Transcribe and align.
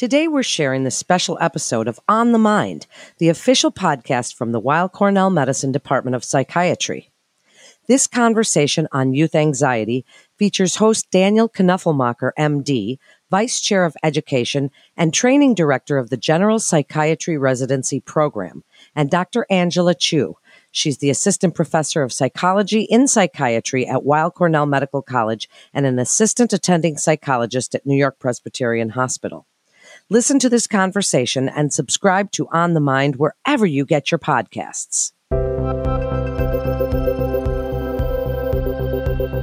Today, 0.00 0.28
we're 0.28 0.42
sharing 0.42 0.84
the 0.84 0.90
special 0.90 1.36
episode 1.42 1.86
of 1.86 2.00
On 2.08 2.32
the 2.32 2.38
Mind, 2.38 2.86
the 3.18 3.28
official 3.28 3.70
podcast 3.70 4.34
from 4.34 4.50
the 4.50 4.58
Weill 4.58 4.88
Cornell 4.88 5.28
Medicine 5.28 5.72
Department 5.72 6.14
of 6.16 6.24
Psychiatry. 6.24 7.10
This 7.86 8.06
conversation 8.06 8.88
on 8.92 9.12
youth 9.12 9.34
anxiety 9.34 10.06
features 10.38 10.76
host 10.76 11.10
Daniel 11.10 11.50
Knoepflmacher, 11.50 12.30
MD, 12.38 12.96
Vice 13.30 13.60
Chair 13.60 13.84
of 13.84 13.94
Education 14.02 14.70
and 14.96 15.12
Training 15.12 15.54
Director 15.54 15.98
of 15.98 16.08
the 16.08 16.16
General 16.16 16.58
Psychiatry 16.58 17.36
Residency 17.36 18.00
Program, 18.00 18.64
and 18.96 19.10
Dr. 19.10 19.44
Angela 19.50 19.94
Chiu. 19.94 20.38
She's 20.70 20.96
the 20.96 21.10
Assistant 21.10 21.54
Professor 21.54 22.02
of 22.02 22.10
Psychology 22.10 22.84
in 22.84 23.06
Psychiatry 23.06 23.86
at 23.86 24.02
Weill 24.02 24.30
Cornell 24.30 24.64
Medical 24.64 25.02
College 25.02 25.46
and 25.74 25.84
an 25.84 25.98
Assistant 25.98 26.54
Attending 26.54 26.96
Psychologist 26.96 27.74
at 27.74 27.84
New 27.84 27.96
York 27.96 28.18
Presbyterian 28.18 28.88
Hospital. 28.88 29.46
Listen 30.12 30.40
to 30.40 30.48
this 30.48 30.66
conversation 30.66 31.48
and 31.48 31.72
subscribe 31.72 32.32
to 32.32 32.48
On 32.48 32.74
the 32.74 32.80
Mind 32.80 33.14
wherever 33.14 33.64
you 33.64 33.84
get 33.84 34.10
your 34.10 34.18
podcasts. 34.18 35.12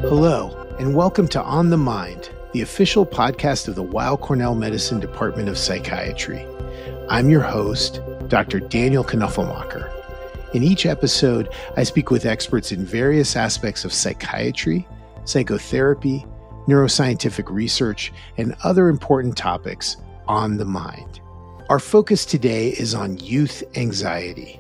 Hello, 0.02 0.68
and 0.78 0.94
welcome 0.94 1.30
to 1.30 1.42
On 1.42 1.70
the 1.70 1.78
Mind, 1.78 2.32
the 2.52 2.64
official 2.64 3.06
podcast 3.06 3.70
of 3.70 3.76
the 3.76 3.82
Weill 3.82 4.18
Cornell 4.18 4.56
Medicine 4.56 5.00
Department 5.00 5.48
of 5.48 5.58
Psychiatry. 5.58 6.46
I'm 7.08 7.30
your 7.30 7.44
host, 7.44 8.02
Dr. 8.28 8.60
Daniel 8.60 9.06
Knoepflmacher. 9.06 9.90
In 10.54 10.64
each 10.64 10.86
episode, 10.86 11.48
I 11.78 11.84
speak 11.84 12.12
with 12.12 12.26
experts 12.26 12.74
in 12.74 12.86
various 12.86 13.38
aspects 13.38 13.86
of 13.86 13.94
psychiatry, 13.94 14.86
psychotherapy, 15.24 16.26
neuroscientific 16.68 17.50
research, 17.50 18.12
and 18.36 18.54
other 18.66 18.90
important 18.90 19.38
topics 19.38 19.96
on 20.28 20.58
the 20.58 20.66
mind. 20.66 21.22
Our 21.70 21.80
focus 21.80 22.26
today 22.26 22.70
is 22.70 22.94
on 22.94 23.18
youth 23.18 23.64
anxiety. 23.76 24.60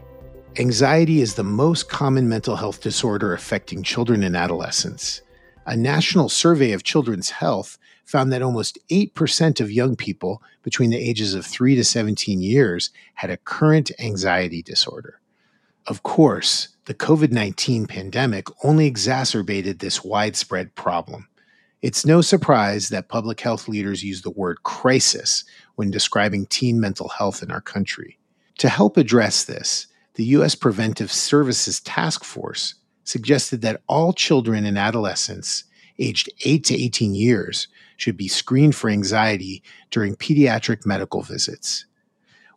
Anxiety 0.57 1.21
is 1.21 1.35
the 1.35 1.43
most 1.43 1.89
common 1.89 2.27
mental 2.27 2.55
health 2.55 2.81
disorder 2.81 3.33
affecting 3.33 3.83
children 3.83 4.23
and 4.23 4.35
adolescents. 4.35 5.21
A 5.65 5.75
national 5.75 6.29
survey 6.29 6.71
of 6.71 6.83
children's 6.83 7.29
health 7.29 7.77
found 8.05 8.31
that 8.31 8.41
almost 8.41 8.79
8% 8.89 9.59
of 9.59 9.71
young 9.71 9.95
people 9.95 10.41
between 10.63 10.89
the 10.89 10.97
ages 10.97 11.33
of 11.33 11.45
3 11.45 11.75
to 11.75 11.83
17 11.83 12.41
years 12.41 12.89
had 13.15 13.29
a 13.29 13.37
current 13.37 13.91
anxiety 13.99 14.61
disorder. 14.61 15.19
Of 15.85 16.03
course, 16.03 16.69
the 16.85 16.93
COVID 16.93 17.31
19 17.31 17.85
pandemic 17.85 18.47
only 18.65 18.87
exacerbated 18.87 19.79
this 19.79 20.03
widespread 20.03 20.73
problem. 20.75 21.27
It's 21.83 22.05
no 22.05 22.21
surprise 22.21 22.89
that 22.89 23.07
public 23.07 23.39
health 23.39 23.67
leaders 23.67 24.03
use 24.03 24.23
the 24.23 24.31
word 24.31 24.63
crisis 24.63 25.43
when 25.75 25.91
describing 25.91 26.47
teen 26.47 26.79
mental 26.79 27.07
health 27.07 27.43
in 27.43 27.51
our 27.51 27.61
country. 27.61 28.17
To 28.57 28.69
help 28.69 28.97
address 28.97 29.43
this, 29.43 29.85
the 30.15 30.25
U.S. 30.25 30.55
Preventive 30.55 31.11
Services 31.11 31.79
Task 31.81 32.23
Force 32.23 32.73
suggested 33.03 33.61
that 33.61 33.81
all 33.87 34.11
children 34.11 34.65
and 34.65 34.75
adolescents 34.75 35.65
aged 35.99 36.29
8 36.43 36.63
to 36.65 36.75
18 36.75 37.13
years 37.13 37.67
should 37.95 38.17
be 38.17 38.27
screened 38.27 38.75
for 38.75 38.89
anxiety 38.89 39.61
during 39.91 40.15
pediatric 40.15 40.83
medical 40.83 41.21
visits. 41.21 41.85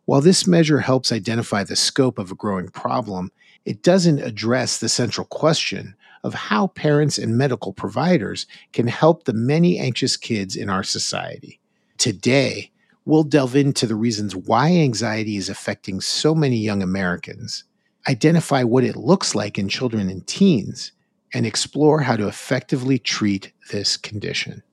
While 0.05 0.21
this 0.21 0.47
measure 0.47 0.79
helps 0.79 1.11
identify 1.11 1.63
the 1.63 1.75
scope 1.75 2.17
of 2.17 2.31
a 2.31 2.35
growing 2.35 2.69
problem, 2.69 3.31
it 3.65 3.83
doesn't 3.83 4.19
address 4.19 4.79
the 4.79 4.89
central 4.89 5.27
question 5.27 5.95
of 6.23 6.33
how 6.33 6.67
parents 6.67 7.17
and 7.17 7.37
medical 7.37 7.73
providers 7.73 8.45
can 8.73 8.87
help 8.87 9.23
the 9.23 9.33
many 9.33 9.79
anxious 9.79 10.17
kids 10.17 10.55
in 10.55 10.69
our 10.69 10.83
society. 10.83 11.59
Today, 11.97 12.71
we'll 13.05 13.23
delve 13.23 13.55
into 13.55 13.85
the 13.87 13.95
reasons 13.95 14.35
why 14.35 14.71
anxiety 14.71 15.37
is 15.37 15.49
affecting 15.49 16.01
so 16.01 16.35
many 16.35 16.57
young 16.57 16.81
Americans, 16.83 17.63
identify 18.07 18.63
what 18.63 18.83
it 18.83 18.95
looks 18.95 19.35
like 19.35 19.57
in 19.57 19.69
children 19.69 20.09
and 20.09 20.25
teens, 20.27 20.91
and 21.33 21.45
explore 21.45 22.01
how 22.01 22.15
to 22.15 22.27
effectively 22.27 22.99
treat 22.99 23.51
this 23.71 23.97
condition. 23.97 24.63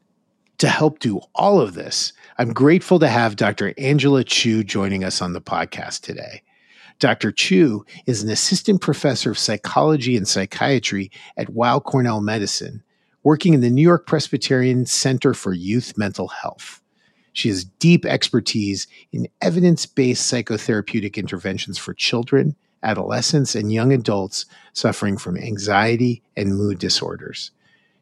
To 0.58 0.68
help 0.68 0.98
do 0.98 1.20
all 1.34 1.60
of 1.60 1.74
this, 1.74 2.12
I'm 2.36 2.52
grateful 2.52 2.98
to 2.98 3.08
have 3.08 3.36
Dr. 3.36 3.74
Angela 3.78 4.24
Chiu 4.24 4.64
joining 4.64 5.04
us 5.04 5.22
on 5.22 5.32
the 5.32 5.40
podcast 5.40 6.00
today. 6.00 6.42
Dr. 6.98 7.30
Chiu 7.30 7.86
is 8.06 8.22
an 8.22 8.30
assistant 8.30 8.80
professor 8.80 9.30
of 9.30 9.38
psychology 9.38 10.16
and 10.16 10.26
psychiatry 10.26 11.12
at 11.36 11.50
Weill 11.50 11.80
Cornell 11.80 12.20
Medicine, 12.20 12.82
working 13.22 13.54
in 13.54 13.60
the 13.60 13.70
New 13.70 13.82
York 13.82 14.06
Presbyterian 14.06 14.84
Center 14.84 15.32
for 15.32 15.52
Youth 15.52 15.96
Mental 15.96 16.26
Health. 16.26 16.82
She 17.32 17.50
has 17.50 17.64
deep 17.64 18.04
expertise 18.04 18.88
in 19.12 19.28
evidence 19.40 19.86
based 19.86 20.32
psychotherapeutic 20.32 21.16
interventions 21.16 21.78
for 21.78 21.94
children, 21.94 22.56
adolescents, 22.82 23.54
and 23.54 23.72
young 23.72 23.92
adults 23.92 24.46
suffering 24.72 25.18
from 25.18 25.36
anxiety 25.36 26.20
and 26.36 26.56
mood 26.56 26.80
disorders. 26.80 27.52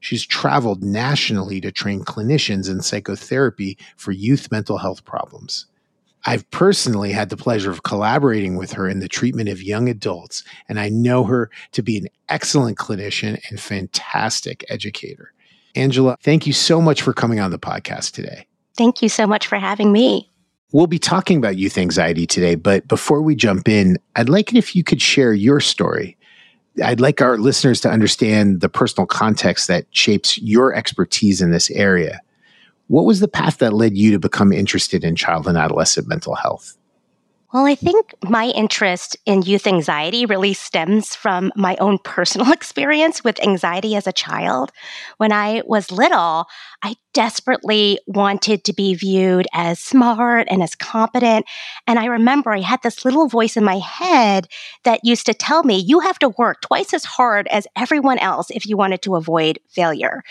She's 0.01 0.25
traveled 0.25 0.83
nationally 0.83 1.61
to 1.61 1.71
train 1.71 2.03
clinicians 2.03 2.71
in 2.71 2.81
psychotherapy 2.81 3.77
for 3.97 4.13
youth 4.13 4.51
mental 4.51 4.79
health 4.79 5.05
problems. 5.05 5.67
I've 6.29 6.49
personally 6.51 7.13
had 7.13 7.31
the 7.31 7.37
pleasure 7.37 7.71
of 7.71 7.85
collaborating 7.85 8.57
with 8.57 8.73
her 8.73 8.89
in 8.89 8.99
the 8.99 9.09
treatment 9.09 9.49
of 9.49 9.63
young 9.63 9.89
adults, 9.89 10.43
and 10.69 10.81
I 10.81 10.89
know 10.89 11.23
her 11.25 11.51
to 11.73 11.83
be 11.83 11.99
an 11.99 12.09
excellent 12.29 12.79
clinician 12.79 13.41
and 13.49 13.61
fantastic 13.61 14.65
educator. 14.69 15.33
Angela, 15.77 16.17
thank 16.23 16.47
you 16.47 16.53
so 16.53 16.81
much 16.81 17.01
for 17.01 17.13
coming 17.13 17.39
on 17.39 17.53
the 17.53 17.59
podcast 17.59 18.13
today. 18.13 18.47
Thank 18.77 19.03
you 19.03 19.09
so 19.09 19.27
much 19.27 19.47
for 19.47 19.57
having 19.57 19.93
me. 19.93 20.31
We'll 20.73 20.89
be 20.89 20.99
talking 20.99 21.39
about 21.39 21.57
youth 21.57 21.79
anxiety 21.79 22.27
today, 22.27 22.57
but 22.57 22.89
before 22.89 23.23
we 23.23 23.37
jump 23.37 23.69
in, 23.69 23.97
I'd 24.17 24.29
like 24.29 24.53
it 24.53 24.59
if 24.59 24.75
you 24.75 24.83
could 24.83 25.01
share 25.01 25.33
your 25.33 25.61
story. 25.61 26.17
I'd 26.85 27.01
like 27.01 27.23
our 27.23 27.39
listeners 27.39 27.81
to 27.83 27.91
understand 27.91 28.61
the 28.61 28.69
personal 28.69 29.07
context 29.07 29.69
that 29.69 29.87
shapes 29.93 30.39
your 30.39 30.75
expertise 30.75 31.41
in 31.41 31.53
this 31.53 31.71
area. 31.71 32.21
What 32.89 33.05
was 33.05 33.21
the 33.21 33.29
path 33.29 33.59
that 33.59 33.73
led 33.73 33.97
you 33.97 34.13
to 34.13 34.19
become 34.19 34.53
interested 34.53 35.05
in 35.05 35.17
child 35.17 35.49
and 35.49 35.59
adolescent 35.59 36.07
mental 36.07 36.35
health? 36.35 36.77
Well, 37.53 37.65
I 37.65 37.75
think 37.75 38.13
my 38.23 38.49
interest 38.49 39.17
in 39.25 39.41
youth 39.41 39.67
anxiety 39.67 40.27
really 40.27 40.53
stems 40.53 41.15
from 41.15 41.53
my 41.57 41.77
own 41.77 41.99
personal 41.99 42.53
experience 42.53 43.25
with 43.25 43.43
anxiety 43.43 43.95
as 43.95 44.07
a 44.07 44.13
child. 44.13 44.73
When 45.19 45.33
I 45.33 45.63
was 45.65 45.91
little, 45.91 46.47
I 46.83 46.97
desperately 47.15 47.99
wanted 48.07 48.65
to 48.65 48.75
be 48.75 48.95
viewed 48.95 49.47
as 49.55 49.79
smart 49.79 50.49
and 50.51 50.63
as 50.63 50.75
competent. 50.75 51.47
And 51.87 51.99
I 51.99 52.07
remember 52.07 52.51
I 52.51 52.61
had 52.61 52.83
this 52.83 53.05
little 53.05 53.29
voice 53.29 53.57
in 53.57 53.65
my 53.65 53.79
head 53.79 54.49
that 54.85 55.01
used 55.05 55.25
to 55.27 55.33
tell 55.33 55.63
me, 55.63 55.79
you 55.79 56.01
have 56.01 56.19
to 56.19 56.29
work 56.31 56.61
twice 56.61 56.93
as 56.93 57.05
hard 57.05 57.47
as 57.49 57.67
everyone 57.75 58.19
else 58.19 58.51
if 58.51 58.67
you 58.67 58.77
wanted 58.77 59.03
to 59.03 59.17
avoid 59.17 59.61
failure. 59.71 60.23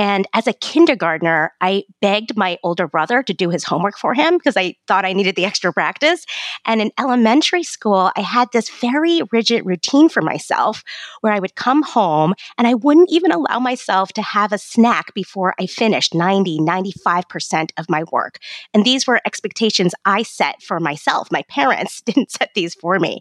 And 0.00 0.26
as 0.32 0.46
a 0.46 0.54
kindergartner, 0.54 1.52
I 1.60 1.84
begged 2.00 2.34
my 2.34 2.56
older 2.62 2.88
brother 2.88 3.22
to 3.22 3.34
do 3.34 3.50
his 3.50 3.64
homework 3.64 3.98
for 3.98 4.14
him 4.14 4.38
because 4.38 4.56
I 4.56 4.76
thought 4.88 5.04
I 5.04 5.12
needed 5.12 5.36
the 5.36 5.44
extra 5.44 5.74
practice. 5.74 6.24
And 6.64 6.80
in 6.80 6.90
elementary 6.98 7.62
school, 7.62 8.10
I 8.16 8.22
had 8.22 8.48
this 8.50 8.70
very 8.70 9.20
rigid 9.30 9.66
routine 9.66 10.08
for 10.08 10.22
myself 10.22 10.82
where 11.20 11.34
I 11.34 11.38
would 11.38 11.54
come 11.54 11.82
home 11.82 12.32
and 12.56 12.66
I 12.66 12.72
wouldn't 12.72 13.10
even 13.12 13.30
allow 13.30 13.58
myself 13.58 14.14
to 14.14 14.22
have 14.22 14.54
a 14.54 14.58
snack 14.58 15.12
before 15.12 15.54
I 15.60 15.66
finished 15.66 16.14
90, 16.14 16.60
95% 16.60 17.72
of 17.76 17.90
my 17.90 18.04
work. 18.10 18.38
And 18.72 18.86
these 18.86 19.06
were 19.06 19.20
expectations 19.26 19.92
I 20.06 20.22
set 20.22 20.62
for 20.62 20.80
myself. 20.80 21.28
My 21.30 21.42
parents 21.50 22.00
didn't 22.06 22.30
set 22.30 22.52
these 22.54 22.74
for 22.74 22.98
me. 22.98 23.20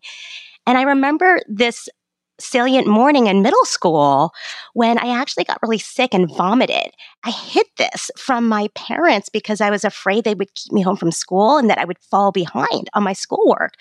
And 0.65 0.77
I 0.77 0.83
remember 0.83 1.39
this 1.49 1.89
salient 2.39 2.87
morning 2.87 3.27
in 3.27 3.41
middle 3.41 3.65
school 3.65 4.31
when 4.73 4.97
I 4.97 5.09
actually 5.09 5.43
got 5.43 5.61
really 5.61 5.77
sick 5.77 6.13
and 6.13 6.29
vomited. 6.35 6.91
I 7.23 7.31
hid 7.31 7.65
this 7.77 8.09
from 8.17 8.47
my 8.47 8.69
parents 8.75 9.29
because 9.29 9.61
I 9.61 9.69
was 9.69 9.83
afraid 9.83 10.23
they 10.23 10.35
would 10.35 10.53
keep 10.55 10.71
me 10.71 10.81
home 10.81 10.97
from 10.97 11.11
school 11.11 11.57
and 11.57 11.69
that 11.69 11.77
I 11.77 11.85
would 11.85 11.99
fall 11.99 12.31
behind 12.31 12.89
on 12.93 13.03
my 13.03 13.13
schoolwork. 13.13 13.73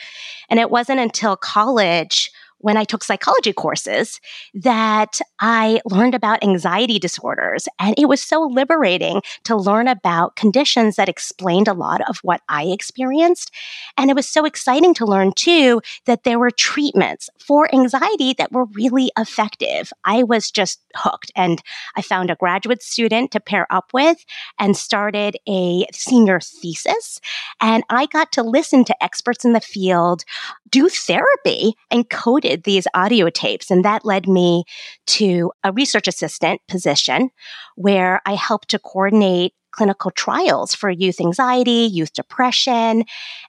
And 0.50 0.58
it 0.58 0.70
wasn't 0.70 1.00
until 1.00 1.36
college 1.36 2.30
when 2.58 2.76
I 2.76 2.84
took 2.84 3.04
psychology 3.04 3.52
courses 3.52 4.20
that 4.54 5.20
I 5.40 5.80
learned 5.84 6.14
about 6.14 6.42
anxiety 6.42 6.98
disorders. 6.98 7.68
And 7.78 7.94
it 7.98 8.08
was 8.08 8.20
so 8.20 8.42
liberating 8.42 9.22
to 9.44 9.56
learn 9.56 9.88
about 9.88 10.36
conditions 10.36 10.96
that 10.96 11.08
explained 11.08 11.68
a 11.68 11.72
lot 11.72 12.00
of 12.08 12.18
what 12.22 12.40
I 12.48 12.64
experienced. 12.64 13.52
And 13.96 14.10
it 14.10 14.16
was 14.16 14.28
so 14.28 14.44
exciting 14.44 14.94
to 14.94 15.06
learn 15.06 15.32
too 15.32 15.80
that 16.06 16.24
there 16.24 16.38
were 16.38 16.50
treatments 16.50 17.30
for 17.38 17.72
anxiety 17.74 18.34
that 18.34 18.52
were 18.52 18.64
really 18.66 19.10
effective. 19.16 19.92
I 20.04 20.22
was 20.22 20.50
just 20.50 20.80
hooked 20.96 21.30
and 21.36 21.62
I 21.96 22.02
found 22.02 22.30
a 22.30 22.36
graduate 22.36 22.82
student 22.82 23.30
to 23.32 23.40
pair 23.40 23.66
up 23.70 23.90
with 23.92 24.24
and 24.58 24.76
started 24.76 25.36
a 25.48 25.86
senior 25.92 26.40
thesis. 26.40 27.20
And 27.60 27.84
I 27.88 28.06
got 28.06 28.32
to 28.32 28.42
listen 28.42 28.84
to 28.84 29.02
experts 29.02 29.44
in 29.44 29.52
the 29.52 29.60
field 29.60 30.24
do 30.70 30.88
therapy 30.88 31.74
and 31.90 32.08
coded 32.48 32.64
these 32.64 32.86
audio 32.94 33.30
tapes. 33.30 33.70
And 33.70 33.84
that 33.84 34.04
led 34.04 34.28
me 34.28 34.64
to 35.08 35.52
a 35.64 35.72
research 35.72 36.08
assistant 36.08 36.60
position 36.68 37.30
where 37.76 38.20
I 38.26 38.34
helped 38.34 38.70
to 38.70 38.78
coordinate 38.78 39.52
clinical 39.70 40.10
trials 40.10 40.74
for 40.74 40.90
youth 40.90 41.20
anxiety, 41.20 41.88
youth 41.92 42.12
depression. 42.12 43.04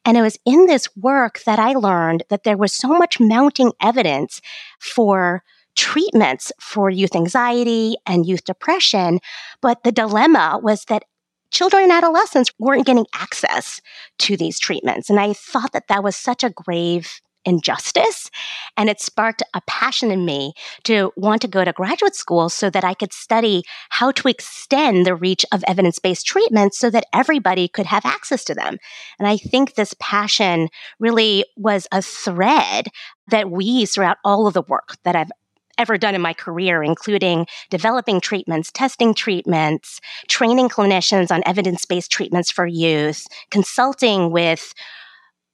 And 0.05 0.17
it 0.17 0.21
was 0.21 0.37
in 0.45 0.65
this 0.65 0.87
work 0.95 1.41
that 1.45 1.59
I 1.59 1.73
learned 1.73 2.23
that 2.29 2.43
there 2.43 2.57
was 2.57 2.73
so 2.73 2.89
much 2.89 3.19
mounting 3.19 3.71
evidence 3.81 4.41
for 4.79 5.43
treatments 5.75 6.51
for 6.59 6.89
youth 6.89 7.15
anxiety 7.15 7.95
and 8.05 8.25
youth 8.25 8.43
depression. 8.43 9.19
But 9.61 9.83
the 9.83 9.91
dilemma 9.91 10.59
was 10.61 10.85
that 10.85 11.03
children 11.51 11.83
and 11.83 11.91
adolescents 11.91 12.51
weren't 12.59 12.85
getting 12.85 13.07
access 13.15 13.81
to 14.19 14.37
these 14.37 14.59
treatments. 14.59 15.09
And 15.09 15.19
I 15.19 15.33
thought 15.33 15.71
that 15.71 15.87
that 15.87 16.03
was 16.03 16.15
such 16.15 16.43
a 16.43 16.51
grave 16.51 17.21
injustice. 17.45 18.30
And 18.77 18.89
it 18.89 19.00
sparked 19.00 19.44
a 19.53 19.62
passion 19.68 20.12
in 20.12 20.25
me 20.25 20.53
to 20.83 21.12
want 21.15 21.41
to 21.41 21.47
go 21.47 21.63
to 21.63 21.74
graduate 21.74 22.15
school 22.15 22.50
so 22.50 22.69
that 22.69 22.83
I 22.83 22.94
could 22.94 23.13
study 23.13 23.63
how 23.89 24.12
to 24.12 24.27
extend 24.27 25.06
the 25.06 25.15
reach 25.15 25.45
of 25.51 25.63
evidence 25.68 26.00
based 26.00 26.25
treatments 26.25 26.77
so 26.77 26.89
that 26.89 27.06
everybody 27.13 27.68
could 27.68 27.86
have 27.86 28.06
access 28.06 28.44
to 28.45 28.56
them. 28.56 28.77
And 29.18 29.27
I 29.27 29.38
think 29.38 29.75
this 29.75 29.95
passion 30.00 30.69
really 31.00 31.45
was 31.57 31.88
a 31.91 32.01
thread 32.01 32.88
that 33.30 33.51
weaves 33.51 33.94
throughout 33.94 34.18
all 34.24 34.47
of 34.47 34.53
the 34.53 34.63
work 34.63 34.97
that 35.03 35.15
I've 35.15 35.31
ever 35.80 35.97
done 35.97 36.13
in 36.13 36.21
my 36.21 36.33
career, 36.33 36.83
including 36.83 37.47
developing 37.69 38.19
treatments, 38.19 38.69
testing 38.71 39.13
treatments, 39.13 40.01
training 40.27 40.69
clinicians 40.69 41.31
on 41.31 41.42
evidence 41.45 41.85
based 41.85 42.12
treatments 42.12 42.51
for 42.51 42.68
youth, 42.68 43.25
consulting 43.50 44.30
with 44.30 44.74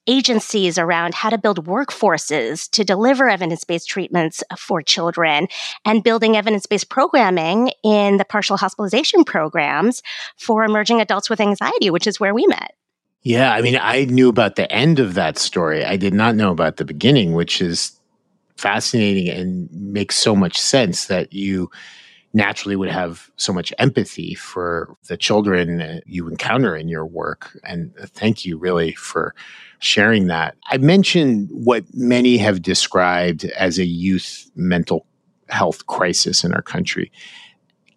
agencies 0.07 0.77
around 0.77 1.13
how 1.13 1.29
to 1.29 1.37
build 1.37 1.65
workforces 1.65 2.69
to 2.71 2.83
deliver 2.83 3.29
evidence 3.29 3.63
based 3.63 3.89
treatments 3.89 4.43
for 4.57 4.81
children 4.81 5.47
and 5.83 6.03
building 6.03 6.37
evidence 6.37 6.65
based 6.65 6.89
programming 6.89 7.71
in 7.83 8.17
the 8.17 8.25
partial 8.25 8.57
hospitalization 8.57 9.23
programs 9.23 10.01
for 10.37 10.63
emerging 10.63 11.01
adults 11.01 11.29
with 11.29 11.39
anxiety, 11.39 11.89
which 11.89 12.07
is 12.07 12.19
where 12.19 12.33
we 12.33 12.45
met. 12.47 12.75
Yeah, 13.23 13.53
I 13.53 13.61
mean, 13.61 13.79
I 13.81 14.05
knew 14.05 14.29
about 14.29 14.55
the 14.55 14.71
end 14.71 14.99
of 14.99 15.15
that 15.15 15.39
story. 15.39 15.83
I 15.83 15.97
did 15.97 16.13
not 16.13 16.35
know 16.35 16.51
about 16.51 16.77
the 16.77 16.85
beginning, 16.85 17.33
which 17.33 17.59
is 17.59 17.91
fascinating 18.55 19.29
and 19.29 19.67
makes 19.71 20.15
so 20.15 20.35
much 20.35 20.59
sense 20.59 21.07
that 21.07 21.33
you 21.33 21.71
naturally 22.35 22.75
would 22.75 22.91
have 22.91 23.31
so 23.37 23.53
much 23.53 23.73
empathy 23.79 24.35
for 24.35 24.95
the 25.07 25.15
children 25.15 26.01
you 26.05 26.27
encounter 26.27 26.75
in 26.75 26.89
your 26.89 27.05
work. 27.05 27.57
And 27.63 27.95
thank 28.07 28.45
you 28.45 28.57
really 28.57 28.91
for 28.93 29.33
sharing 29.79 30.27
that. 30.27 30.55
I 30.67 30.77
mentioned 30.77 31.49
what 31.49 31.85
many 31.93 32.37
have 32.37 32.61
described 32.61 33.45
as 33.45 33.79
a 33.79 33.85
youth 33.85 34.51
mental 34.53 35.05
health 35.47 35.87
crisis 35.87 36.43
in 36.43 36.53
our 36.53 36.61
country. 36.61 37.09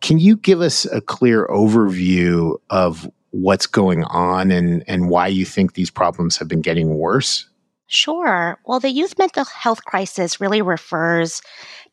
Can 0.00 0.20
you 0.20 0.37
give 0.37 0.61
us 0.61 0.84
a 0.87 1.00
clear 1.00 1.49
overview 1.49 2.56
of 2.70 3.11
what's 3.31 3.67
going 3.67 4.05
on 4.05 4.52
and, 4.52 4.84
and 4.87 5.11
why 5.11 5.26
you 5.26 5.44
think 5.44 5.75
these 5.75 5.91
problems 5.91 6.37
have 6.37 6.46
been 6.46 6.62
getting 6.62 6.94
worse? 6.94 7.49
Sure. 7.90 8.58
Well, 8.67 8.81
the 8.81 8.90
youth 8.90 9.19
mental 9.19 9.46
health 9.46 9.82
crisis 9.82 10.43
really 10.43 10.61
refers 10.61 11.40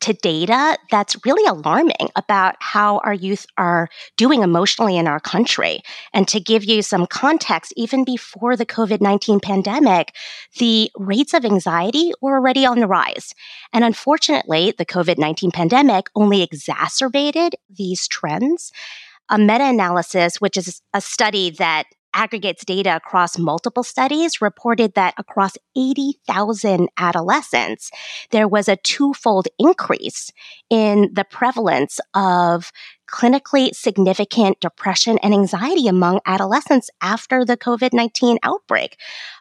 to 0.00 0.12
data 0.12 0.76
that's 0.90 1.16
really 1.24 1.46
alarming 1.46 2.10
about 2.16 2.54
how 2.60 2.98
our 2.98 3.14
youth 3.14 3.46
are 3.56 3.88
doing 4.18 4.42
emotionally 4.42 4.98
in 4.98 5.08
our 5.08 5.20
country. 5.20 5.80
And 6.12 6.28
to 6.28 6.38
give 6.38 6.64
you 6.64 6.82
some 6.82 7.06
context, 7.06 7.72
even 7.78 8.04
before 8.04 8.56
the 8.56 8.66
COVID 8.66 9.00
19 9.00 9.40
pandemic, 9.40 10.14
the 10.58 10.90
rates 10.98 11.32
of 11.32 11.46
anxiety 11.46 12.12
were 12.20 12.34
already 12.34 12.66
on 12.66 12.78
the 12.80 12.86
rise. 12.86 13.32
And 13.72 13.82
unfortunately, 13.82 14.74
the 14.76 14.84
COVID 14.84 15.16
19 15.16 15.50
pandemic 15.50 16.10
only 16.14 16.42
exacerbated 16.42 17.54
these 17.70 18.06
trends. 18.06 18.70
A 19.30 19.38
meta 19.38 19.64
analysis, 19.64 20.42
which 20.42 20.58
is 20.58 20.82
a 20.92 21.00
study 21.00 21.50
that 21.50 21.86
aggregates 22.16 22.64
data 22.64 22.96
across 22.96 23.38
multiple 23.38 23.82
studies 23.82 24.40
reported 24.40 24.94
that 24.94 25.14
across 25.18 25.56
80,000 25.76 26.88
adolescents, 26.96 27.90
there 28.30 28.48
was 28.48 28.68
a 28.68 28.76
twofold 28.76 29.46
increase 29.58 30.32
in 30.70 31.10
the 31.12 31.24
prevalence 31.24 32.00
of 32.14 32.72
clinically 33.08 33.72
significant 33.74 34.58
depression 34.60 35.18
and 35.22 35.32
anxiety 35.32 35.86
among 35.86 36.20
adolescents 36.26 36.90
after 37.02 37.44
the 37.44 37.56
COVID 37.56 37.92
19 37.92 38.38
outbreak. 38.42 38.96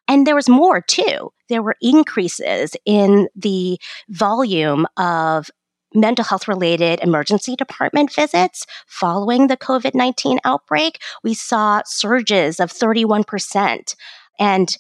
And 0.08 0.28
there 0.28 0.36
was 0.36 0.50
more 0.50 0.82
too. 0.82 1.32
There 1.50 1.64
were 1.64 1.78
increases 1.82 2.76
in 2.86 3.28
the 3.36 3.80
volume 4.10 4.86
of 4.98 5.50
mental 5.96 6.26
health 6.26 6.48
related 6.48 7.00
emergency 7.02 7.56
department 7.56 8.14
visits 8.14 8.66
following 8.88 9.48
the 9.48 9.58
COVID 9.58 9.96
19 9.96 10.40
outbreak. 10.44 11.02
We 11.24 11.34
saw 11.34 11.82
surges 11.86 12.60
of 12.60 12.72
31%. 12.72 13.96
And 14.40 14.78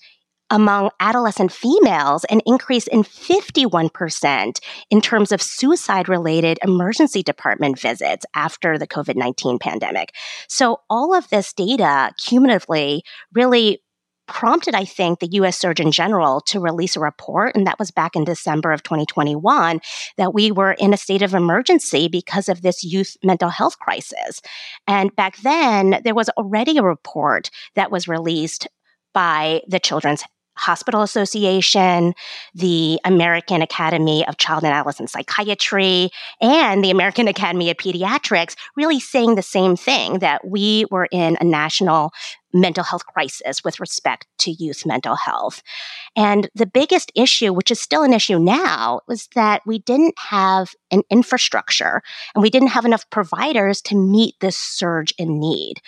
among 0.51 0.91
adolescent 0.99 1.51
females, 1.51 2.23
an 2.25 2.39
increase 2.45 2.85
in 2.87 3.03
51% 3.03 4.59
in 4.91 5.01
terms 5.01 5.31
of 5.31 5.41
suicide 5.41 6.07
related 6.07 6.59
emergency 6.63 7.23
department 7.23 7.79
visits 7.79 8.25
after 8.35 8.77
the 8.77 8.87
COVID 8.87 9.15
19 9.15 9.57
pandemic. 9.57 10.13
So, 10.47 10.81
all 10.89 11.15
of 11.15 11.27
this 11.29 11.51
data 11.51 12.11
cumulatively 12.17 13.03
really 13.33 13.81
prompted, 14.27 14.75
I 14.75 14.85
think, 14.85 15.19
the 15.19 15.29
US 15.33 15.57
Surgeon 15.57 15.91
General 15.91 16.41
to 16.41 16.59
release 16.59 16.95
a 16.95 16.99
report, 16.99 17.55
and 17.55 17.65
that 17.67 17.79
was 17.79 17.91
back 17.91 18.15
in 18.15 18.23
December 18.23 18.71
of 18.71 18.83
2021, 18.83 19.79
that 20.17 20.33
we 20.33 20.51
were 20.51 20.73
in 20.73 20.93
a 20.93 20.97
state 20.97 21.21
of 21.21 21.33
emergency 21.33 22.07
because 22.07 22.49
of 22.49 22.61
this 22.61 22.83
youth 22.83 23.15
mental 23.23 23.49
health 23.49 23.79
crisis. 23.79 24.41
And 24.87 25.15
back 25.15 25.37
then, 25.37 26.01
there 26.03 26.15
was 26.15 26.29
already 26.29 26.77
a 26.77 26.83
report 26.83 27.49
that 27.75 27.91
was 27.91 28.07
released 28.07 28.67
by 29.13 29.61
the 29.67 29.79
Children's 29.79 30.23
Hospital 30.57 31.01
Association, 31.01 32.13
the 32.53 32.99
American 33.03 33.61
Academy 33.61 34.25
of 34.27 34.37
Child 34.37 34.63
and 34.63 34.73
Adolescent 34.73 35.09
Psychiatry, 35.09 36.09
and 36.41 36.83
the 36.83 36.91
American 36.91 37.27
Academy 37.27 37.69
of 37.69 37.77
Pediatrics, 37.77 38.55
really 38.75 38.99
saying 38.99 39.35
the 39.35 39.41
same 39.41 39.75
thing 39.75 40.19
that 40.19 40.47
we 40.47 40.85
were 40.89 41.07
in 41.11 41.37
a 41.39 41.43
national 41.43 42.11
mental 42.55 42.83
health 42.83 43.05
crisis 43.05 43.63
with 43.63 43.79
respect 43.79 44.25
to 44.39 44.51
youth 44.51 44.85
mental 44.85 45.15
health. 45.15 45.61
And 46.15 46.49
the 46.55 46.65
biggest 46.65 47.11
issue, 47.13 47.53
which 47.53 47.69
is 47.69 47.79
still 47.79 48.03
an 48.03 48.13
issue 48.13 48.39
now, 48.39 49.01
was 49.07 49.27
that 49.35 49.61
we 49.65 49.79
didn't 49.79 50.17
have 50.17 50.73
an 50.89 51.03
infrastructure 51.09 52.01
and 52.33 52.41
we 52.41 52.49
didn't 52.49 52.69
have 52.69 52.85
enough 52.85 53.09
providers 53.09 53.81
to 53.83 53.95
meet 53.95 54.35
this 54.39 54.57
surge 54.57 55.13
in 55.17 55.39
need. 55.39 55.81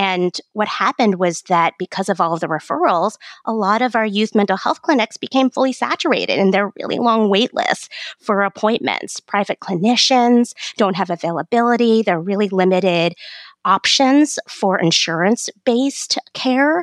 And 0.00 0.34
what 0.54 0.66
happened 0.66 1.16
was 1.16 1.42
that 1.50 1.74
because 1.78 2.08
of 2.08 2.22
all 2.22 2.32
of 2.32 2.40
the 2.40 2.46
referrals, 2.46 3.18
a 3.44 3.52
lot 3.52 3.82
of 3.82 3.94
our 3.94 4.06
youth 4.06 4.34
mental 4.34 4.56
health 4.56 4.80
clinics 4.80 5.18
became 5.18 5.50
fully 5.50 5.74
saturated 5.74 6.38
and 6.38 6.54
there 6.54 6.68
are 6.68 6.72
really 6.80 6.98
long 6.98 7.28
wait 7.28 7.52
lists 7.52 7.90
for 8.18 8.40
appointments. 8.40 9.20
Private 9.20 9.60
clinicians 9.60 10.54
don't 10.78 10.96
have 10.96 11.10
availability. 11.10 12.00
They're 12.00 12.18
really 12.18 12.48
limited 12.48 13.14
options 13.66 14.38
for 14.48 14.78
insurance 14.78 15.50
based 15.66 16.16
care. 16.32 16.82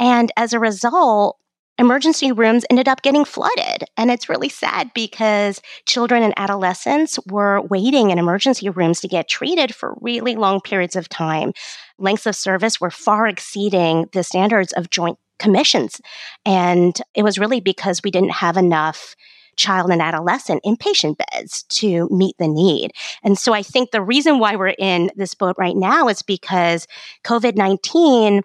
And 0.00 0.32
as 0.36 0.52
a 0.52 0.58
result, 0.58 1.38
emergency 1.78 2.32
rooms 2.32 2.64
ended 2.70 2.88
up 2.88 3.02
getting 3.02 3.24
flooded. 3.24 3.84
And 3.96 4.10
it's 4.10 4.28
really 4.28 4.48
sad 4.48 4.90
because 4.94 5.60
children 5.86 6.24
and 6.24 6.34
adolescents 6.36 7.20
were 7.28 7.62
waiting 7.62 8.10
in 8.10 8.18
emergency 8.18 8.68
rooms 8.68 9.00
to 9.00 9.08
get 9.08 9.28
treated 9.28 9.72
for 9.72 9.96
really 10.00 10.34
long 10.34 10.60
periods 10.60 10.96
of 10.96 11.08
time. 11.08 11.52
Lengths 11.98 12.26
of 12.26 12.36
service 12.36 12.80
were 12.80 12.90
far 12.90 13.26
exceeding 13.26 14.08
the 14.12 14.22
standards 14.22 14.72
of 14.72 14.90
joint 14.90 15.18
commissions. 15.38 16.00
And 16.44 17.00
it 17.14 17.22
was 17.22 17.38
really 17.38 17.60
because 17.60 18.00
we 18.02 18.10
didn't 18.10 18.30
have 18.30 18.56
enough 18.56 19.14
child 19.56 19.90
and 19.90 20.00
adolescent 20.00 20.62
inpatient 20.64 21.16
beds 21.18 21.64
to 21.64 22.08
meet 22.10 22.36
the 22.38 22.48
need. 22.48 22.92
And 23.22 23.36
so 23.36 23.52
I 23.52 23.62
think 23.62 23.90
the 23.90 24.02
reason 24.02 24.38
why 24.38 24.56
we're 24.56 24.74
in 24.78 25.10
this 25.16 25.34
boat 25.34 25.56
right 25.58 25.76
now 25.76 26.08
is 26.08 26.22
because 26.22 26.86
COVID 27.24 27.56
19 27.56 28.42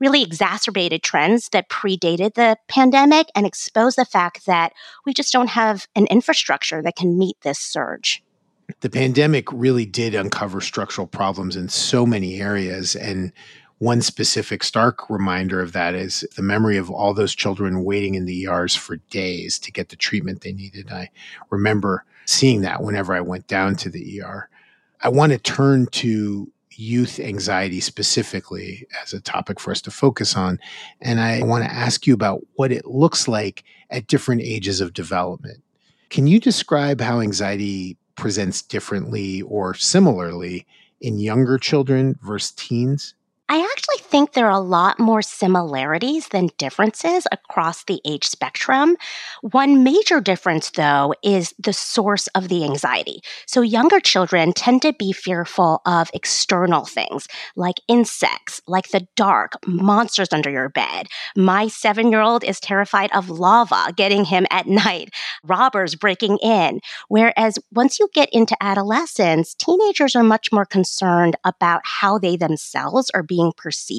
really 0.00 0.22
exacerbated 0.22 1.02
trends 1.02 1.48
that 1.50 1.68
predated 1.68 2.34
the 2.34 2.56
pandemic 2.68 3.28
and 3.36 3.46
exposed 3.46 3.96
the 3.96 4.04
fact 4.04 4.46
that 4.46 4.72
we 5.06 5.14
just 5.14 5.32
don't 5.32 5.50
have 5.50 5.86
an 5.94 6.06
infrastructure 6.06 6.82
that 6.82 6.96
can 6.96 7.16
meet 7.16 7.36
this 7.42 7.58
surge. 7.58 8.22
The 8.80 8.90
pandemic 8.90 9.52
really 9.52 9.86
did 9.86 10.14
uncover 10.14 10.60
structural 10.60 11.06
problems 11.06 11.56
in 11.56 11.68
so 11.68 12.06
many 12.06 12.40
areas. 12.40 12.96
And 12.96 13.32
one 13.78 14.00
specific 14.00 14.62
stark 14.62 15.10
reminder 15.10 15.60
of 15.60 15.72
that 15.72 15.94
is 15.94 16.24
the 16.36 16.42
memory 16.42 16.76
of 16.76 16.90
all 16.90 17.14
those 17.14 17.34
children 17.34 17.84
waiting 17.84 18.14
in 18.14 18.26
the 18.26 18.46
ERs 18.46 18.76
for 18.76 18.96
days 19.10 19.58
to 19.60 19.72
get 19.72 19.88
the 19.88 19.96
treatment 19.96 20.40
they 20.40 20.52
needed. 20.52 20.90
I 20.90 21.10
remember 21.50 22.04
seeing 22.24 22.62
that 22.62 22.82
whenever 22.82 23.12
I 23.12 23.20
went 23.20 23.46
down 23.48 23.76
to 23.76 23.90
the 23.90 24.22
ER. 24.22 24.48
I 25.00 25.08
want 25.08 25.32
to 25.32 25.38
turn 25.38 25.86
to 25.86 26.50
youth 26.70 27.18
anxiety 27.18 27.80
specifically 27.80 28.86
as 29.02 29.12
a 29.12 29.20
topic 29.20 29.60
for 29.60 29.72
us 29.72 29.82
to 29.82 29.90
focus 29.90 30.36
on. 30.36 30.58
And 31.00 31.20
I 31.20 31.42
want 31.42 31.64
to 31.64 31.72
ask 31.72 32.06
you 32.06 32.14
about 32.14 32.40
what 32.54 32.72
it 32.72 32.86
looks 32.86 33.28
like 33.28 33.64
at 33.90 34.06
different 34.06 34.42
ages 34.42 34.80
of 34.80 34.92
development. 34.92 35.62
Can 36.08 36.26
you 36.26 36.38
describe 36.38 37.00
how 37.00 37.20
anxiety 37.20 37.96
presents 38.16 38.62
differently 38.62 39.42
or 39.42 39.74
similarly 39.74 40.66
in 41.00 41.18
younger 41.18 41.58
children 41.58 42.18
versus 42.22 42.52
teens? 42.52 43.14
I 43.48 43.60
actually 43.60 44.01
think 44.12 44.32
there 44.32 44.46
are 44.46 44.50
a 44.50 44.60
lot 44.60 44.98
more 44.98 45.22
similarities 45.22 46.28
than 46.28 46.48
differences 46.58 47.26
across 47.32 47.84
the 47.84 48.00
age 48.06 48.26
spectrum. 48.26 48.96
One 49.42 49.82
major 49.82 50.20
difference, 50.20 50.70
though, 50.70 51.14
is 51.22 51.54
the 51.58 51.72
source 51.72 52.28
of 52.28 52.48
the 52.48 52.64
anxiety. 52.64 53.20
So, 53.46 53.60
younger 53.62 54.00
children 54.00 54.52
tend 54.52 54.82
to 54.82 54.92
be 54.92 55.12
fearful 55.12 55.82
of 55.86 56.10
external 56.14 56.84
things 56.84 57.26
like 57.56 57.76
insects, 57.88 58.60
like 58.66 58.88
the 58.88 59.06
dark, 59.16 59.52
monsters 59.66 60.32
under 60.32 60.50
your 60.50 60.68
bed. 60.68 61.08
My 61.36 61.68
seven 61.68 62.10
year 62.10 62.20
old 62.20 62.44
is 62.44 62.60
terrified 62.60 63.10
of 63.12 63.30
lava 63.30 63.92
getting 63.96 64.24
him 64.24 64.46
at 64.50 64.66
night, 64.84 65.10
robbers 65.44 65.94
breaking 65.94 66.38
in. 66.42 66.80
Whereas 67.08 67.58
once 67.72 67.98
you 67.98 68.08
get 68.14 68.28
into 68.32 68.56
adolescence, 68.62 69.54
teenagers 69.54 70.14
are 70.16 70.22
much 70.22 70.52
more 70.52 70.66
concerned 70.66 71.36
about 71.44 71.82
how 71.84 72.18
they 72.18 72.36
themselves 72.36 73.10
are 73.14 73.22
being 73.22 73.42
being 73.42 73.52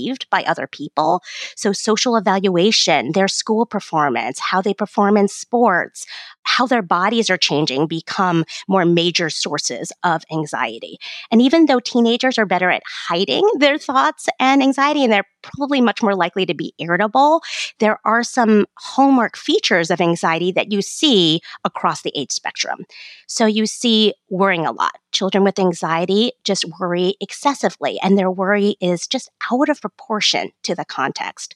perceived 0.03 0.29
by 0.29 0.43
other 0.43 0.67
people. 0.67 1.21
So, 1.55 1.71
social 1.71 2.15
evaluation, 2.15 3.11
their 3.13 3.27
school 3.27 3.65
performance, 3.65 4.39
how 4.39 4.61
they 4.61 4.73
perform 4.73 5.17
in 5.17 5.27
sports, 5.27 6.05
how 6.43 6.67
their 6.67 6.81
bodies 6.81 7.29
are 7.29 7.37
changing 7.37 7.87
become 7.87 8.45
more 8.67 8.85
major 8.85 9.29
sources 9.29 9.91
of 10.03 10.23
anxiety. 10.31 10.97
And 11.31 11.41
even 11.41 11.65
though 11.65 11.79
teenagers 11.79 12.37
are 12.37 12.45
better 12.45 12.69
at 12.69 12.83
hiding 13.07 13.49
their 13.57 13.77
thoughts 13.77 14.27
and 14.39 14.61
anxiety, 14.61 15.03
and 15.03 15.11
they're 15.11 15.27
probably 15.41 15.81
much 15.81 16.01
more 16.01 16.15
likely 16.15 16.45
to 16.45 16.53
be 16.53 16.73
irritable, 16.79 17.41
there 17.79 17.99
are 18.05 18.23
some 18.23 18.65
hallmark 18.77 19.37
features 19.37 19.91
of 19.91 20.01
anxiety 20.01 20.51
that 20.51 20.71
you 20.71 20.81
see 20.81 21.41
across 21.63 22.01
the 22.01 22.11
age 22.15 22.31
spectrum. 22.31 22.85
So 23.27 23.45
you 23.45 23.65
see 23.65 24.13
worrying 24.29 24.65
a 24.65 24.71
lot. 24.71 24.93
Children 25.11 25.43
with 25.43 25.59
anxiety 25.59 26.31
just 26.43 26.65
worry 26.79 27.15
excessively, 27.21 27.99
and 28.01 28.17
their 28.17 28.31
worry 28.31 28.75
is 28.81 29.07
just 29.07 29.29
out 29.51 29.69
of 29.69 29.81
proportion 29.81 30.51
to 30.63 30.75
the 30.75 30.85
context 30.85 31.55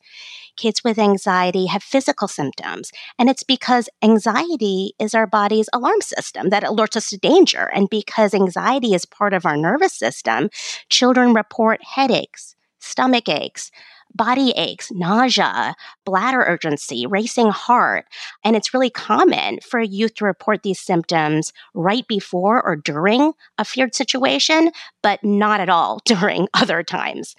kids 0.58 0.84
with 0.84 1.00
anxiety 1.00 1.68
have 1.68 1.84
physical 1.84 2.28
symptoms. 2.28 2.92
And 3.18 3.30
it's 3.30 3.44
because 3.44 3.88
anxiety 4.04 4.77
is 5.00 5.14
our 5.14 5.28
body's 5.28 5.70
alarm 5.74 6.02
system 6.02 6.50
that 6.50 6.64
alerts 6.64 6.96
us 6.96 7.10
to 7.10 7.18
danger. 7.18 7.70
And 7.74 7.90
because 7.90 8.34
anxiety 8.34 8.94
is 8.94 9.06
part 9.06 9.34
of 9.34 9.46
our 9.46 9.58
nervous 9.58 9.94
system, 9.94 10.50
children 10.90 11.34
report 11.34 11.80
headaches, 11.84 12.56
stomach 12.80 13.30
aches, 13.30 13.72
body 14.14 14.52
aches, 14.56 14.92
nausea, 14.92 15.76
bladder 16.06 16.44
urgency, 16.48 17.06
racing 17.06 17.50
heart. 17.50 18.06
And 18.44 18.56
it's 18.56 18.74
really 18.74 18.90
common 18.90 19.60
for 19.62 19.80
youth 19.80 20.16
to 20.16 20.26
report 20.26 20.64
these 20.64 20.80
symptoms 20.80 21.54
right 21.74 22.08
before 22.08 22.64
or 22.66 22.76
during 22.76 23.34
a 23.58 23.66
feared 23.66 23.96
situation, 23.96 24.72
but 25.04 25.24
not 25.24 25.60
at 25.60 25.70
all 25.70 26.00
during 26.06 26.48
other 26.54 26.84
times. 26.84 27.36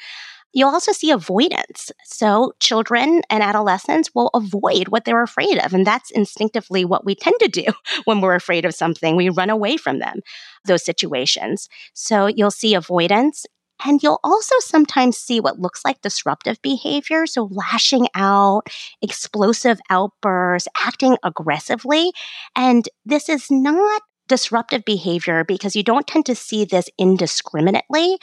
You'll 0.58 0.70
also 0.70 0.90
see 0.92 1.10
avoidance. 1.12 1.92
So, 2.04 2.52
children 2.58 3.22
and 3.30 3.42
adolescents 3.44 4.10
will 4.12 4.28
avoid 4.34 4.88
what 4.88 5.04
they're 5.04 5.22
afraid 5.22 5.58
of. 5.64 5.72
And 5.72 5.86
that's 5.86 6.10
instinctively 6.10 6.84
what 6.84 7.04
we 7.04 7.14
tend 7.14 7.36
to 7.40 7.48
do 7.48 7.66
when 8.06 8.20
we're 8.20 8.34
afraid 8.34 8.64
of 8.64 8.74
something. 8.74 9.14
We 9.14 9.28
run 9.28 9.50
away 9.50 9.76
from 9.76 10.00
them, 10.00 10.20
those 10.64 10.84
situations. 10.84 11.68
So, 11.94 12.26
you'll 12.26 12.50
see 12.50 12.74
avoidance. 12.74 13.46
And 13.84 14.02
you'll 14.02 14.18
also 14.24 14.56
sometimes 14.58 15.16
see 15.16 15.38
what 15.38 15.60
looks 15.60 15.84
like 15.84 16.00
disruptive 16.02 16.60
behavior. 16.62 17.26
So, 17.26 17.48
lashing 17.52 18.08
out, 18.16 18.62
explosive 19.00 19.78
outbursts, 19.90 20.66
acting 20.76 21.16
aggressively. 21.22 22.10
And 22.56 22.88
this 23.06 23.28
is 23.28 23.46
not 23.50 24.02
disruptive 24.28 24.84
behavior 24.84 25.44
because 25.44 25.74
you 25.74 25.82
don't 25.82 26.06
tend 26.06 26.26
to 26.26 26.34
see 26.34 26.64
this 26.64 26.88
indiscriminately. 26.98 28.18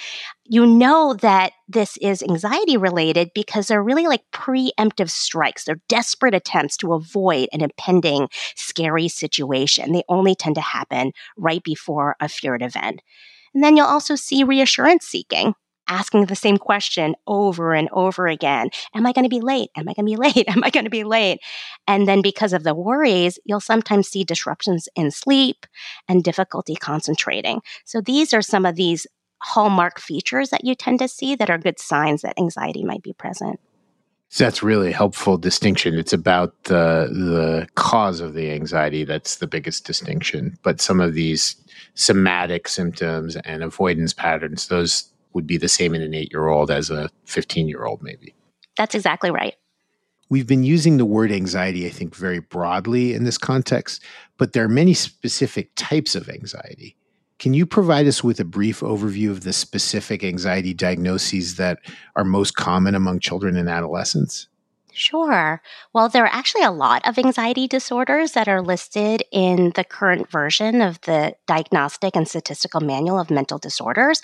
You 0.45 0.65
know 0.65 1.13
that 1.15 1.53
this 1.67 1.97
is 1.97 2.23
anxiety 2.23 2.77
related 2.77 3.31
because 3.33 3.67
they're 3.67 3.83
really 3.83 4.07
like 4.07 4.21
preemptive 4.31 5.09
strikes. 5.09 5.65
They're 5.65 5.81
desperate 5.89 6.33
attempts 6.33 6.77
to 6.77 6.93
avoid 6.93 7.49
an 7.51 7.61
impending 7.61 8.29
scary 8.55 9.07
situation. 9.07 9.91
They 9.91 10.03
only 10.07 10.35
tend 10.35 10.55
to 10.55 10.61
happen 10.61 11.11
right 11.35 11.63
before 11.63 12.15
a 12.19 12.29
feared 12.29 12.61
event. 12.61 13.01
And 13.53 13.63
then 13.63 13.75
you'll 13.75 13.87
also 13.87 14.15
see 14.15 14.43
reassurance 14.43 15.05
seeking 15.05 15.55
asking 15.87 16.25
the 16.25 16.35
same 16.35 16.57
question 16.57 17.15
over 17.27 17.73
and 17.73 17.89
over 17.91 18.27
again. 18.27 18.69
Am 18.93 19.05
I 19.05 19.11
going 19.11 19.23
to 19.25 19.29
be 19.29 19.41
late? 19.41 19.69
Am 19.75 19.87
I 19.87 19.93
going 19.93 20.05
to 20.05 20.11
be 20.11 20.15
late? 20.35 20.47
Am 20.47 20.63
I 20.63 20.69
going 20.69 20.85
to 20.85 20.89
be 20.89 21.03
late? 21.03 21.39
And 21.87 22.07
then 22.07 22.21
because 22.21 22.53
of 22.53 22.63
the 22.63 22.75
worries, 22.75 23.39
you'll 23.45 23.59
sometimes 23.59 24.07
see 24.07 24.23
disruptions 24.23 24.87
in 24.95 25.11
sleep 25.11 25.65
and 26.07 26.23
difficulty 26.23 26.75
concentrating. 26.75 27.61
So 27.85 28.01
these 28.01 28.33
are 28.33 28.41
some 28.41 28.65
of 28.65 28.75
these 28.75 29.07
hallmark 29.41 29.99
features 29.99 30.49
that 30.49 30.63
you 30.63 30.75
tend 30.75 30.99
to 30.99 31.07
see 31.07 31.35
that 31.35 31.49
are 31.49 31.57
good 31.57 31.79
signs 31.79 32.21
that 32.21 32.39
anxiety 32.39 32.83
might 32.83 33.03
be 33.03 33.13
present. 33.13 33.59
So 34.29 34.43
that's 34.43 34.63
really 34.63 34.91
helpful 34.91 35.37
distinction. 35.37 35.97
It's 35.97 36.11
about 36.11 36.63
the 36.63 37.07
the 37.09 37.67
cause 37.75 38.19
of 38.19 38.33
the 38.33 38.51
anxiety 38.51 39.03
that's 39.03 39.37
the 39.37 39.47
biggest 39.47 39.85
distinction. 39.85 40.57
But 40.63 40.81
some 40.81 40.99
of 40.99 41.13
these 41.13 41.55
somatic 41.93 42.67
symptoms 42.67 43.37
and 43.37 43.63
avoidance 43.63 44.13
patterns, 44.13 44.67
those 44.67 45.09
would 45.35 45.45
be 45.45 45.57
the 45.57 45.69
same 45.69 45.93
in 45.93 46.01
an 46.01 46.15
eight 46.15 46.31
year 46.31 46.47
old 46.47 46.71
as 46.71 46.89
a 46.89 47.09
15 47.25 47.67
year 47.67 47.83
old, 47.83 48.01
maybe. 48.01 48.33
That's 48.77 48.95
exactly 48.95 49.29
right. 49.29 49.53
We've 50.29 50.47
been 50.47 50.63
using 50.63 50.97
the 50.97 51.05
word 51.05 51.31
anxiety, 51.31 51.85
I 51.85 51.91
think, 51.91 52.15
very 52.15 52.39
broadly 52.39 53.13
in 53.13 53.25
this 53.25 53.37
context, 53.37 54.01
but 54.37 54.53
there 54.53 54.63
are 54.63 54.69
many 54.69 54.95
specific 54.95 55.69
types 55.75 56.15
of 56.15 56.29
anxiety. 56.29 56.97
Can 57.37 57.53
you 57.53 57.65
provide 57.65 58.07
us 58.07 58.23
with 58.23 58.39
a 58.39 58.45
brief 58.45 58.79
overview 58.79 59.29
of 59.29 59.43
the 59.43 59.53
specific 59.53 60.23
anxiety 60.23 60.73
diagnoses 60.73 61.57
that 61.57 61.79
are 62.15 62.23
most 62.23 62.55
common 62.55 62.95
among 62.95 63.19
children 63.19 63.55
and 63.55 63.69
adolescents? 63.69 64.47
Sure. 64.97 65.61
Well, 65.93 66.07
there 66.07 66.23
are 66.23 66.33
actually 66.33 66.63
a 66.63 66.71
lot 66.71 67.05
of 67.05 67.17
anxiety 67.17 67.67
disorders 67.67 68.31
that 68.31 68.47
are 68.47 68.61
listed 68.61 69.23
in 69.29 69.73
the 69.75 69.83
current 69.83 70.31
version 70.31 70.81
of 70.81 71.01
the 71.01 71.35
Diagnostic 71.47 72.15
and 72.15 72.25
Statistical 72.25 72.79
Manual 72.79 73.19
of 73.19 73.29
Mental 73.29 73.57
Disorders. 73.57 74.21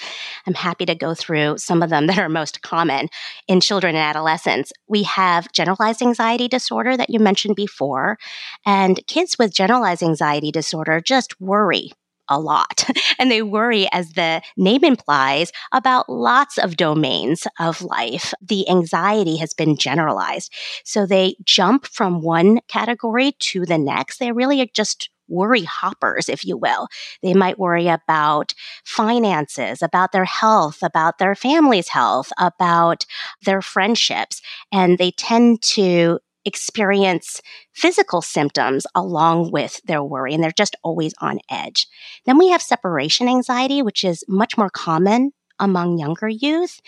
I'm 0.48 0.54
happy 0.54 0.86
to 0.86 0.96
go 0.96 1.14
through 1.14 1.58
some 1.58 1.84
of 1.84 1.90
them 1.90 2.08
that 2.08 2.18
are 2.20 2.30
most 2.30 2.62
common 2.62 3.10
in 3.50 3.60
children 3.60 3.96
and 3.96 4.04
adolescents. 4.04 4.72
We 4.88 5.04
have 5.04 5.52
generalized 5.52 6.02
anxiety 6.02 6.48
disorder 6.48 6.96
that 6.96 7.10
you 7.10 7.20
mentioned 7.20 7.58
before, 7.58 8.18
and 8.66 9.06
kids 9.08 9.38
with 9.38 9.54
generalized 9.54 10.02
anxiety 10.04 10.52
disorder 10.54 11.02
just 11.02 11.40
worry 11.42 11.92
a 12.32 12.40
lot. 12.40 12.86
and 13.20 13.30
they 13.30 13.42
worry, 13.42 13.88
as 13.92 14.14
the 14.14 14.42
name 14.58 14.84
implies, 14.84 15.52
about 15.72 16.10
lots 16.10 16.58
of 16.58 16.78
domains 16.78 17.46
of 17.60 17.82
life. 17.82 18.34
The 18.42 18.68
anxiety 18.70 19.38
has 19.38 19.54
been 19.54 19.76
generalized. 19.76 20.52
So 20.86 21.06
they 21.06 21.36
jump 21.44 21.86
from 21.86 22.22
one 22.22 22.62
category 22.68 23.34
to 23.40 23.66
the 23.66 23.78
next. 23.78 24.18
They 24.18 24.32
really 24.32 24.62
are 24.62 24.68
just 24.74 25.10
worry 25.28 25.64
hoppers, 25.64 26.30
if 26.30 26.46
you 26.46 26.58
will. 26.58 26.88
They 27.24 27.34
might 27.34 27.58
worry 27.58 27.88
about 27.88 28.54
finances, 28.86 29.82
about 29.82 30.12
their 30.12 30.26
health, 30.26 30.80
about 30.84 31.18
their 31.18 31.36
family's 31.36 31.88
health, 31.88 32.32
about 32.38 33.06
their 33.44 33.62
friendships. 33.62 34.42
And 34.72 34.98
they 34.98 35.12
tend 35.12 35.62
to 35.64 36.20
experience 36.46 37.42
physical 37.74 38.22
symptoms 38.22 38.86
along 38.96 39.52
with 39.52 39.82
their 39.86 40.04
worry, 40.04 40.34
and 40.34 40.44
they're 40.44 40.52
just 40.52 40.76
always 40.84 41.14
on 41.22 41.40
edge. 41.50 41.88
Then 42.26 42.38
we 42.38 42.50
have 42.50 42.62
separation 42.62 43.28
anxiety, 43.28 43.82
which 43.82 44.04
is 44.04 44.24
much 44.28 44.58
more 44.58 44.70
common 44.70 45.32
among 45.62 46.00
younger 46.00 46.28
youth. 46.28 46.82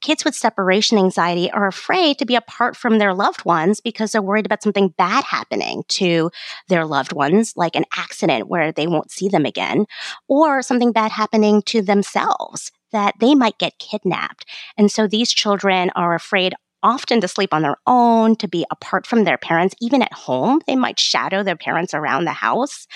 Kids 0.00 0.24
with 0.24 0.34
separation 0.34 0.98
anxiety 0.98 1.50
are 1.50 1.66
afraid 1.66 2.18
to 2.18 2.26
be 2.26 2.36
apart 2.36 2.76
from 2.76 2.98
their 2.98 3.14
loved 3.14 3.44
ones 3.44 3.80
because 3.80 4.12
they're 4.12 4.22
worried 4.22 4.46
about 4.46 4.62
something 4.62 4.94
bad 4.98 5.24
happening 5.24 5.82
to 5.88 6.30
their 6.68 6.84
loved 6.84 7.12
ones, 7.12 7.54
like 7.56 7.74
an 7.74 7.86
accident 7.96 8.48
where 8.48 8.70
they 8.70 8.86
won't 8.86 9.10
see 9.10 9.28
them 9.28 9.46
again, 9.46 9.86
or 10.28 10.62
something 10.62 10.92
bad 10.92 11.10
happening 11.10 11.62
to 11.62 11.82
themselves 11.82 12.70
that 12.92 13.14
they 13.20 13.34
might 13.34 13.58
get 13.58 13.78
kidnapped. 13.78 14.46
And 14.76 14.90
so 14.90 15.06
these 15.06 15.32
children 15.32 15.90
are 15.96 16.14
afraid 16.14 16.54
often 16.82 17.20
to 17.20 17.28
sleep 17.28 17.52
on 17.52 17.62
their 17.62 17.76
own, 17.86 18.36
to 18.36 18.48
be 18.48 18.64
apart 18.70 19.06
from 19.06 19.24
their 19.24 19.38
parents, 19.38 19.74
even 19.80 20.02
at 20.02 20.12
home. 20.12 20.60
They 20.66 20.76
might 20.76 20.98
shadow 20.98 21.42
their 21.42 21.56
parents 21.56 21.94
around 21.94 22.24
the 22.24 22.32
house. 22.32 22.86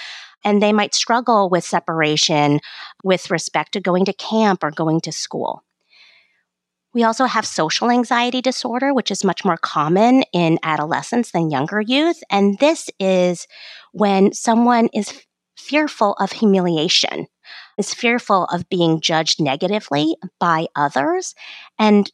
And 0.44 0.60
they 0.60 0.72
might 0.72 0.94
struggle 0.94 1.48
with 1.48 1.64
separation 1.64 2.60
with 3.04 3.30
respect 3.30 3.72
to 3.72 3.80
going 3.80 4.04
to 4.06 4.12
camp 4.12 4.64
or 4.64 4.72
going 4.72 5.00
to 5.02 5.12
school. 5.12 5.62
We 6.94 7.04
also 7.04 7.24
have 7.24 7.46
social 7.46 7.90
anxiety 7.90 8.42
disorder, 8.42 8.92
which 8.92 9.10
is 9.10 9.24
much 9.24 9.44
more 9.44 9.56
common 9.56 10.24
in 10.32 10.58
adolescents 10.62 11.30
than 11.30 11.50
younger 11.50 11.80
youth. 11.80 12.22
And 12.28 12.58
this 12.58 12.90
is 12.98 13.46
when 13.92 14.32
someone 14.32 14.88
is 14.92 15.24
fearful 15.56 16.14
of 16.14 16.32
humiliation, 16.32 17.28
is 17.78 17.94
fearful 17.94 18.44
of 18.46 18.68
being 18.68 19.00
judged 19.00 19.40
negatively 19.40 20.16
by 20.38 20.66
others, 20.76 21.34
and 21.78 22.10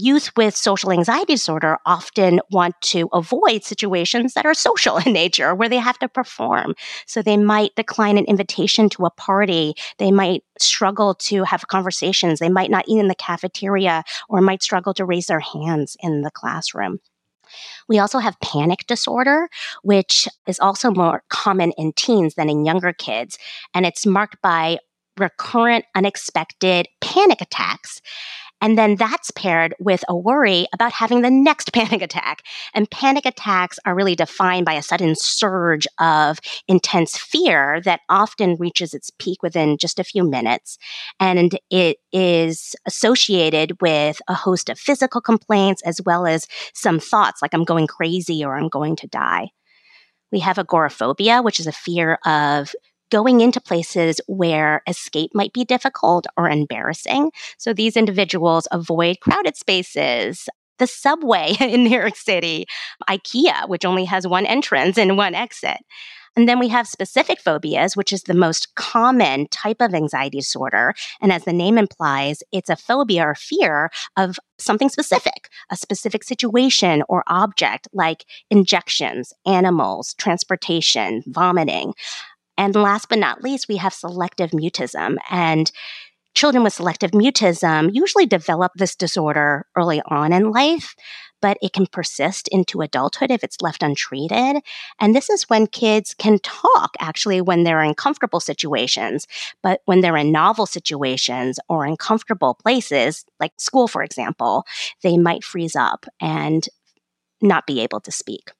youth 0.00 0.30
with 0.36 0.56
social 0.56 0.92
anxiety 0.92 1.34
disorder 1.34 1.78
often 1.86 2.40
want 2.50 2.74
to 2.82 3.08
avoid 3.12 3.64
situations 3.64 4.34
that 4.34 4.46
are 4.46 4.54
social 4.54 4.96
in 4.98 5.12
nature 5.12 5.54
where 5.54 5.68
they 5.68 5.78
have 5.78 5.98
to 5.98 6.08
perform. 6.08 6.74
So 7.06 7.22
they 7.22 7.36
might 7.36 7.74
decline 7.76 8.18
an 8.18 8.24
invitation 8.24 8.88
to 8.90 9.06
a 9.06 9.10
party. 9.10 9.74
They 9.98 10.10
might 10.10 10.42
struggle 10.58 11.14
to 11.14 11.44
have 11.44 11.68
conversations. 11.68 12.38
They 12.38 12.48
might 12.48 12.70
not 12.70 12.84
eat 12.88 12.98
in 12.98 13.08
the 13.08 13.14
cafeteria 13.14 14.04
or 14.28 14.40
might 14.40 14.62
struggle 14.62 14.94
to 14.94 15.04
raise 15.04 15.26
their 15.26 15.40
hands 15.40 15.96
in 16.00 16.22
the 16.22 16.30
classroom. 16.30 16.98
We 17.88 17.98
also 17.98 18.18
have 18.18 18.38
panic 18.40 18.86
disorder, 18.86 19.48
which 19.82 20.28
is 20.46 20.60
also 20.60 20.90
more 20.90 21.24
common 21.28 21.72
in 21.72 21.92
teens 21.94 22.34
than 22.34 22.48
in 22.48 22.64
younger 22.64 22.92
kids. 22.92 23.38
And 23.74 23.84
it's 23.84 24.06
marked 24.06 24.40
by 24.40 24.78
recurrent, 25.18 25.84
unexpected 25.94 26.88
panic 27.00 27.40
attacks. 27.40 28.00
And 28.60 28.76
then 28.76 28.96
that's 28.96 29.30
paired 29.30 29.74
with 29.78 30.04
a 30.08 30.16
worry 30.16 30.66
about 30.72 30.92
having 30.92 31.22
the 31.22 31.30
next 31.30 31.72
panic 31.72 32.02
attack. 32.02 32.42
And 32.74 32.90
panic 32.90 33.26
attacks 33.26 33.78
are 33.84 33.94
really 33.94 34.14
defined 34.14 34.66
by 34.66 34.74
a 34.74 34.82
sudden 34.82 35.14
surge 35.14 35.86
of 35.98 36.38
intense 36.68 37.16
fear 37.16 37.80
that 37.84 38.00
often 38.08 38.56
reaches 38.56 38.94
its 38.94 39.10
peak 39.18 39.42
within 39.42 39.78
just 39.78 39.98
a 39.98 40.04
few 40.04 40.28
minutes. 40.28 40.78
And 41.18 41.58
it 41.70 41.98
is 42.12 42.74
associated 42.86 43.80
with 43.80 44.20
a 44.28 44.34
host 44.34 44.68
of 44.68 44.78
physical 44.78 45.20
complaints 45.20 45.82
as 45.82 46.00
well 46.02 46.26
as 46.26 46.46
some 46.74 47.00
thoughts 47.00 47.42
like 47.42 47.54
I'm 47.54 47.64
going 47.64 47.86
crazy 47.86 48.44
or 48.44 48.56
I'm 48.56 48.68
going 48.68 48.96
to 48.96 49.06
die. 49.06 49.50
We 50.32 50.40
have 50.40 50.58
agoraphobia, 50.58 51.42
which 51.42 51.58
is 51.58 51.66
a 51.66 51.72
fear 51.72 52.18
of 52.24 52.72
going 53.10 53.40
into 53.40 53.60
places 53.60 54.20
where 54.26 54.82
escape 54.86 55.30
might 55.34 55.52
be 55.52 55.64
difficult 55.64 56.26
or 56.36 56.48
embarrassing. 56.48 57.30
So 57.58 57.72
these 57.72 57.96
individuals 57.96 58.66
avoid 58.70 59.20
crowded 59.20 59.56
spaces, 59.56 60.48
the 60.78 60.86
subway 60.86 61.54
in 61.60 61.84
New 61.84 61.98
York 61.98 62.16
City, 62.16 62.66
IKEA, 63.08 63.68
which 63.68 63.84
only 63.84 64.04
has 64.06 64.26
one 64.26 64.46
entrance 64.46 64.98
and 64.98 65.16
one 65.16 65.34
exit. 65.34 65.78
And 66.36 66.48
then 66.48 66.58
we 66.58 66.68
have 66.68 66.86
specific 66.86 67.40
phobias, 67.40 67.96
which 67.96 68.12
is 68.12 68.22
the 68.22 68.34
most 68.34 68.74
common 68.76 69.48
type 69.48 69.78
of 69.80 69.94
anxiety 69.94 70.38
disorder. 70.38 70.94
And 71.20 71.32
as 71.32 71.44
the 71.44 71.52
name 71.52 71.76
implies, 71.76 72.42
it's 72.52 72.70
a 72.70 72.76
phobia 72.76 73.24
or 73.24 73.34
fear 73.34 73.90
of 74.16 74.38
something 74.58 74.88
specific, 74.88 75.48
a 75.70 75.76
specific 75.76 76.22
situation 76.22 77.02
or 77.08 77.24
object 77.26 77.88
like 77.92 78.24
injections, 78.50 79.32
animals, 79.44 80.14
transportation, 80.14 81.22
vomiting. 81.26 81.94
And 82.60 82.74
last 82.76 83.08
but 83.08 83.18
not 83.18 83.42
least, 83.42 83.68
we 83.68 83.78
have 83.78 83.94
selective 83.94 84.50
mutism. 84.50 85.16
And 85.30 85.72
children 86.34 86.62
with 86.62 86.74
selective 86.74 87.12
mutism 87.12 87.88
usually 87.90 88.26
develop 88.26 88.72
this 88.74 88.94
disorder 88.94 89.64
early 89.76 90.02
on 90.08 90.34
in 90.34 90.50
life, 90.50 90.94
but 91.40 91.56
it 91.62 91.72
can 91.72 91.86
persist 91.86 92.48
into 92.48 92.82
adulthood 92.82 93.30
if 93.30 93.42
it's 93.42 93.62
left 93.62 93.82
untreated. 93.82 94.62
And 95.00 95.16
this 95.16 95.30
is 95.30 95.48
when 95.48 95.68
kids 95.68 96.14
can 96.18 96.38
talk 96.40 96.90
actually 97.00 97.40
when 97.40 97.64
they're 97.64 97.82
in 97.82 97.94
comfortable 97.94 98.40
situations, 98.40 99.26
but 99.62 99.80
when 99.86 100.02
they're 100.02 100.18
in 100.18 100.30
novel 100.30 100.66
situations 100.66 101.58
or 101.70 101.86
in 101.86 101.96
comfortable 101.96 102.58
places, 102.62 103.24
like 103.40 103.52
school, 103.56 103.88
for 103.88 104.02
example, 104.02 104.66
they 105.02 105.16
might 105.16 105.44
freeze 105.44 105.76
up 105.76 106.04
and 106.20 106.68
not 107.40 107.66
be 107.66 107.80
able 107.80 108.00
to 108.00 108.12
speak. 108.12 108.50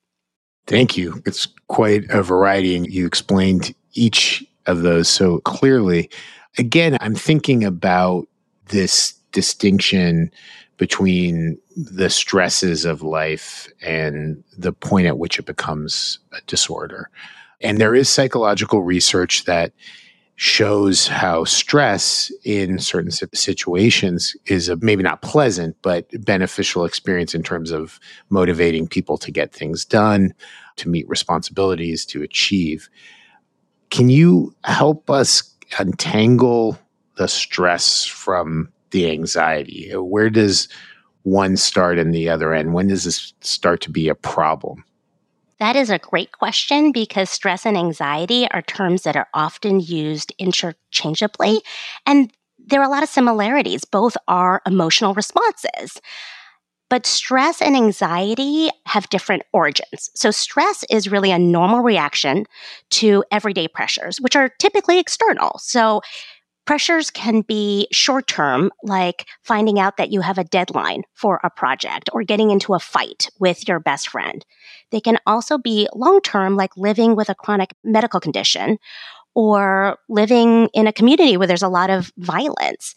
Thank 0.66 0.96
you. 0.96 1.22
It's 1.26 1.48
quite 1.68 2.04
a 2.10 2.22
variety, 2.22 2.76
and 2.76 2.86
you 2.86 3.06
explained 3.06 3.74
each 3.94 4.44
of 4.66 4.82
those 4.82 5.08
so 5.08 5.38
clearly. 5.40 6.10
Again, 6.58 6.96
I'm 7.00 7.14
thinking 7.14 7.64
about 7.64 8.28
this 8.66 9.14
distinction 9.32 10.30
between 10.76 11.58
the 11.76 12.08
stresses 12.08 12.84
of 12.84 13.02
life 13.02 13.68
and 13.82 14.42
the 14.56 14.72
point 14.72 15.06
at 15.06 15.18
which 15.18 15.38
it 15.38 15.44
becomes 15.44 16.18
a 16.32 16.40
disorder. 16.46 17.10
And 17.60 17.78
there 17.78 17.94
is 17.94 18.08
psychological 18.08 18.82
research 18.82 19.44
that 19.44 19.72
shows 20.42 21.06
how 21.06 21.44
stress 21.44 22.32
in 22.44 22.78
certain 22.78 23.10
situations 23.10 24.34
is 24.46 24.70
a 24.70 24.76
maybe 24.76 25.02
not 25.02 25.20
pleasant, 25.20 25.76
but 25.82 26.08
beneficial 26.24 26.86
experience 26.86 27.34
in 27.34 27.42
terms 27.42 27.70
of 27.70 28.00
motivating 28.30 28.88
people 28.88 29.18
to 29.18 29.30
get 29.30 29.52
things 29.52 29.84
done, 29.84 30.32
to 30.76 30.88
meet 30.88 31.06
responsibilities, 31.10 32.06
to 32.06 32.22
achieve. 32.22 32.88
Can 33.90 34.08
you 34.08 34.54
help 34.64 35.10
us 35.10 35.42
untangle 35.78 36.78
the 37.16 37.28
stress 37.28 38.06
from 38.06 38.72
the 38.92 39.10
anxiety? 39.10 39.92
Where 39.92 40.30
does 40.30 40.68
one 41.24 41.58
start 41.58 41.98
and 41.98 42.14
the 42.14 42.30
other 42.30 42.54
end? 42.54 42.72
When 42.72 42.88
does 42.88 43.04
this 43.04 43.34
start 43.42 43.82
to 43.82 43.90
be 43.90 44.08
a 44.08 44.14
problem? 44.14 44.84
That 45.60 45.76
is 45.76 45.90
a 45.90 45.98
great 45.98 46.32
question 46.32 46.90
because 46.90 47.30
stress 47.30 47.66
and 47.66 47.76
anxiety 47.76 48.48
are 48.50 48.62
terms 48.62 49.02
that 49.02 49.16
are 49.16 49.28
often 49.34 49.78
used 49.80 50.32
interchangeably. 50.38 51.60
And 52.06 52.32
there 52.58 52.80
are 52.80 52.86
a 52.86 52.90
lot 52.90 53.02
of 53.02 53.08
similarities. 53.10 53.84
Both 53.84 54.16
are 54.26 54.62
emotional 54.66 55.14
responses. 55.14 56.00
But 56.90 57.06
stress 57.06 57.62
and 57.62 57.76
anxiety 57.76 58.70
have 58.86 59.08
different 59.10 59.42
origins. 59.52 60.10
So, 60.14 60.30
stress 60.30 60.84
is 60.90 61.10
really 61.10 61.30
a 61.32 61.38
normal 61.38 61.80
reaction 61.80 62.46
to 62.92 63.24
everyday 63.30 63.68
pressures, 63.68 64.20
which 64.20 64.36
are 64.36 64.50
typically 64.60 64.98
external. 64.98 65.58
So, 65.58 66.02
pressures 66.70 67.10
can 67.10 67.40
be 67.40 67.88
short 67.90 68.28
term, 68.28 68.70
like 68.84 69.26
finding 69.42 69.80
out 69.80 69.96
that 69.96 70.12
you 70.12 70.20
have 70.20 70.38
a 70.38 70.44
deadline 70.44 71.02
for 71.14 71.40
a 71.42 71.50
project 71.50 72.08
or 72.12 72.22
getting 72.22 72.52
into 72.52 72.74
a 72.74 72.78
fight 72.78 73.28
with 73.40 73.66
your 73.66 73.80
best 73.80 74.08
friend. 74.08 74.46
They 74.92 75.00
can 75.00 75.18
also 75.26 75.58
be 75.58 75.88
long 75.96 76.20
term, 76.20 76.54
like 76.54 76.70
living 76.76 77.16
with 77.16 77.28
a 77.28 77.34
chronic 77.34 77.74
medical 77.82 78.20
condition 78.20 78.78
or 79.34 79.98
living 80.08 80.68
in 80.72 80.86
a 80.86 80.92
community 80.92 81.36
where 81.36 81.48
there's 81.48 81.60
a 81.60 81.68
lot 81.68 81.90
of 81.90 82.12
violence 82.18 82.94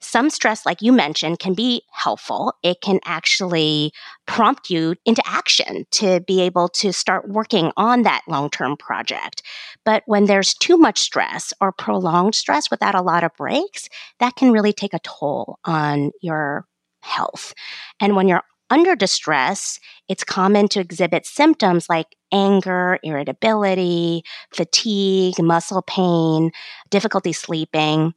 some 0.00 0.30
stress, 0.30 0.66
like 0.66 0.82
you 0.82 0.92
mentioned, 0.92 1.38
can 1.38 1.54
be 1.54 1.82
helpful. 1.92 2.54
It 2.62 2.80
can 2.82 3.00
actually 3.04 3.92
prompt 4.26 4.70
you 4.70 4.94
into 5.04 5.22
action 5.26 5.86
to 5.92 6.20
be 6.20 6.40
able 6.42 6.68
to 6.70 6.92
start 6.92 7.28
working 7.28 7.72
on 7.76 8.02
that 8.02 8.22
long 8.28 8.50
term 8.50 8.76
project. 8.76 9.42
But 9.84 10.02
when 10.06 10.26
there's 10.26 10.54
too 10.54 10.76
much 10.76 10.98
stress 10.98 11.52
or 11.60 11.72
prolonged 11.72 12.34
stress 12.34 12.70
without 12.70 12.94
a 12.94 13.02
lot 13.02 13.24
of 13.24 13.34
breaks, 13.36 13.88
that 14.20 14.36
can 14.36 14.52
really 14.52 14.72
take 14.72 14.94
a 14.94 15.00
toll 15.00 15.58
on 15.64 16.10
your 16.20 16.66
health. 17.02 17.54
And 18.00 18.16
when 18.16 18.28
you're 18.28 18.42
under 18.68 18.96
distress, 18.96 19.78
it's 20.08 20.24
common 20.24 20.68
to 20.68 20.80
exhibit 20.80 21.24
symptoms 21.24 21.88
like 21.88 22.16
anger, 22.32 22.98
irritability, 23.02 24.22
fatigue, 24.52 25.40
muscle 25.40 25.82
pain, 25.82 26.50
difficulty 26.90 27.32
sleeping. 27.32 28.12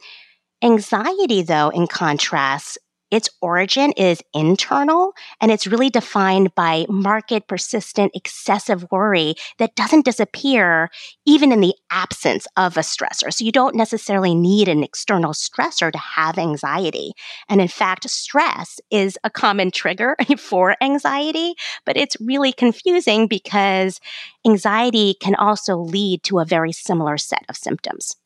Anxiety, 0.61 1.41
though, 1.41 1.69
in 1.69 1.87
contrast, 1.87 2.77
its 3.11 3.29
origin 3.41 3.93
is 3.93 4.21
internal 4.33 5.13
and 5.39 5.51
it's 5.51 5.65
really 5.65 5.89
defined 5.89 6.53
by 6.53 6.85
marked, 6.89 7.47
persistent, 7.47 8.11
excessive 8.13 8.85
worry 8.91 9.35
that 9.57 9.75
doesn't 9.75 10.03
disappear 10.03 10.89
even 11.25 11.53
in 11.53 11.61
the 11.61 11.73
absence 11.89 12.45
of 12.57 12.75
a 12.75 12.81
stressor. 12.81 13.33
So 13.33 13.45
you 13.45 13.53
don't 13.53 13.73
necessarily 13.73 14.35
need 14.35 14.67
an 14.67 14.83
external 14.83 15.31
stressor 15.31 15.91
to 15.93 15.97
have 15.97 16.37
anxiety. 16.37 17.13
And 17.47 17.61
in 17.61 17.69
fact, 17.69 18.07
stress 18.09 18.79
is 18.91 19.17
a 19.23 19.29
common 19.29 19.71
trigger 19.71 20.17
for 20.37 20.75
anxiety, 20.81 21.55
but 21.85 21.95
it's 21.95 22.17
really 22.19 22.51
confusing 22.51 23.27
because 23.27 24.01
anxiety 24.45 25.15
can 25.21 25.35
also 25.35 25.77
lead 25.77 26.21
to 26.23 26.39
a 26.39 26.45
very 26.45 26.73
similar 26.73 27.17
set 27.17 27.45
of 27.47 27.55
symptoms 27.55 28.17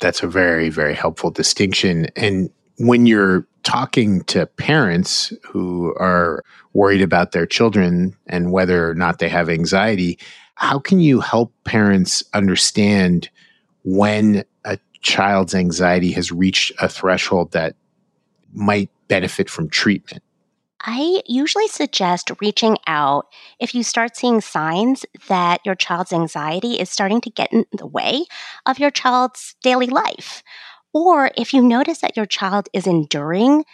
that's 0.00 0.22
a 0.22 0.28
very, 0.28 0.70
very 0.70 0.94
helpful 0.94 1.30
distinction. 1.30 2.06
And 2.16 2.50
when 2.78 3.06
you're 3.06 3.46
talking 3.62 4.22
to 4.24 4.46
parents 4.46 5.32
who 5.44 5.94
are 5.96 6.42
worried 6.72 7.02
about 7.02 7.32
their 7.32 7.46
children 7.46 8.16
and 8.26 8.52
whether 8.52 8.88
or 8.88 8.94
not 8.94 9.18
they 9.18 9.28
have 9.28 9.48
anxiety, 9.48 10.18
how 10.54 10.78
can 10.78 11.00
you 11.00 11.20
help 11.20 11.52
parents 11.64 12.22
understand 12.32 13.30
when 13.84 14.44
a 14.64 14.78
child's 15.02 15.54
anxiety 15.54 16.12
has 16.12 16.32
reached 16.32 16.72
a 16.80 16.88
threshold 16.88 17.52
that 17.52 17.76
might 18.52 18.90
benefit 19.08 19.50
from 19.50 19.68
treatment? 19.68 20.22
I 20.82 21.22
usually 21.26 21.68
suggest 21.68 22.30
reaching 22.40 22.78
out 22.86 23.26
if 23.58 23.74
you 23.74 23.82
start 23.82 24.16
seeing 24.16 24.40
signs 24.40 25.04
that 25.28 25.60
your 25.64 25.74
child's 25.74 26.12
anxiety 26.12 26.80
is 26.80 26.88
starting 26.88 27.20
to 27.22 27.30
get 27.30 27.52
in 27.52 27.66
the 27.72 27.86
way 27.86 28.24
of 28.64 28.78
your 28.78 28.90
child's 28.90 29.56
daily 29.62 29.88
life. 29.88 30.42
Or 30.94 31.30
if 31.36 31.52
you 31.52 31.62
notice 31.62 32.00
that 32.00 32.16
your 32.16 32.26
child 32.26 32.68
is 32.72 32.86
enduring 32.86 33.64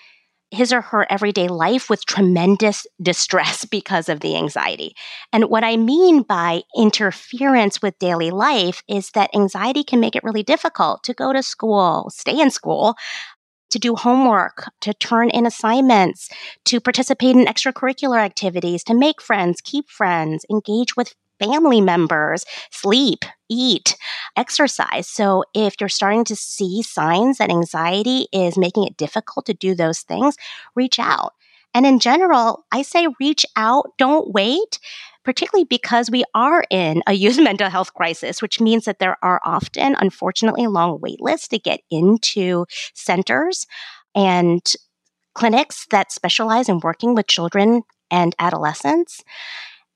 his 0.50 0.72
or 0.72 0.80
her 0.80 1.06
everyday 1.10 1.48
life 1.48 1.90
with 1.90 2.06
tremendous 2.06 2.86
distress 3.02 3.64
because 3.70 4.08
of 4.08 4.20
the 4.20 4.36
anxiety. 4.36 4.94
And 5.32 5.44
what 5.44 5.64
I 5.64 5.76
mean 5.76 6.22
by 6.22 6.62
interference 6.76 7.82
with 7.82 7.98
daily 7.98 8.30
life 8.30 8.82
is 8.88 9.10
that 9.10 9.34
anxiety 9.34 9.82
can 9.84 10.00
make 10.00 10.14
it 10.16 10.24
really 10.24 10.42
difficult 10.42 11.02
to 11.04 11.14
go 11.14 11.32
to 11.32 11.42
school, 11.42 12.10
stay 12.10 12.40
in 12.40 12.50
school, 12.50 12.94
to 13.70 13.78
do 13.78 13.94
homework, 13.94 14.70
to 14.80 14.94
turn 14.94 15.30
in 15.30 15.46
assignments, 15.46 16.28
to 16.64 16.80
participate 16.80 17.36
in 17.36 17.46
extracurricular 17.46 18.18
activities, 18.18 18.84
to 18.84 18.94
make 18.94 19.20
friends, 19.20 19.60
keep 19.60 19.88
friends, 19.88 20.44
engage 20.50 20.96
with 20.96 21.14
family 21.38 21.80
members, 21.80 22.44
sleep, 22.70 23.24
eat, 23.48 23.96
exercise. 24.36 25.06
So 25.06 25.44
if 25.54 25.74
you're 25.80 25.88
starting 25.88 26.24
to 26.24 26.36
see 26.36 26.82
signs 26.82 27.38
that 27.38 27.50
anxiety 27.50 28.26
is 28.32 28.58
making 28.58 28.84
it 28.84 28.96
difficult 28.96 29.46
to 29.46 29.54
do 29.54 29.74
those 29.74 30.00
things, 30.00 30.36
reach 30.74 30.98
out. 30.98 31.34
And 31.74 31.84
in 31.84 31.98
general, 31.98 32.64
I 32.72 32.80
say 32.80 33.06
reach 33.20 33.44
out, 33.54 33.92
don't 33.98 34.32
wait, 34.32 34.78
particularly 35.26 35.64
because 35.64 36.10
we 36.10 36.24
are 36.34 36.64
in 36.70 37.02
a 37.06 37.12
youth 37.12 37.38
mental 37.42 37.68
health 37.68 37.92
crisis, 37.92 38.40
which 38.40 38.60
means 38.60 38.86
that 38.86 39.00
there 39.00 39.18
are 39.22 39.40
often, 39.44 39.94
unfortunately, 39.98 40.66
long 40.66 40.98
wait 41.02 41.20
lists 41.20 41.48
to 41.48 41.58
get 41.58 41.80
into 41.90 42.64
centers 42.94 43.66
and 44.14 44.62
clinics 45.34 45.86
that 45.90 46.12
specialize 46.12 46.68
in 46.68 46.80
working 46.80 47.14
with 47.14 47.26
children 47.26 47.82
and 48.10 48.34
adolescents. 48.38 49.22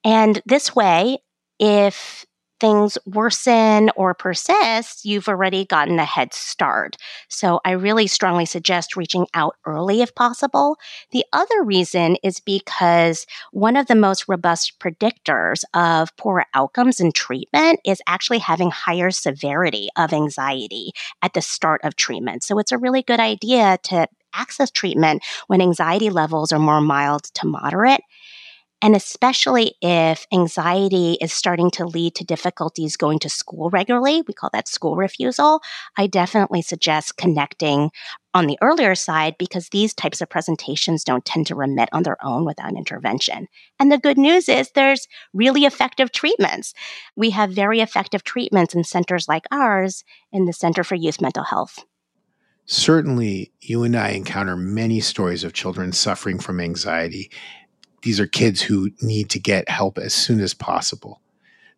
And 0.05 0.43
this 0.45 0.75
way, 0.75 1.19
if 1.59 2.27
things 2.61 2.99
worsen 3.07 3.91
or 3.97 4.15
persist, 4.15 5.05
you've 5.05 5.29
already 5.29 5.65
gotten 5.65 5.99
a 5.99 6.05
head 6.05 6.35
start. 6.35 6.97
So 7.29 7.61
I 7.65 7.73
really 7.73 8.07
strongly 8.07 8.45
suggest 8.47 8.97
reaching 8.97 9.27
out 9.35 9.57
early 9.65 10.03
if 10.03 10.15
possible. 10.15 10.77
The 11.11 11.25
other 11.33 11.63
reason 11.65 12.17
is 12.23 12.41
because 12.41 13.27
one 13.53 13.77
of 13.77 13.87
the 13.87 13.95
most 13.95 14.29
robust 14.29 14.79
predictors 14.79 15.65
of 15.75 16.15
poor 16.17 16.45
outcomes 16.55 17.01
in 17.01 17.13
treatment 17.13 17.81
is 17.85 18.03
actually 18.07 18.39
having 18.39 18.71
higher 18.71 19.11
severity 19.11 19.89
of 19.97 20.13
anxiety 20.13 20.93
at 21.23 21.33
the 21.35 21.43
start 21.43 21.81
of 21.85 21.97
treatment. 21.97 22.45
So 22.45 22.59
it's 22.59 22.73
a 22.73 22.79
really 22.79 23.03
good 23.03 23.21
idea 23.21 23.79
to 23.85 24.07
access 24.35 24.71
treatment 24.71 25.23
when 25.49 25.61
anxiety 25.61 26.11
levels 26.11 26.53
are 26.53 26.59
more 26.59 26.81
mild 26.81 27.25
to 27.35 27.47
moderate 27.47 28.01
and 28.83 28.97
especially 28.97 29.75
if 29.83 30.27
anxiety 30.33 31.19
is 31.21 31.33
starting 31.33 31.71
to 31.73 31.87
lead 31.87 32.15
to 32.15 32.25
difficulties 32.25 32.97
going 32.97 33.19
to 33.21 33.29
school 33.29 33.71
regularly, 33.71 34.23
we 34.27 34.35
call 34.35 34.51
that 34.53 34.69
school 34.69 34.97
refusal, 34.97 35.61
I 35.99 36.07
definitely 36.07 36.63
suggest 36.63 37.17
connecting 37.17 37.91
on 38.33 38.47
the 38.47 38.59
earlier 38.63 38.95
side 38.95 39.35
because 39.39 39.69
these 39.69 39.93
types 39.93 40.21
of 40.21 40.29
presentations 40.29 41.05
don't 41.05 41.25
tend 41.25 41.47
to 41.49 41.55
remit 41.55 41.89
on 41.93 42.05
their 42.05 42.17
own 42.25 42.45
without 42.45 42.77
intervention. 42.77 43.49
And 43.79 43.91
the 43.93 43.99
good 43.99 44.17
news 44.17 44.49
is 44.49 44.71
there's 44.71 45.09
really 45.35 45.65
effective 45.65 46.13
treatments. 46.13 46.73
We 47.17 47.31
have 47.31 47.51
very 47.51 47.81
effective 47.81 48.25
treatments 48.25 48.75
in 48.75 48.85
centers 48.85 49.29
like 49.29 49.45
ours 49.51 50.05
in 50.33 50.47
the 50.47 50.53
Center 50.53 50.85
for 50.85 50.95
Youth 50.95 51.21
Mental 51.21 51.45
Health. 51.45 51.85
Certainly, 52.67 53.53
you 53.61 53.83
and 53.83 53.97
I 53.97 54.11
encounter 54.11 54.57
many 54.57 55.01
stories 55.01 55.43
of 55.43 55.53
children 55.53 55.91
suffering 55.91 56.39
from 56.39 56.61
anxiety 56.61 57.31
these 58.03 58.21
are 58.21 58.27
kids 58.27 58.63
who 58.63 58.91
need 59.03 59.31
to 59.31 59.39
get 59.39 59.69
help 59.69 59.99
as 59.99 60.15
soon 60.15 60.41
as 60.41 60.55
possible. 60.55 61.21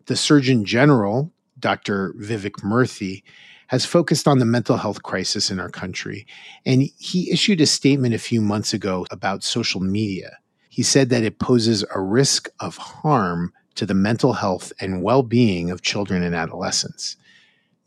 The 0.07 0.17
Surgeon 0.17 0.65
General, 0.65 1.33
Dr. 1.59 2.15
Vivek 2.19 2.63
Murthy, 2.63 3.23
has 3.69 3.87
focused 3.87 4.29
on 4.29 4.39
the 4.39 4.45
mental 4.45 4.77
health 4.77 5.03
crisis 5.03 5.51
in 5.51 5.59
our 5.59 5.71
country, 5.71 6.27
and 6.67 6.83
he 6.99 7.31
issued 7.31 7.61
a 7.61 7.67
statement 7.67 8.15
a 8.15 8.19
few 8.19 8.41
months 8.41 8.75
ago 8.75 9.07
about 9.11 9.43
social 9.43 9.81
media. 9.81 10.39
He 10.69 10.83
said 10.83 11.09
that 11.11 11.23
it 11.23 11.39
poses 11.39 11.85
a 11.95 12.01
risk 12.01 12.49
of 12.61 12.77
harm 12.77 13.53
to 13.75 13.87
the 13.87 13.95
mental 13.95 14.35
health 14.35 14.73
and 14.81 15.03
well 15.03 15.23
being 15.23 15.71
of 15.71 15.83
children 15.83 16.23
and 16.23 16.35
adolescents. 16.35 17.17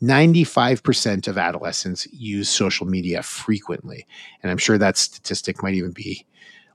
95% 0.02 1.26
of 1.26 1.38
adolescents 1.38 2.06
use 2.12 2.48
social 2.48 2.86
media 2.86 3.22
frequently. 3.22 4.06
And 4.42 4.50
I'm 4.50 4.58
sure 4.58 4.78
that 4.78 4.96
statistic 4.96 5.62
might 5.62 5.74
even 5.74 5.92
be 5.92 6.26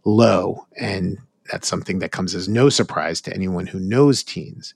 low. 0.04 0.66
And 0.76 1.20
that's 1.52 1.68
something 1.68 2.00
that 2.00 2.12
comes 2.12 2.34
as 2.34 2.48
no 2.48 2.70
surprise 2.70 3.22
to 3.22 3.34
anyone 3.34 3.68
who 3.68 3.80
knows 3.80 4.24
teens. 4.24 4.74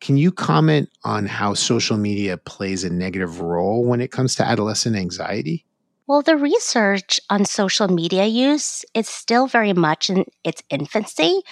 Can 0.00 0.16
you 0.16 0.32
comment 0.32 0.88
on 1.04 1.26
how 1.26 1.54
social 1.54 1.96
media 1.96 2.36
plays 2.36 2.84
a 2.84 2.90
negative 2.90 3.40
role 3.40 3.84
when 3.84 4.00
it 4.00 4.12
comes 4.12 4.34
to 4.36 4.44
adolescent 4.44 4.96
anxiety? 4.96 5.66
Well, 6.08 6.22
the 6.22 6.38
research 6.38 7.20
on 7.28 7.44
social 7.44 7.86
media 7.86 8.24
use 8.24 8.82
is 8.94 9.06
still 9.06 9.46
very 9.46 9.74
much 9.74 10.08
in 10.08 10.24
its 10.42 10.62
infancy, 10.70 11.42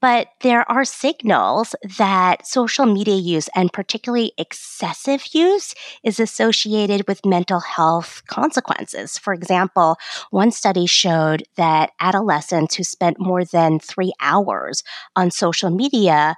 but 0.00 0.28
there 0.40 0.64
are 0.72 0.86
signals 0.86 1.74
that 1.98 2.46
social 2.46 2.86
media 2.86 3.16
use 3.16 3.50
and 3.54 3.70
particularly 3.70 4.32
excessive 4.38 5.22
use 5.34 5.74
is 6.02 6.18
associated 6.18 7.06
with 7.06 7.26
mental 7.26 7.60
health 7.60 8.22
consequences. 8.26 9.18
For 9.18 9.34
example, 9.34 9.98
one 10.30 10.50
study 10.50 10.86
showed 10.86 11.42
that 11.56 11.90
adolescents 12.00 12.74
who 12.74 12.84
spent 12.84 13.20
more 13.20 13.44
than 13.44 13.78
three 13.80 14.14
hours 14.22 14.82
on 15.14 15.30
social 15.30 15.68
media 15.68 16.36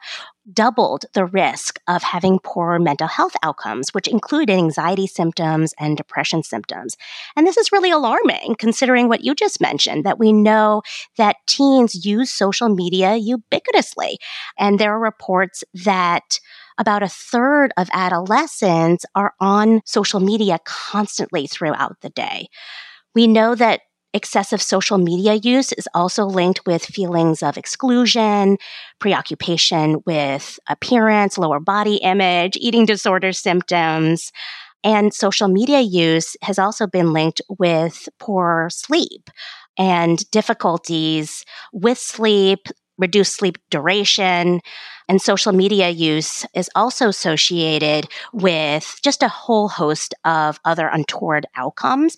doubled 0.53 1.05
the 1.15 1.27
risk 1.27 1.79
of 1.89 2.03
having 2.03 2.39
poor 2.43 2.79
mental 2.79 3.07
health 3.07 3.35
outcomes, 3.43 3.91
which 3.91 4.09
included 4.09 4.55
anxiety 4.55 5.07
symptoms 5.07 5.75
and 5.79 5.97
depression 5.97 6.43
symptoms. 6.43 6.97
And 7.37 7.47
this 7.47 7.57
is 7.57 7.73
really 7.73 7.91
alarming 7.91 8.57
considering 8.59 9.09
what 9.09 9.25
you 9.25 9.35
just 9.35 9.61
mentioned 9.61 10.05
that 10.05 10.19
we 10.19 10.33
know 10.33 10.83
that 11.17 11.37
teens 11.47 12.05
use 12.05 12.33
social 12.33 12.69
media 12.69 13.19
ubiquitously. 13.19 14.17
And 14.59 14.79
there 14.79 14.95
are 14.95 15.01
reports 15.01 15.65
that 15.85 16.41
about 16.79 17.03
a 17.03 17.09
third 17.09 17.73
of 17.77 17.91
adolescents 17.93 19.05
are 19.15 19.35
on 19.41 19.81
social 19.85 20.21
media 20.21 20.59
constantly 20.65 21.47
throughout 21.47 21.97
the 22.01 22.11
day. 22.11 22.49
We 23.15 23.27
know 23.27 23.55
that 23.57 23.81
excessive 24.19 24.61
social 24.61 24.99
media 24.99 25.35
use 25.35 25.73
is 25.75 25.89
also 25.95 26.25
linked 26.25 26.67
with 26.67 26.85
feelings 26.85 27.41
of 27.41 27.57
exclusion, 27.57 28.59
preoccupation 28.99 30.03
with 30.07 30.59
appearance, 30.69 31.39
lower 31.39 31.61
body 31.61 31.97
image, 31.99 32.57
eating 32.57 32.85
disorder 32.85 33.33
symptoms. 33.33 34.33
And 34.83 35.15
social 35.15 35.47
media 35.47 35.81
use 35.81 36.37
has 36.43 36.59
also 36.59 36.89
been 36.89 37.13
linked 37.13 37.41
with 37.61 38.09
poor 38.19 38.69
sleep 38.71 39.31
and 39.79 40.29
difficulties 40.33 41.45
with 41.73 41.99
sleep, 41.99 42.67
reduced 42.99 43.37
sleep 43.37 43.59
duration, 43.71 44.61
and 45.09 45.21
social 45.21 45.53
media 45.53 45.89
use 45.89 46.45
is 46.55 46.71
also 46.75 47.09
associated 47.09 48.09
with 48.33 48.99
just 49.03 49.23
a 49.23 49.29
whole 49.29 49.69
host 49.69 50.15
of 50.25 50.61
other 50.65 50.89
untoward 50.89 51.47
outcomes. 51.57 52.17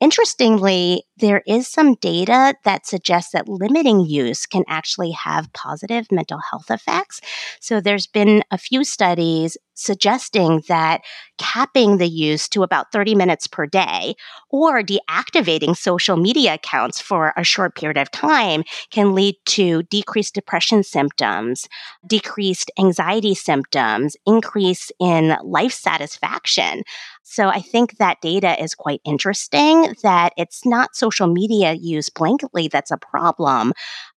Interestingly, 0.00 1.04
there 1.18 1.42
is 1.46 1.68
some 1.68 1.94
data 1.96 2.54
that 2.64 2.86
suggests 2.86 3.32
that 3.32 3.48
limiting 3.48 4.00
use 4.00 4.46
can 4.46 4.64
actually 4.68 5.10
have 5.10 5.52
positive 5.52 6.06
mental 6.10 6.38
health 6.38 6.70
effects. 6.70 7.20
So 7.60 7.80
there's 7.80 8.06
been 8.06 8.42
a 8.50 8.56
few 8.56 8.84
studies 8.84 9.58
suggesting 9.74 10.62
that 10.68 11.00
capping 11.38 11.98
the 11.98 12.08
use 12.08 12.48
to 12.50 12.62
about 12.62 12.92
30 12.92 13.14
minutes 13.14 13.46
per 13.46 13.66
day 13.66 14.14
or 14.50 14.82
deactivating 14.82 15.76
social 15.76 16.16
media 16.16 16.54
accounts 16.54 17.00
for 17.00 17.32
a 17.36 17.44
short 17.44 17.74
period 17.74 17.96
of 17.96 18.10
time 18.10 18.62
can 18.90 19.14
lead 19.14 19.36
to 19.46 19.82
decreased 19.84 20.34
depression 20.34 20.82
symptoms, 20.82 21.66
decreased 22.06 22.29
anxiety 22.78 23.34
symptoms, 23.34 24.16
increase 24.26 24.90
in 25.00 25.36
life 25.42 25.72
satisfaction. 25.72 26.82
So 27.22 27.48
I 27.48 27.60
think 27.60 27.98
that 27.98 28.20
data 28.20 28.60
is 28.62 28.74
quite 28.74 29.00
interesting 29.04 29.94
that 30.02 30.32
it's 30.36 30.64
not 30.64 30.96
social 30.96 31.26
media 31.26 31.72
use 31.72 32.08
blanketly 32.08 32.70
that's 32.70 32.90
a 32.90 32.98
problem, 32.98 33.72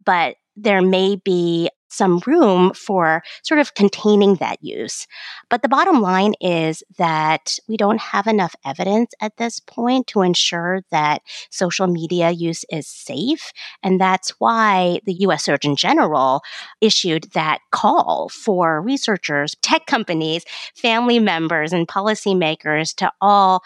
but 0.04 0.36
there 0.56 0.82
may 0.82 1.16
be 1.16 1.70
some 1.92 2.20
room 2.26 2.72
for 2.74 3.22
sort 3.42 3.60
of 3.60 3.74
containing 3.74 4.36
that 4.36 4.62
use. 4.62 5.06
But 5.48 5.62
the 5.62 5.68
bottom 5.68 6.00
line 6.00 6.34
is 6.40 6.82
that 6.98 7.58
we 7.68 7.76
don't 7.76 8.00
have 8.00 8.26
enough 8.26 8.54
evidence 8.64 9.12
at 9.20 9.36
this 9.36 9.60
point 9.60 10.06
to 10.08 10.22
ensure 10.22 10.80
that 10.90 11.22
social 11.50 11.86
media 11.86 12.30
use 12.30 12.64
is 12.70 12.86
safe. 12.86 13.52
And 13.82 14.00
that's 14.00 14.30
why 14.40 15.00
the 15.04 15.14
US 15.20 15.44
Surgeon 15.44 15.76
General 15.76 16.42
issued 16.80 17.30
that 17.32 17.58
call 17.70 18.28
for 18.28 18.80
researchers, 18.80 19.54
tech 19.62 19.86
companies, 19.86 20.44
family 20.74 21.18
members, 21.18 21.72
and 21.72 21.86
policymakers 21.86 22.94
to 22.96 23.12
all 23.20 23.62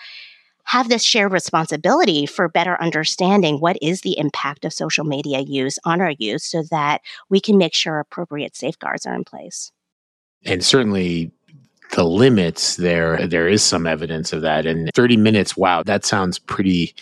have 0.66 0.88
this 0.88 1.02
shared 1.02 1.32
responsibility 1.32 2.26
for 2.26 2.48
better 2.48 2.76
understanding 2.80 3.58
what 3.60 3.76
is 3.80 4.00
the 4.00 4.18
impact 4.18 4.64
of 4.64 4.72
social 4.72 5.04
media 5.04 5.40
use 5.40 5.78
on 5.84 6.00
our 6.00 6.12
youth 6.18 6.42
so 6.42 6.62
that 6.70 7.00
we 7.30 7.40
can 7.40 7.56
make 7.56 7.72
sure 7.72 7.98
appropriate 7.98 8.56
safeguards 8.56 9.06
are 9.06 9.14
in 9.14 9.24
place. 9.24 9.70
And 10.44 10.64
certainly 10.64 11.30
the 11.92 12.04
limits 12.04 12.76
there 12.76 13.26
there 13.28 13.48
is 13.48 13.62
some 13.62 13.86
evidence 13.86 14.32
of 14.32 14.42
that 14.42 14.66
and 14.66 14.90
30 14.96 15.16
minutes 15.16 15.56
wow 15.56 15.84
that 15.84 16.04
sounds 16.04 16.36
pretty 16.36 16.92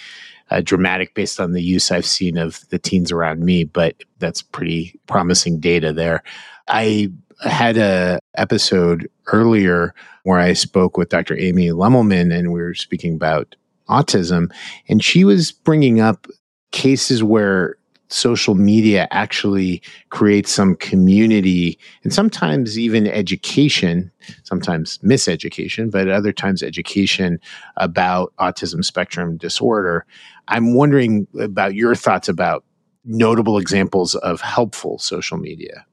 uh, 0.50 0.60
dramatic 0.60 1.14
based 1.14 1.40
on 1.40 1.52
the 1.52 1.62
use 1.62 1.90
I've 1.90 2.04
seen 2.04 2.36
of 2.36 2.68
the 2.68 2.78
teens 2.78 3.10
around 3.10 3.42
me 3.42 3.64
but 3.64 3.96
that's 4.18 4.42
pretty 4.42 5.00
promising 5.06 5.58
data 5.58 5.90
there 5.90 6.22
I 6.68 7.10
had 7.40 7.78
a 7.78 8.20
episode 8.36 9.08
earlier 9.26 9.94
where 10.24 10.38
I 10.38 10.52
spoke 10.52 10.96
with 10.96 11.08
Dr. 11.08 11.38
Amy 11.38 11.68
Lemelman 11.68 12.36
and 12.36 12.52
we 12.52 12.60
were 12.60 12.74
speaking 12.74 13.14
about 13.14 13.56
autism. 13.88 14.52
And 14.88 15.02
she 15.04 15.24
was 15.24 15.52
bringing 15.52 16.00
up 16.00 16.26
cases 16.72 17.22
where 17.22 17.76
social 18.08 18.54
media 18.54 19.08
actually 19.10 19.82
creates 20.10 20.50
some 20.52 20.76
community 20.76 21.78
and 22.04 22.12
sometimes 22.12 22.78
even 22.78 23.06
education, 23.06 24.10
sometimes 24.44 24.98
miseducation, 24.98 25.90
but 25.90 26.08
other 26.08 26.32
times 26.32 26.62
education 26.62 27.40
about 27.76 28.32
autism 28.38 28.84
spectrum 28.84 29.36
disorder. 29.36 30.06
I'm 30.48 30.74
wondering 30.74 31.26
about 31.40 31.74
your 31.74 31.94
thoughts 31.94 32.28
about 32.28 32.64
notable 33.04 33.58
examples 33.58 34.14
of 34.16 34.40
helpful 34.40 34.98
social 34.98 35.36
media. 35.36 35.84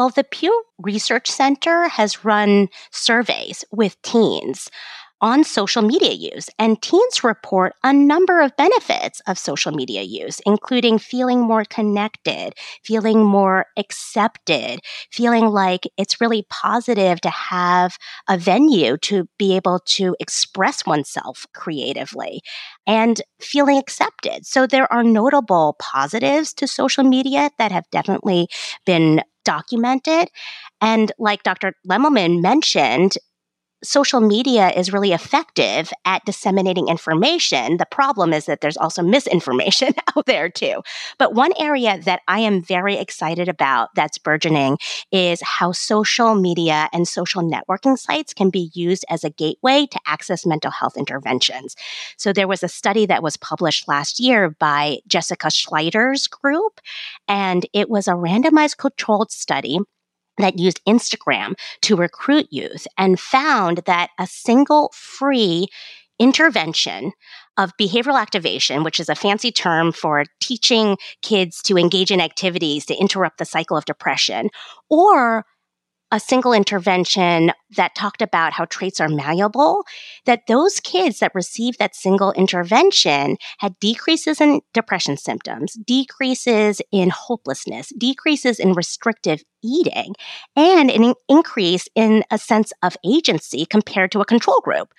Well, 0.00 0.08
the 0.08 0.24
Pew 0.24 0.64
Research 0.78 1.30
Center 1.30 1.86
has 1.90 2.24
run 2.24 2.70
surveys 2.90 3.66
with 3.70 4.00
teens 4.00 4.70
on 5.20 5.44
social 5.44 5.82
media 5.82 6.12
use. 6.12 6.48
And 6.58 6.80
teens 6.80 7.22
report 7.22 7.74
a 7.84 7.92
number 7.92 8.40
of 8.40 8.56
benefits 8.56 9.20
of 9.26 9.38
social 9.38 9.72
media 9.72 10.02
use, 10.02 10.40
including 10.46 10.98
feeling 10.98 11.40
more 11.40 11.64
connected, 11.64 12.54
feeling 12.82 13.24
more 13.24 13.66
accepted, 13.76 14.80
feeling 15.10 15.46
like 15.46 15.84
it's 15.96 16.20
really 16.20 16.46
positive 16.48 17.20
to 17.20 17.30
have 17.30 17.96
a 18.28 18.38
venue 18.38 18.96
to 18.98 19.28
be 19.38 19.56
able 19.56 19.80
to 19.86 20.16
express 20.20 20.86
oneself 20.86 21.46
creatively 21.54 22.40
and 22.86 23.20
feeling 23.40 23.78
accepted. 23.78 24.46
So 24.46 24.66
there 24.66 24.90
are 24.92 25.02
notable 25.02 25.76
positives 25.78 26.52
to 26.54 26.66
social 26.66 27.04
media 27.04 27.50
that 27.58 27.72
have 27.72 27.84
definitely 27.90 28.48
been 28.86 29.22
documented. 29.44 30.28
And 30.80 31.12
like 31.18 31.42
Dr. 31.42 31.72
Lemelman 31.88 32.42
mentioned, 32.42 33.14
social 33.82 34.20
media 34.20 34.70
is 34.70 34.92
really 34.92 35.12
effective 35.12 35.92
at 36.04 36.24
disseminating 36.24 36.88
information. 36.88 37.76
The 37.76 37.86
problem 37.90 38.32
is 38.32 38.46
that 38.46 38.60
there's 38.60 38.76
also 38.76 39.02
misinformation 39.02 39.94
out 40.16 40.26
there 40.26 40.48
too. 40.48 40.82
But 41.18 41.34
one 41.34 41.52
area 41.58 41.98
that 42.04 42.20
I 42.28 42.40
am 42.40 42.62
very 42.62 42.96
excited 42.96 43.48
about 43.48 43.90
that's 43.94 44.18
burgeoning 44.18 44.78
is 45.12 45.40
how 45.42 45.72
social 45.72 46.34
media 46.34 46.88
and 46.92 47.06
social 47.08 47.42
networking 47.42 47.98
sites 47.98 48.34
can 48.34 48.50
be 48.50 48.70
used 48.74 49.04
as 49.08 49.24
a 49.24 49.30
gateway 49.30 49.86
to 49.90 50.00
access 50.06 50.46
mental 50.46 50.70
health 50.70 50.96
interventions. 50.96 51.76
So 52.16 52.32
there 52.32 52.48
was 52.48 52.62
a 52.62 52.68
study 52.68 53.06
that 53.06 53.22
was 53.22 53.36
published 53.36 53.88
last 53.88 54.20
year 54.20 54.50
by 54.50 54.98
Jessica 55.06 55.48
Schleider's 55.48 56.26
group, 56.26 56.80
and 57.28 57.66
it 57.72 57.88
was 57.88 58.08
a 58.08 58.12
randomized 58.12 58.76
controlled 58.76 59.30
study 59.30 59.78
that 60.38 60.58
used 60.58 60.80
Instagram 60.86 61.54
to 61.82 61.96
recruit 61.96 62.46
youth 62.50 62.86
and 62.98 63.20
found 63.20 63.82
that 63.86 64.10
a 64.18 64.26
single 64.26 64.92
free 64.94 65.68
intervention 66.18 67.12
of 67.56 67.72
behavioral 67.80 68.20
activation, 68.20 68.84
which 68.84 69.00
is 69.00 69.08
a 69.08 69.14
fancy 69.14 69.50
term 69.50 69.90
for 69.90 70.24
teaching 70.40 70.96
kids 71.22 71.62
to 71.62 71.78
engage 71.78 72.10
in 72.10 72.20
activities 72.20 72.86
to 72.86 72.94
interrupt 72.94 73.38
the 73.38 73.44
cycle 73.44 73.76
of 73.76 73.84
depression, 73.86 74.50
or 74.88 75.44
a 76.12 76.20
single 76.20 76.52
intervention 76.52 77.52
that 77.76 77.94
talked 77.94 78.20
about 78.22 78.52
how 78.52 78.64
traits 78.64 79.00
are 79.00 79.08
malleable, 79.08 79.84
that 80.26 80.46
those 80.48 80.80
kids 80.80 81.20
that 81.20 81.34
received 81.34 81.78
that 81.78 81.94
single 81.94 82.32
intervention 82.32 83.36
had 83.58 83.78
decreases 83.78 84.40
in 84.40 84.60
depression 84.74 85.16
symptoms, 85.16 85.74
decreases 85.86 86.82
in 86.90 87.10
hopelessness, 87.10 87.92
decreases 87.96 88.58
in 88.58 88.72
restrictive 88.72 89.42
eating, 89.62 90.14
and 90.56 90.90
an 90.90 91.14
increase 91.28 91.86
in 91.94 92.24
a 92.30 92.38
sense 92.38 92.72
of 92.82 92.96
agency 93.04 93.66
compared 93.66 94.10
to 94.10 94.20
a 94.20 94.24
control 94.24 94.60
group. 94.60 94.92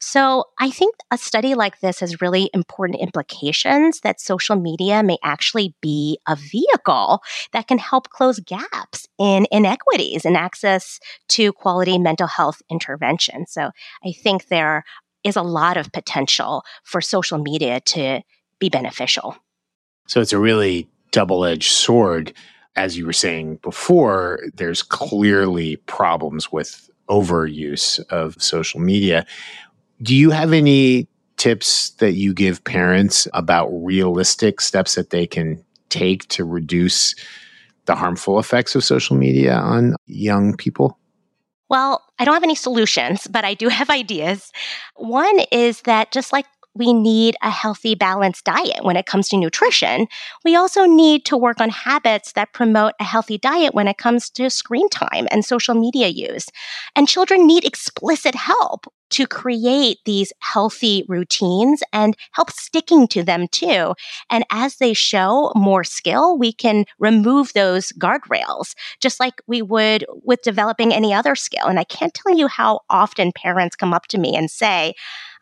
So 0.00 0.44
I 0.60 0.70
think 0.70 0.96
a 1.10 1.18
study 1.18 1.54
like 1.54 1.80
this 1.80 2.00
has 2.00 2.20
really 2.20 2.50
important 2.52 3.00
implications 3.00 4.00
that 4.00 4.20
social 4.20 4.56
media 4.56 5.02
may 5.02 5.16
actually 5.22 5.74
be 5.80 6.18
a 6.28 6.36
vehicle 6.36 7.22
that 7.52 7.68
can 7.68 7.78
help 7.78 8.10
close 8.10 8.40
gaps 8.40 9.08
in 9.22 9.46
inequities 9.52 10.24
in 10.24 10.34
access 10.34 10.98
to 11.28 11.52
quality 11.52 11.96
mental 11.96 12.26
health 12.26 12.60
intervention. 12.68 13.46
So 13.46 13.70
I 14.04 14.10
think 14.10 14.48
there 14.48 14.82
is 15.22 15.36
a 15.36 15.42
lot 15.42 15.76
of 15.76 15.92
potential 15.92 16.64
for 16.82 17.00
social 17.00 17.38
media 17.38 17.78
to 17.80 18.22
be 18.58 18.68
beneficial. 18.68 19.36
So 20.08 20.20
it's 20.20 20.32
a 20.32 20.40
really 20.40 20.88
double 21.12 21.44
edged 21.44 21.70
sword. 21.70 22.32
As 22.74 22.98
you 22.98 23.06
were 23.06 23.12
saying 23.12 23.60
before, 23.62 24.40
there's 24.54 24.82
clearly 24.82 25.76
problems 25.76 26.50
with 26.50 26.90
overuse 27.08 28.00
of 28.08 28.42
social 28.42 28.80
media. 28.80 29.24
Do 30.02 30.16
you 30.16 30.30
have 30.30 30.52
any 30.52 31.06
tips 31.36 31.90
that 32.00 32.14
you 32.14 32.34
give 32.34 32.64
parents 32.64 33.28
about 33.34 33.68
realistic 33.68 34.60
steps 34.60 34.96
that 34.96 35.10
they 35.10 35.28
can 35.28 35.64
take 35.90 36.26
to 36.28 36.44
reduce 36.44 37.14
the 37.86 37.94
harmful 37.94 38.38
effects 38.38 38.74
of 38.74 38.84
social 38.84 39.16
media 39.16 39.54
on 39.54 39.96
young 40.06 40.56
people? 40.56 40.98
Well, 41.68 42.02
I 42.18 42.24
don't 42.24 42.34
have 42.34 42.42
any 42.42 42.54
solutions, 42.54 43.26
but 43.26 43.44
I 43.44 43.54
do 43.54 43.68
have 43.68 43.90
ideas. 44.02 44.52
One 44.96 45.40
is 45.50 45.82
that 45.82 46.12
just 46.12 46.32
like 46.32 46.46
we 46.74 46.92
need 46.92 47.36
a 47.42 47.50
healthy, 47.50 47.94
balanced 47.94 48.44
diet 48.44 48.82
when 48.82 48.96
it 48.96 49.06
comes 49.06 49.28
to 49.28 49.36
nutrition. 49.36 50.06
We 50.44 50.56
also 50.56 50.84
need 50.86 51.24
to 51.26 51.36
work 51.36 51.60
on 51.60 51.68
habits 51.70 52.32
that 52.32 52.52
promote 52.52 52.92
a 53.00 53.04
healthy 53.04 53.38
diet 53.38 53.74
when 53.74 53.88
it 53.88 53.98
comes 53.98 54.30
to 54.30 54.50
screen 54.50 54.88
time 54.88 55.28
and 55.30 55.44
social 55.44 55.74
media 55.74 56.08
use. 56.08 56.46
And 56.96 57.08
children 57.08 57.46
need 57.46 57.64
explicit 57.64 58.34
help 58.34 58.86
to 59.10 59.26
create 59.26 59.98
these 60.06 60.32
healthy 60.38 61.04
routines 61.06 61.82
and 61.92 62.16
help 62.32 62.50
sticking 62.50 63.06
to 63.08 63.22
them 63.22 63.46
too. 63.48 63.94
And 64.30 64.44
as 64.50 64.76
they 64.76 64.94
show 64.94 65.52
more 65.54 65.84
skill, 65.84 66.38
we 66.38 66.50
can 66.50 66.86
remove 66.98 67.52
those 67.52 67.92
guardrails, 67.92 68.74
just 69.00 69.20
like 69.20 69.42
we 69.46 69.60
would 69.60 70.06
with 70.24 70.40
developing 70.42 70.94
any 70.94 71.12
other 71.12 71.34
skill. 71.34 71.66
And 71.66 71.78
I 71.78 71.84
can't 71.84 72.14
tell 72.14 72.34
you 72.34 72.48
how 72.48 72.80
often 72.88 73.32
parents 73.32 73.76
come 73.76 73.92
up 73.92 74.06
to 74.08 74.18
me 74.18 74.34
and 74.34 74.50
say, 74.50 74.94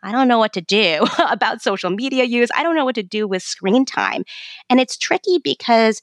I 0.03 0.11
don't 0.11 0.27
know 0.27 0.39
what 0.39 0.53
to 0.53 0.61
do 0.61 1.05
about 1.29 1.61
social 1.61 1.89
media 1.89 2.23
use. 2.23 2.49
I 2.55 2.63
don't 2.63 2.75
know 2.75 2.85
what 2.85 2.95
to 2.95 3.03
do 3.03 3.27
with 3.27 3.43
screen 3.43 3.85
time. 3.85 4.23
And 4.69 4.79
it's 4.79 4.97
tricky 4.97 5.39
because, 5.43 6.01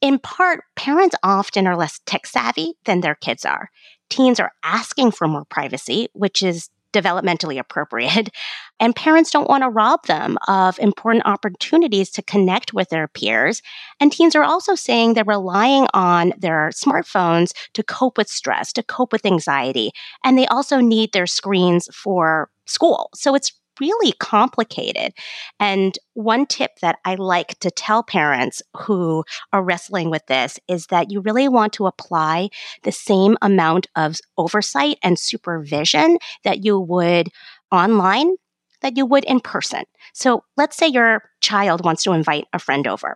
in 0.00 0.18
part, 0.18 0.64
parents 0.76 1.16
often 1.22 1.66
are 1.66 1.76
less 1.76 2.00
tech 2.06 2.26
savvy 2.26 2.74
than 2.84 3.00
their 3.00 3.14
kids 3.14 3.44
are. 3.44 3.70
Teens 4.08 4.40
are 4.40 4.52
asking 4.64 5.12
for 5.12 5.28
more 5.28 5.44
privacy, 5.44 6.08
which 6.14 6.42
is 6.42 6.70
developmentally 6.92 7.58
appropriate. 7.58 8.30
And 8.82 8.96
parents 8.96 9.30
don't 9.30 9.48
want 9.48 9.62
to 9.62 9.68
rob 9.68 10.06
them 10.06 10.38
of 10.48 10.78
important 10.78 11.26
opportunities 11.26 12.08
to 12.12 12.22
connect 12.22 12.72
with 12.72 12.88
their 12.88 13.08
peers. 13.08 13.60
And 14.00 14.10
teens 14.10 14.34
are 14.34 14.42
also 14.42 14.74
saying 14.74 15.12
they're 15.12 15.22
relying 15.22 15.86
on 15.92 16.32
their 16.38 16.70
smartphones 16.70 17.52
to 17.74 17.82
cope 17.82 18.16
with 18.16 18.26
stress, 18.26 18.72
to 18.72 18.82
cope 18.82 19.12
with 19.12 19.26
anxiety. 19.26 19.90
And 20.24 20.38
they 20.38 20.46
also 20.46 20.80
need 20.80 21.12
their 21.12 21.26
screens 21.26 21.90
for 21.94 22.48
school. 22.70 23.10
So 23.14 23.34
it's 23.34 23.52
really 23.80 24.12
complicated. 24.12 25.12
And 25.58 25.98
one 26.14 26.46
tip 26.46 26.72
that 26.82 26.98
I 27.04 27.14
like 27.14 27.58
to 27.60 27.70
tell 27.70 28.02
parents 28.02 28.62
who 28.76 29.24
are 29.52 29.62
wrestling 29.62 30.10
with 30.10 30.26
this 30.26 30.58
is 30.68 30.86
that 30.88 31.10
you 31.10 31.20
really 31.20 31.48
want 31.48 31.72
to 31.74 31.86
apply 31.86 32.50
the 32.82 32.92
same 32.92 33.38
amount 33.40 33.86
of 33.96 34.16
oversight 34.36 34.98
and 35.02 35.18
supervision 35.18 36.18
that 36.44 36.62
you 36.64 36.78
would 36.78 37.28
online 37.72 38.36
that 38.82 38.96
you 38.96 39.06
would 39.06 39.24
in 39.24 39.40
person. 39.40 39.82
So 40.14 40.42
let's 40.56 40.76
say 40.76 40.86
your 40.86 41.22
child 41.40 41.84
wants 41.84 42.02
to 42.04 42.12
invite 42.12 42.46
a 42.52 42.58
friend 42.58 42.86
over. 42.86 43.14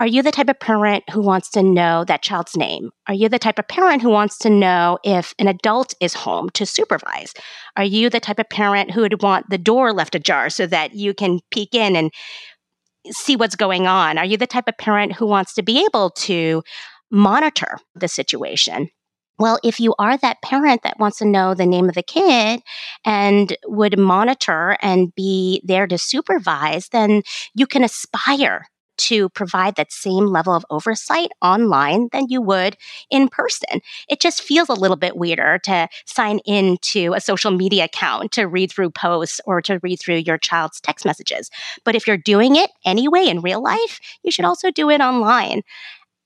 Are 0.00 0.06
you 0.06 0.22
the 0.22 0.30
type 0.30 0.48
of 0.48 0.58
parent 0.58 1.04
who 1.10 1.20
wants 1.20 1.50
to 1.50 1.62
know 1.62 2.04
that 2.04 2.22
child's 2.22 2.56
name? 2.56 2.90
Are 3.06 3.12
you 3.12 3.28
the 3.28 3.38
type 3.38 3.58
of 3.58 3.68
parent 3.68 4.00
who 4.00 4.08
wants 4.08 4.38
to 4.38 4.48
know 4.48 4.98
if 5.04 5.34
an 5.38 5.46
adult 5.46 5.92
is 6.00 6.14
home 6.14 6.48
to 6.54 6.64
supervise? 6.64 7.34
Are 7.76 7.84
you 7.84 8.08
the 8.08 8.18
type 8.18 8.38
of 8.38 8.48
parent 8.48 8.92
who 8.92 9.02
would 9.02 9.22
want 9.22 9.50
the 9.50 9.58
door 9.58 9.92
left 9.92 10.14
ajar 10.14 10.48
so 10.48 10.66
that 10.68 10.94
you 10.94 11.12
can 11.12 11.40
peek 11.50 11.74
in 11.74 11.96
and 11.96 12.10
see 13.10 13.36
what's 13.36 13.56
going 13.56 13.86
on? 13.86 14.16
Are 14.16 14.24
you 14.24 14.38
the 14.38 14.46
type 14.46 14.68
of 14.68 14.78
parent 14.78 15.12
who 15.12 15.26
wants 15.26 15.52
to 15.54 15.62
be 15.62 15.84
able 15.84 16.08
to 16.10 16.62
monitor 17.10 17.76
the 17.94 18.08
situation? 18.08 18.88
Well, 19.38 19.58
if 19.62 19.80
you 19.80 19.94
are 19.98 20.16
that 20.16 20.40
parent 20.42 20.82
that 20.82 20.98
wants 20.98 21.18
to 21.18 21.26
know 21.26 21.52
the 21.52 21.66
name 21.66 21.90
of 21.90 21.94
the 21.94 22.02
kid 22.02 22.62
and 23.04 23.54
would 23.66 23.98
monitor 23.98 24.78
and 24.80 25.14
be 25.14 25.60
there 25.62 25.86
to 25.86 25.98
supervise, 25.98 26.88
then 26.88 27.22
you 27.54 27.66
can 27.66 27.84
aspire 27.84 28.66
to 29.00 29.28
provide 29.30 29.76
that 29.76 29.92
same 29.92 30.26
level 30.26 30.54
of 30.54 30.64
oversight 30.70 31.30
online 31.42 32.08
than 32.12 32.26
you 32.28 32.40
would 32.40 32.76
in 33.10 33.28
person. 33.28 33.80
It 34.08 34.20
just 34.20 34.42
feels 34.42 34.68
a 34.68 34.74
little 34.74 34.96
bit 34.96 35.16
weirder 35.16 35.58
to 35.64 35.88
sign 36.06 36.40
into 36.44 37.12
a 37.14 37.20
social 37.20 37.50
media 37.50 37.84
account 37.84 38.32
to 38.32 38.44
read 38.44 38.70
through 38.70 38.90
posts 38.90 39.40
or 39.46 39.60
to 39.62 39.80
read 39.82 40.00
through 40.00 40.16
your 40.16 40.38
child's 40.38 40.80
text 40.80 41.04
messages. 41.04 41.50
But 41.84 41.94
if 41.94 42.06
you're 42.06 42.16
doing 42.16 42.56
it 42.56 42.70
anyway 42.84 43.26
in 43.26 43.40
real 43.40 43.62
life, 43.62 44.00
you 44.22 44.30
should 44.30 44.44
also 44.44 44.70
do 44.70 44.90
it 44.90 45.00
online. 45.00 45.62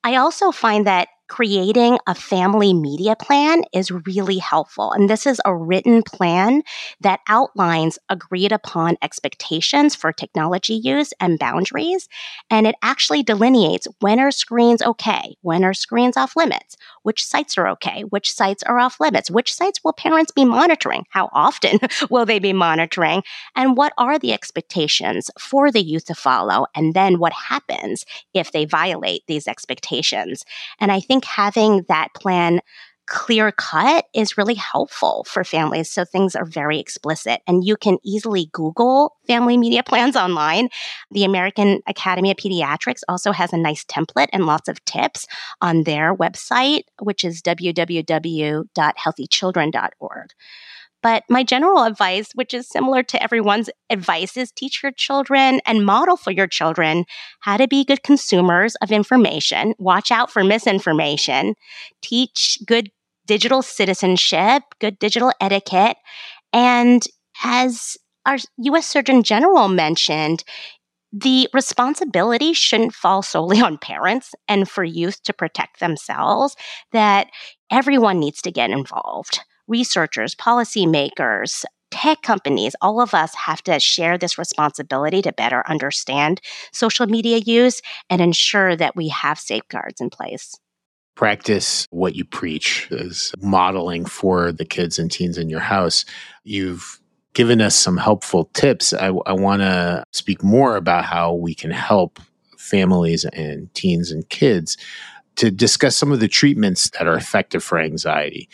I 0.05 0.17
also 0.17 0.53
find 0.53 0.87
that 0.87 1.09
creating 1.29 1.99
a 2.07 2.15
family 2.15 2.75
media 2.75 3.17
plan 3.17 3.63
is 3.73 3.91
really 3.91 4.39
helpful. 4.39 4.93
And 4.93 5.09
this 5.09 5.27
is 5.27 5.41
a 5.45 5.55
written 5.55 6.03
plan 6.03 6.63
that 7.01 7.21
outlines 7.29 7.99
agreed 8.09 8.53
upon 8.53 8.97
expectations 9.03 9.95
for 9.95 10.13
technology 10.13 10.75
use 10.75 11.13
and 11.21 11.39
boundaries. 11.39 12.09
And 12.51 12.67
it 12.67 12.75
actually 12.83 13.23
delineates 13.23 13.89
when 14.01 14.21
are 14.21 14.31
screens 14.31 14.83
okay? 14.83 15.37
When 15.43 15.65
are 15.65 15.75
screens 15.75 16.17
off 16.17 16.37
limits? 16.37 16.77
Which 17.03 17.25
sites 17.25 17.57
are 17.59 17.69
okay? 17.69 18.03
Which 18.03 18.33
sites 18.33 18.63
are 18.63 18.79
off 18.79 19.01
limits? 19.01 19.31
Which 19.31 19.53
sites 19.53 19.81
will 19.85 19.93
parents 19.93 20.33
be 20.33 20.45
monitoring? 20.45 21.05
How 21.11 21.29
often 21.33 21.79
will 22.11 22.27
they 22.27 22.39
be 22.39 22.53
monitoring? 22.53 23.23
And 23.55 23.77
what 23.77 23.93
are 23.99 24.19
the 24.19 24.33
expectations 24.33 25.31
for 25.39 25.71
the 25.71 25.83
youth 25.83 26.07
to 26.07 26.15
follow? 26.15 26.67
And 26.75 26.95
then 26.95 27.19
what 27.19 27.33
happens 27.33 28.05
if 28.33 28.53
they 28.53 28.65
violate 28.65 29.23
these 29.27 29.47
expectations? 29.47 30.45
And 30.81 30.91
I 30.91 31.01
think 31.01 31.14
having 31.23 31.85
that 31.89 32.09
plan 32.15 32.61
clear 33.07 33.53
cut 33.53 34.07
is 34.15 34.39
really 34.39 34.55
helpful 34.55 35.27
for 35.29 35.45
families. 35.45 35.91
So 35.91 36.07
things 36.07 36.35
are 36.35 36.47
very 36.47 36.81
explicit 36.81 37.43
and 37.47 37.63
you 37.65 37.77
can 37.77 37.99
easily 38.03 38.49
Google 38.53 39.17
family 39.27 39.59
media 39.59 39.83
plans 39.83 40.17
online. 40.17 40.71
The 41.11 41.25
American 41.25 41.83
Academy 41.87 42.31
of 42.31 42.39
Pediatrics 42.39 43.03
also 43.09 43.33
has 43.33 43.53
a 43.53 43.59
nice 43.59 43.85
template 43.85 44.29
and 44.33 44.47
lots 44.47 44.69
of 44.69 44.83
tips 44.85 45.27
on 45.61 45.83
their 45.85 46.15
website, 46.15 46.85
which 47.01 47.25
is 47.25 47.43
www.healthychildren.org. 47.43 50.31
But 51.05 51.25
my 51.29 51.43
general 51.43 51.85
advice, 51.85 52.31
which 52.33 52.55
is 52.55 52.67
similar 52.67 53.03
to 53.03 53.23
everyone's 53.23 53.69
advice, 53.91 54.39
is 54.39 54.51
teach 54.51 54.83
your 54.83 54.91
children 54.91 55.61
and 55.67 55.85
model 55.85 56.17
for 56.17 56.31
your 56.31 56.47
children 56.47 57.05
how 57.41 57.59
to 57.59 57.69
be 57.69 57.85
good 57.85 58.03
consumers 58.03 58.75
of 58.77 58.91
information, 58.91 59.75
watch 59.79 60.11
out 60.11 60.31
for 60.31 60.43
misinformation, 60.43 61.57
teach 62.01 62.59
good 62.67 62.91
digital 63.27 63.61
citizenship, 63.61 64.63
good 64.81 64.99
digital 64.99 65.31
etiquette. 65.43 65.99
And 66.55 67.07
as 67.45 67.99
our 68.25 68.39
US 68.57 68.87
Surgeon 68.87 69.23
General 69.23 69.69
mentioned, 69.69 70.43
the 71.13 71.51
responsibility 71.53 72.55
shouldn't 72.55 72.95
fall 72.95 73.21
solely 73.21 73.61
on 73.61 73.77
parents 73.77 74.31
and 74.49 74.67
for 74.67 74.85
youth 74.85 75.23
to 75.25 75.35
protect 75.35 75.81
themselves, 75.81 76.57
that 76.93 77.27
everyone 77.71 78.19
needs 78.19 78.41
to 78.41 78.51
get 78.51 78.71
involved 78.71 79.41
researchers, 79.69 80.35
policymakers, 80.35 81.65
tech 81.91 82.23
companies, 82.23 82.75
all 82.81 83.01
of 83.01 83.15
us 83.15 83.35
have 83.35 83.63
to 83.63 83.79
share 83.79 84.19
this 84.19 84.37
responsibility 84.37 85.23
to 85.23 85.33
better 85.33 85.63
understand 85.69 86.41
social 86.73 87.07
media 87.07 87.39
use 87.39 87.81
and 88.11 88.21
ensure 88.21 88.75
that 88.75 88.97
we 88.97 89.09
have 89.09 89.39
safeguards 89.39 90.01
in 90.01 90.11
place. 90.11 90.57
Practice 91.15 91.87
what 91.91 92.17
you 92.17 92.25
preach 92.25 92.89
is 92.91 93.33
modeling 93.41 94.05
for 94.05 94.51
the 94.51 94.65
kids 94.65 94.99
and 94.99 95.11
teens 95.11 95.39
in 95.39 95.49
your 95.49 95.61
house. 95.61 96.05
You've 96.43 97.01
given 97.35 97.61
us 97.61 97.77
some 97.77 97.97
helpful 97.97 98.51
tips. 98.55 98.93
I, 98.93 99.07
I 99.27 99.33
want 99.33 99.63
to 99.63 100.05
speak 100.11 100.43
more 100.43 100.75
about 100.75 101.05
how 101.05 101.35
we 101.35 101.55
can 101.55 101.71
help 101.71 102.19
families 102.59 103.25
and 103.27 103.73
teens 103.75 104.11
and 104.11 104.29
kids 104.29 104.77
to 105.37 105.51
discuss 105.51 105.97
some 105.97 106.11
of 106.11 106.21
the 106.21 106.29
treatments 106.29 106.91
that 106.91 107.07
are 107.07 107.17
effective 107.17 107.63
for 107.63 107.79
anxiety. 107.79 108.49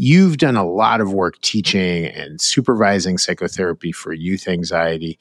You've 0.00 0.36
done 0.36 0.54
a 0.54 0.64
lot 0.64 1.00
of 1.00 1.12
work 1.12 1.40
teaching 1.40 2.04
and 2.06 2.40
supervising 2.40 3.18
psychotherapy 3.18 3.90
for 3.90 4.12
youth 4.12 4.46
anxiety. 4.46 5.18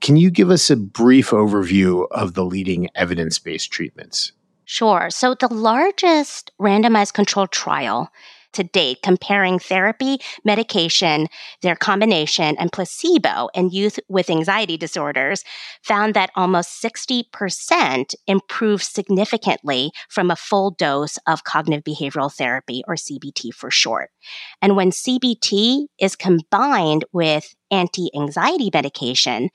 Can 0.00 0.16
you 0.16 0.28
give 0.28 0.50
us 0.50 0.70
a 0.70 0.76
brief 0.76 1.30
overview 1.30 2.04
of 2.10 2.34
the 2.34 2.44
leading 2.44 2.88
evidence 2.96 3.38
based 3.38 3.70
treatments? 3.70 4.32
Sure. 4.64 5.08
So, 5.10 5.36
the 5.36 5.46
largest 5.46 6.50
randomized 6.60 7.12
controlled 7.12 7.52
trial 7.52 8.10
to 8.52 8.64
date 8.64 8.98
comparing 9.02 9.58
therapy, 9.58 10.18
medication, 10.44 11.28
their 11.62 11.76
combination, 11.76 12.56
and 12.58 12.72
placebo 12.72 13.48
in 13.54 13.70
youth 13.70 13.98
with 14.08 14.30
anxiety 14.30 14.76
disorders 14.76 15.44
found 15.82 16.14
that 16.14 16.30
almost 16.34 16.82
60% 16.82 18.14
improved 18.26 18.84
significantly 18.84 19.90
from 20.08 20.30
a 20.30 20.36
full 20.36 20.70
dose 20.70 21.18
of 21.26 21.44
cognitive 21.44 21.84
behavioral 21.84 22.32
therapy, 22.34 22.82
or 22.86 22.94
CBT 22.94 23.52
for 23.52 23.70
short. 23.70 24.10
And 24.60 24.76
when 24.76 24.90
CBT 24.90 25.86
is 25.98 26.16
combined 26.16 27.04
with 27.12 27.54
anti 27.70 28.10
anxiety 28.14 28.70
medication, 28.72 29.50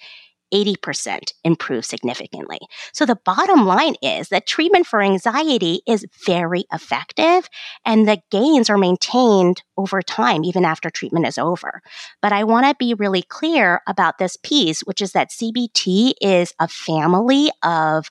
80% 0.53 1.33
improve 1.43 1.85
significantly. 1.85 2.59
So 2.93 3.05
the 3.05 3.19
bottom 3.25 3.65
line 3.65 3.95
is 4.01 4.29
that 4.29 4.45
treatment 4.45 4.85
for 4.85 5.01
anxiety 5.01 5.81
is 5.87 6.05
very 6.25 6.65
effective 6.71 7.49
and 7.85 8.07
the 8.07 8.21
gains 8.31 8.69
are 8.69 8.77
maintained 8.77 9.63
over 9.77 10.01
time, 10.01 10.43
even 10.43 10.65
after 10.65 10.89
treatment 10.89 11.25
is 11.25 11.37
over. 11.37 11.81
But 12.21 12.31
I 12.31 12.43
want 12.43 12.67
to 12.67 12.75
be 12.77 12.93
really 12.93 13.23
clear 13.23 13.81
about 13.87 14.17
this 14.17 14.37
piece, 14.37 14.81
which 14.81 15.01
is 15.01 15.13
that 15.13 15.31
CBT 15.31 16.13
is 16.21 16.53
a 16.59 16.67
family 16.67 17.49
of 17.63 18.09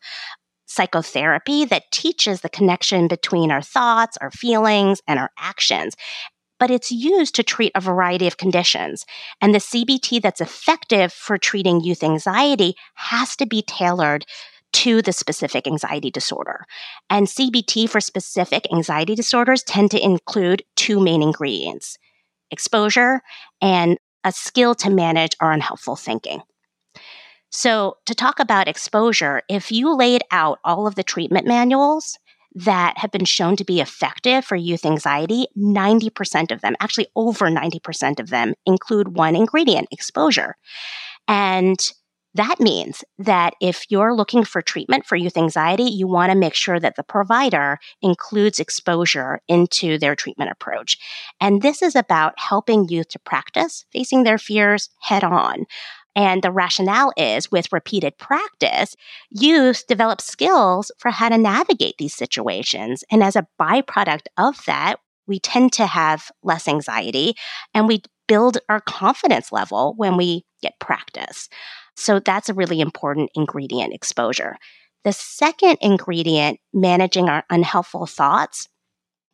psychotherapy 0.73 1.67
that 1.67 1.91
teaches 1.93 2.41
the 2.41 2.49
connection 2.49 3.07
between 3.07 3.51
our 3.51 3.61
thoughts, 3.61 4.17
our 4.19 4.31
feelings, 4.31 5.01
and 5.07 5.19
our 5.19 5.31
actions 5.39 5.95
but 6.63 6.71
it's 6.71 6.93
used 6.93 7.35
to 7.35 7.43
treat 7.43 7.73
a 7.75 7.81
variety 7.81 8.29
of 8.29 8.37
conditions. 8.37 9.05
And 9.41 9.53
the 9.53 9.59
CBT 9.59 10.23
that's 10.23 10.41
effective 10.41 11.13
for 11.13 11.37
treating 11.37 11.81
youth 11.81 12.05
anxiety 12.05 12.77
has 12.95 13.35
to 13.39 13.47
be 13.47 13.63
tailored 13.63 14.25
to 14.75 15.03
the 15.03 15.13
specific 15.13 15.67
anxiety 15.67 16.09
disorder. 16.09 16.65
And 17.11 17.27
CBT 17.27 17.91
for 17.91 18.01
specific 18.01 18.69
anxiety 18.73 19.17
disorders 19.17 19.65
tend 19.65 19.91
to 19.91 20.01
include 20.01 20.63
two 20.77 21.01
main 21.01 21.21
ingredients 21.21 21.99
exposure 22.53 23.23
and 23.61 23.99
a 24.23 24.31
skill 24.31 24.77
to 24.77 24.89
manage 24.89 25.35
our 25.41 25.51
unhelpful 25.51 25.97
thinking. 25.97 26.43
So, 27.51 27.97
to 28.07 28.15
talk 28.15 28.39
about 28.39 28.69
exposure, 28.69 29.43
if 29.49 29.73
you 29.73 29.97
laid 29.97 30.23
out 30.31 30.61
all 30.63 30.87
of 30.87 30.95
the 30.95 31.03
treatment 31.03 31.45
manuals 31.45 32.21
that 32.55 32.99
have 32.99 33.11
been 33.11 33.25
shown 33.25 33.57
to 33.57 33.65
be 33.65 33.81
effective 33.81 34.45
for 34.45 34.57
youth 34.57 34.85
anxiety, 34.85 35.47
90% 35.57 36.51
of 36.51 36.61
them, 36.61 36.75
actually 36.81 37.09
over 37.17 37.49
90% 37.49 38.21
of 38.21 38.31
them, 38.31 38.55
include 38.67 39.17
one 39.17 39.35
ingredient, 39.37 39.89
exposure. 39.91 40.57
And 41.29 41.79
that 42.35 42.61
means 42.61 43.05
that 43.19 43.55
if 43.61 43.85
you're 43.91 44.15
looking 44.15 44.45
for 44.45 44.63
treatment 44.63 45.05
for 45.05 45.17
youth 45.17 45.37
anxiety, 45.37 45.85
you 45.85 46.07
want 46.07 46.33
to 46.33 46.39
make 46.39 46.55
sure 46.55 46.81
that 46.81 46.97
the 46.97 47.03
provider 47.03 47.79
includes 48.01 48.59
exposure 48.59 49.41
into 49.49 49.99
their 49.99 50.15
treatment 50.15 50.51
approach. 50.51 50.97
And 51.41 51.61
this 51.61 51.83
is 51.83 51.95
about 51.95 52.33
helping 52.39 52.89
youth 52.89 53.09
to 53.09 53.19
practice 53.19 53.85
facing 53.93 54.23
their 54.23 54.39
fears 54.39 54.89
head 55.01 55.25
on. 55.25 55.67
And 56.15 56.43
the 56.43 56.53
rationale 56.53 57.13
is 57.17 57.51
with 57.51 57.73
repeated 57.73 58.19
practice, 58.19 58.95
youth 59.31 59.87
develop 59.87 60.21
skills 60.21 60.91
for 60.99 61.11
how 61.11 61.31
to 61.31 61.39
navigate 61.39 61.97
these 61.99 62.15
situations. 62.15 63.03
And 63.11 63.23
as 63.23 63.37
a 63.37 63.47
byproduct 63.61 64.27
of 64.37 64.63
that, 64.67 64.97
we 65.27 65.39
tend 65.39 65.73
to 65.75 65.87
have 65.87 66.31
less 66.43 66.69
anxiety 66.69 67.35
and 67.73 67.89
we 67.89 68.03
build 68.29 68.59
our 68.69 68.81
confidence 68.81 69.53
level 69.53 69.95
when 69.97 70.17
we 70.17 70.45
get 70.61 70.79
practice. 70.81 71.49
So 71.97 72.19
that's 72.19 72.49
a 72.49 72.55
really 72.55 72.81
important 72.81 73.31
ingredient 73.35 73.95
exposure. 73.95 74.57
The 75.05 75.13
second 75.13 75.79
ingredient, 75.81 76.61
managing 76.73 77.29
our 77.29 77.45
unhelpful 77.51 78.07
thoughts, 78.07 78.69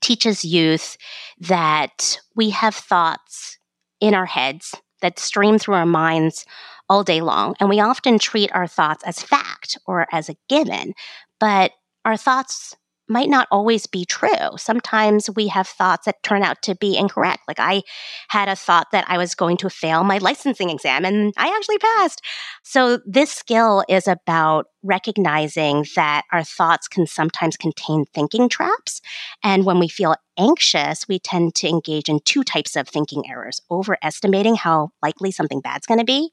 teaches 0.01 0.45
youth 0.45 0.97
that 1.41 2.19
we 2.35 2.51
have 2.51 2.75
thoughts 2.75 3.59
in 4.01 4.15
our 4.15 4.27
heads 4.27 4.75
that 5.03 5.19
stream 5.19 5.59
through 5.59 5.75
our 5.75 5.87
minds 5.87 6.45
all 6.89 7.05
day 7.05 7.21
long. 7.21 7.55
And 7.61 7.69
we 7.69 7.81
often 7.81 8.19
treat 8.19 8.51
our 8.53 8.67
thoughts 8.67 9.05
as 9.05 9.23
fact 9.23 9.79
or 9.87 10.07
as 10.13 10.29
a 10.29 10.37
given, 10.49 10.95
but 11.39 11.73
our 12.05 12.17
thoughts 12.17 12.75
might 13.09 13.29
not 13.29 13.49
always 13.51 13.87
be 13.87 14.05
true. 14.05 14.57
Sometimes 14.57 15.31
we 15.35 15.49
have 15.49 15.67
thoughts 15.67 16.05
that 16.05 16.23
turn 16.23 16.43
out 16.43 16.61
to 16.63 16.75
be 16.75 16.97
incorrect. 16.97 17.41
Like 17.49 17.59
I 17.59 17.83
had 18.29 18.49
a 18.49 18.57
thought 18.57 18.89
that 18.93 19.07
I 19.09 19.17
was 19.17 19.35
going 19.35 19.57
to 19.59 19.71
fail 19.71 20.05
my 20.05 20.19
licensing 20.19 20.71
exam 20.71 21.05
and 21.05 21.33
I 21.37 21.49
actually 21.57 21.79
passed. 21.79 22.23
So 22.65 23.01
this 23.07 23.33
skill 23.33 23.85
is 23.89 24.07
about 24.07 24.67
recognizing 24.83 25.85
that 25.97 26.23
our 26.33 26.45
thoughts 26.45 26.89
can 26.89 27.07
sometimes 27.07 27.57
contain 27.57 28.05
thinking 28.15 28.49
traps. 28.49 29.01
And 29.43 29.65
when 29.65 29.79
we 29.79 29.89
feel 29.89 30.15
anxious, 30.39 31.07
we 31.09 31.19
tend 31.19 31.55
to 31.57 31.69
engage 31.69 32.09
in 32.09 32.21
two 32.25 32.45
types 32.45 32.77
of 32.77 32.89
thinking 32.89 33.25
errors 33.29 33.61
overestimating 33.71 34.55
how 34.55 34.91
likely 35.03 35.33
something 35.33 35.61
bad's 35.61 35.87
going 35.87 35.99
to 35.99 36.05
be, 36.05 36.31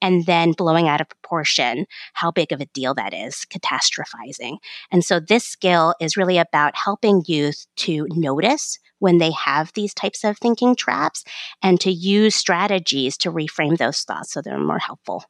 and 0.00 0.26
then 0.26 0.52
blowing 0.52 0.88
out 0.88 1.00
of 1.00 1.08
proportion 1.08 1.86
how 2.14 2.30
big 2.30 2.52
of 2.52 2.60
a 2.60 2.66
deal 2.66 2.94
that 2.94 3.12
is, 3.12 3.44
catastrophizing. 3.50 4.58
And 4.92 5.04
so 5.04 5.18
this 5.18 5.44
skill 5.44 5.94
is 6.00 6.16
really 6.16 6.38
about 6.38 6.76
helping 6.76 7.22
youth 7.26 7.66
to 7.78 8.06
notice 8.10 8.78
when 9.00 9.18
they 9.18 9.30
have 9.32 9.72
these 9.74 9.94
types 9.94 10.24
of 10.24 10.38
thinking 10.38 10.74
traps 10.74 11.24
and 11.62 11.80
to 11.80 11.90
use 11.90 12.34
strategies 12.34 13.16
to 13.18 13.32
reframe 13.32 13.76
those 13.78 14.02
thoughts 14.02 14.32
so 14.32 14.42
they're 14.42 14.58
more 14.58 14.78
helpful. 14.78 15.24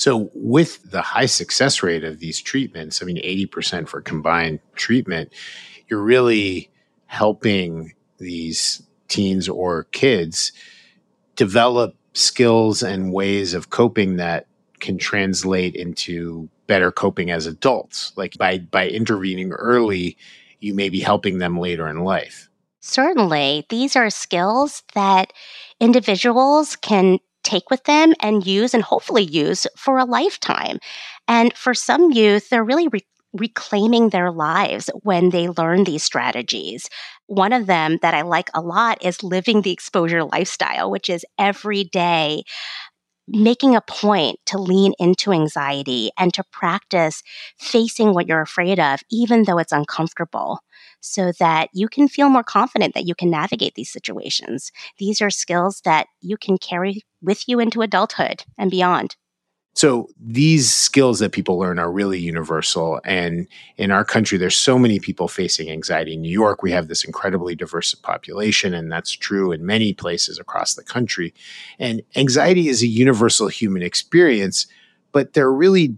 So, 0.00 0.30
with 0.32 0.90
the 0.90 1.02
high 1.02 1.26
success 1.26 1.82
rate 1.82 2.04
of 2.04 2.20
these 2.20 2.40
treatments, 2.40 3.02
I 3.02 3.04
mean, 3.04 3.18
80% 3.18 3.86
for 3.86 4.00
combined 4.00 4.60
treatment, 4.74 5.30
you're 5.88 6.00
really 6.02 6.70
helping 7.04 7.92
these 8.16 8.80
teens 9.08 9.46
or 9.46 9.84
kids 9.92 10.52
develop 11.36 11.96
skills 12.14 12.82
and 12.82 13.12
ways 13.12 13.52
of 13.52 13.68
coping 13.68 14.16
that 14.16 14.46
can 14.78 14.96
translate 14.96 15.74
into 15.74 16.48
better 16.66 16.90
coping 16.90 17.30
as 17.30 17.44
adults. 17.44 18.14
Like 18.16 18.38
by 18.38 18.56
by 18.56 18.88
intervening 18.88 19.52
early 19.52 20.16
you 20.60 20.72
may 20.72 20.88
be 20.88 21.00
helping 21.00 21.40
them 21.40 21.58
later 21.58 21.86
in 21.86 22.04
life. 22.04 22.48
Certainly. 22.80 23.66
These 23.68 23.96
are 23.96 24.08
skills 24.08 24.82
that 24.94 25.34
individuals 25.78 26.76
can 26.76 27.18
take 27.42 27.70
with 27.70 27.84
them 27.84 28.14
and 28.20 28.46
use 28.46 28.74
and 28.74 28.82
hopefully 28.82 29.22
use 29.22 29.66
for 29.76 29.98
a 29.98 30.04
lifetime 30.04 30.78
and 31.28 31.54
for 31.56 31.74
some 31.74 32.10
youth 32.10 32.48
they're 32.48 32.64
really 32.64 32.88
re- 32.88 33.00
reclaiming 33.32 34.08
their 34.08 34.30
lives 34.30 34.90
when 35.02 35.30
they 35.30 35.48
learn 35.48 35.84
these 35.84 36.02
strategies. 36.02 36.88
One 37.26 37.52
of 37.52 37.66
them 37.66 37.98
that 38.02 38.12
I 38.12 38.22
like 38.22 38.50
a 38.54 38.60
lot 38.60 39.04
is 39.04 39.22
living 39.22 39.62
the 39.62 39.70
exposure 39.70 40.24
lifestyle, 40.24 40.90
which 40.90 41.08
is 41.08 41.24
every 41.38 41.84
day 41.84 42.42
making 43.28 43.76
a 43.76 43.80
point 43.82 44.38
to 44.46 44.58
lean 44.58 44.92
into 44.98 45.32
anxiety 45.32 46.10
and 46.18 46.34
to 46.34 46.42
practice 46.50 47.22
facing 47.58 48.12
what 48.12 48.26
you're 48.26 48.40
afraid 48.40 48.80
of, 48.80 49.00
even 49.10 49.44
though 49.44 49.58
it's 49.58 49.72
uncomfortable, 49.72 50.60
so 51.00 51.32
that 51.38 51.68
you 51.72 51.88
can 51.88 52.08
feel 52.08 52.28
more 52.28 52.44
confident 52.44 52.94
that 52.94 53.06
you 53.06 53.14
can 53.14 53.30
navigate 53.30 53.74
these 53.74 53.90
situations. 53.90 54.70
These 54.98 55.20
are 55.20 55.30
skills 55.30 55.80
that 55.84 56.06
you 56.20 56.36
can 56.36 56.58
carry 56.58 57.02
with 57.22 57.48
you 57.48 57.60
into 57.60 57.82
adulthood 57.82 58.44
and 58.58 58.70
beyond. 58.70 59.16
So 59.74 60.08
these 60.20 60.74
skills 60.74 61.20
that 61.20 61.32
people 61.32 61.58
learn 61.58 61.78
are 61.78 61.92
really 61.92 62.18
universal. 62.18 63.00
And 63.04 63.46
in 63.76 63.92
our 63.92 64.04
country, 64.04 64.36
there's 64.36 64.56
so 64.56 64.78
many 64.78 64.98
people 64.98 65.28
facing 65.28 65.70
anxiety. 65.70 66.14
In 66.14 66.22
New 66.22 66.28
York, 66.28 66.62
we 66.62 66.72
have 66.72 66.88
this 66.88 67.04
incredibly 67.04 67.54
diverse 67.54 67.94
population, 67.94 68.74
and 68.74 68.90
that's 68.90 69.12
true 69.12 69.52
in 69.52 69.64
many 69.64 69.92
places 69.94 70.38
across 70.40 70.74
the 70.74 70.82
country. 70.82 71.32
And 71.78 72.02
anxiety 72.16 72.68
is 72.68 72.82
a 72.82 72.88
universal 72.88 73.46
human 73.46 73.82
experience, 73.82 74.66
but 75.12 75.34
there 75.34 75.46
are 75.46 75.54
really 75.54 75.96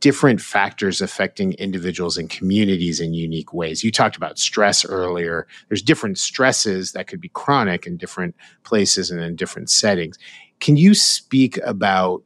different 0.00 0.40
factors 0.40 1.00
affecting 1.00 1.54
individuals 1.54 2.16
and 2.16 2.30
communities 2.30 3.00
in 3.00 3.14
unique 3.14 3.52
ways. 3.52 3.82
You 3.82 3.90
talked 3.90 4.16
about 4.16 4.38
stress 4.38 4.84
earlier. 4.84 5.46
There's 5.68 5.82
different 5.82 6.18
stresses 6.18 6.92
that 6.92 7.08
could 7.08 7.20
be 7.20 7.30
chronic 7.30 7.86
in 7.86 7.96
different 7.96 8.36
places 8.62 9.10
and 9.10 9.20
in 9.20 9.34
different 9.34 9.70
settings. 9.70 10.18
Can 10.60 10.76
you 10.76 10.94
speak 10.94 11.58
about 11.58 12.22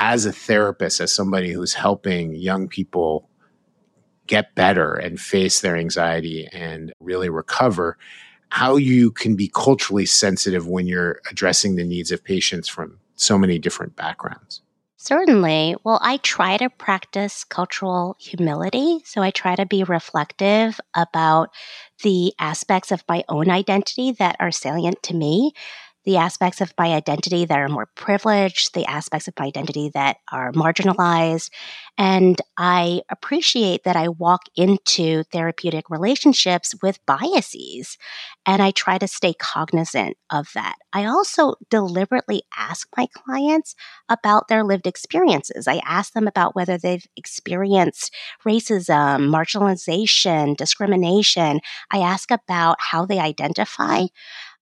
as 0.00 0.26
a 0.26 0.32
therapist, 0.32 1.00
as 1.00 1.12
somebody 1.12 1.52
who's 1.52 1.74
helping 1.74 2.34
young 2.34 2.68
people 2.68 3.28
get 4.26 4.54
better 4.54 4.94
and 4.94 5.20
face 5.20 5.60
their 5.60 5.76
anxiety 5.76 6.48
and 6.52 6.92
really 7.00 7.28
recover, 7.28 7.98
how 8.48 8.76
you 8.76 9.10
can 9.10 9.36
be 9.36 9.50
culturally 9.54 10.06
sensitive 10.06 10.66
when 10.66 10.86
you're 10.86 11.20
addressing 11.30 11.76
the 11.76 11.84
needs 11.84 12.10
of 12.10 12.24
patients 12.24 12.68
from 12.68 12.98
so 13.16 13.38
many 13.38 13.58
different 13.58 13.94
backgrounds. 13.94 14.63
Certainly. 15.04 15.76
Well, 15.84 15.98
I 16.02 16.16
try 16.18 16.56
to 16.56 16.70
practice 16.70 17.44
cultural 17.44 18.16
humility. 18.18 19.00
So 19.04 19.20
I 19.22 19.30
try 19.30 19.54
to 19.54 19.66
be 19.66 19.84
reflective 19.84 20.80
about 20.94 21.50
the 22.02 22.32
aspects 22.38 22.90
of 22.90 23.04
my 23.08 23.22
own 23.28 23.50
identity 23.50 24.12
that 24.12 24.36
are 24.40 24.50
salient 24.50 25.02
to 25.04 25.14
me 25.14 25.52
the 26.04 26.16
aspects 26.16 26.60
of 26.60 26.74
my 26.78 26.92
identity 26.92 27.44
that 27.44 27.58
are 27.58 27.68
more 27.68 27.88
privileged, 27.94 28.74
the 28.74 28.86
aspects 28.86 29.28
of 29.28 29.34
my 29.38 29.46
identity 29.46 29.90
that 29.94 30.18
are 30.30 30.52
marginalized. 30.52 31.50
And 31.96 32.40
I 32.58 33.02
appreciate 33.08 33.84
that 33.84 33.96
I 33.96 34.08
walk 34.08 34.42
into 34.56 35.22
therapeutic 35.24 35.88
relationships 35.90 36.74
with 36.82 37.04
biases 37.06 37.96
and 38.46 38.60
I 38.60 38.70
try 38.70 38.98
to 38.98 39.08
stay 39.08 39.32
cognizant 39.34 40.16
of 40.30 40.48
that. 40.54 40.76
I 40.92 41.06
also 41.06 41.54
deliberately 41.70 42.42
ask 42.56 42.88
my 42.96 43.06
clients 43.12 43.74
about 44.08 44.48
their 44.48 44.64
lived 44.64 44.86
experiences. 44.86 45.66
I 45.66 45.80
ask 45.84 46.12
them 46.12 46.28
about 46.28 46.54
whether 46.54 46.76
they've 46.76 47.06
experienced 47.16 48.14
racism, 48.46 49.30
marginalization, 49.30 50.56
discrimination. 50.56 51.60
I 51.90 51.98
ask 51.98 52.30
about 52.30 52.76
how 52.80 53.06
they 53.06 53.18
identify 53.18 54.06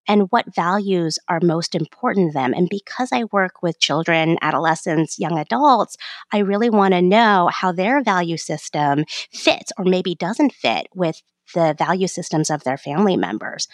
and 0.09 0.29
what 0.31 0.55
values 0.55 1.19
are 1.29 1.41
most 1.43 1.75
important 1.75 2.31
to 2.31 2.35
them. 2.35 2.53
And 2.55 2.69
because 2.69 3.11
I 3.13 3.25
work 3.33 3.63
with 3.63 3.81
children, 3.81 4.39
adolescents, 4.43 5.19
young 5.19 5.39
adults, 5.39 5.97
I 6.33 6.39
really 6.39 6.71
want 6.71 6.95
to 6.95 7.03
know 7.03 7.51
how 7.53 7.73
their 7.73 8.03
value 8.03 8.37
system 8.37 9.05
fits 9.33 9.73
or 9.79 9.85
maybe 9.85 10.15
doesn't 10.15 10.53
fit 10.53 10.89
with 10.95 11.23
the 11.55 11.75
value 11.79 12.09
systems 12.09 12.51
of 12.51 12.65
their 12.65 12.79
family 12.79 13.17
members. 13.17 13.69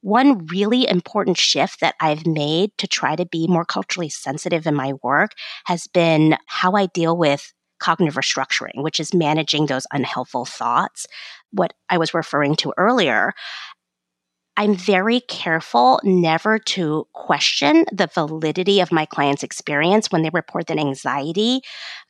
One 0.00 0.46
really 0.46 0.88
important 0.88 1.36
shift 1.36 1.80
that 1.80 1.96
I've 2.00 2.26
made 2.26 2.70
to 2.78 2.86
try 2.86 3.16
to 3.16 3.26
be 3.26 3.48
more 3.48 3.64
culturally 3.64 4.08
sensitive 4.08 4.66
in 4.66 4.74
my 4.74 4.92
work 5.02 5.32
has 5.64 5.86
been 5.88 6.36
how 6.46 6.72
I 6.72 6.86
deal 6.86 7.16
with 7.16 7.52
cognitive 7.78 8.14
restructuring, 8.14 8.82
which 8.82 9.00
is 9.00 9.14
managing 9.14 9.66
those 9.66 9.86
unhelpful 9.92 10.44
thoughts. 10.44 11.06
What 11.50 11.72
I 11.90 11.98
was 11.98 12.14
referring 12.14 12.56
to 12.56 12.72
earlier, 12.76 13.32
I'm 14.58 14.74
very 14.74 15.20
careful 15.20 16.00
never 16.02 16.58
to 16.58 17.06
question 17.12 17.84
the 17.92 18.06
validity 18.06 18.80
of 18.80 18.90
my 18.90 19.04
client's 19.04 19.42
experience 19.42 20.10
when 20.10 20.22
they 20.22 20.30
report 20.32 20.68
that 20.68 20.78
anxiety 20.78 21.60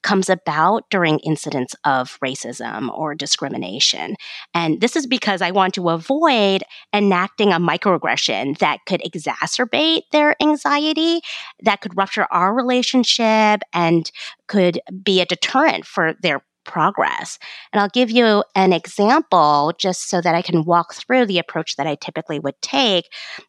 comes 0.05 0.31
about 0.31 0.89
during 0.89 1.19
incidents 1.21 1.75
of 1.85 2.19
racism 2.25 2.97
or 2.97 3.17
discrimination. 3.17 4.15
And 4.55 4.81
this 4.81 4.95
is 4.95 5.09
because 5.09 5.43
I 5.43 5.51
want 5.51 5.75
to 5.75 5.89
avoid 5.89 6.63
enacting 6.95 7.53
a 7.53 7.59
microaggression 7.59 8.59
that 8.59 8.79
could 8.87 9.03
exacerbate 9.03 10.03
their 10.13 10.41
anxiety, 10.41 11.23
that 11.65 11.81
could 11.81 11.97
rupture 11.97 12.29
our 12.31 12.55
relationship, 12.55 13.63
and 13.73 14.09
could 14.47 14.81
be 15.03 15.21
a 15.21 15.27
deterrent 15.27 15.85
for 15.85 16.15
their 16.23 16.45
progress. 16.67 17.39
And 17.73 17.81
I'll 17.81 17.89
give 17.89 18.11
you 18.11 18.45
an 18.55 18.73
example 18.73 19.73
just 19.79 20.09
so 20.09 20.21
that 20.21 20.35
I 20.35 20.43
can 20.43 20.65
walk 20.65 20.95
through 20.95 21.27
the 21.27 21.39
approach 21.39 21.77
that 21.77 21.87
I 21.87 21.95
typically 21.95 22.39
would 22.39 22.61
take. 22.63 23.07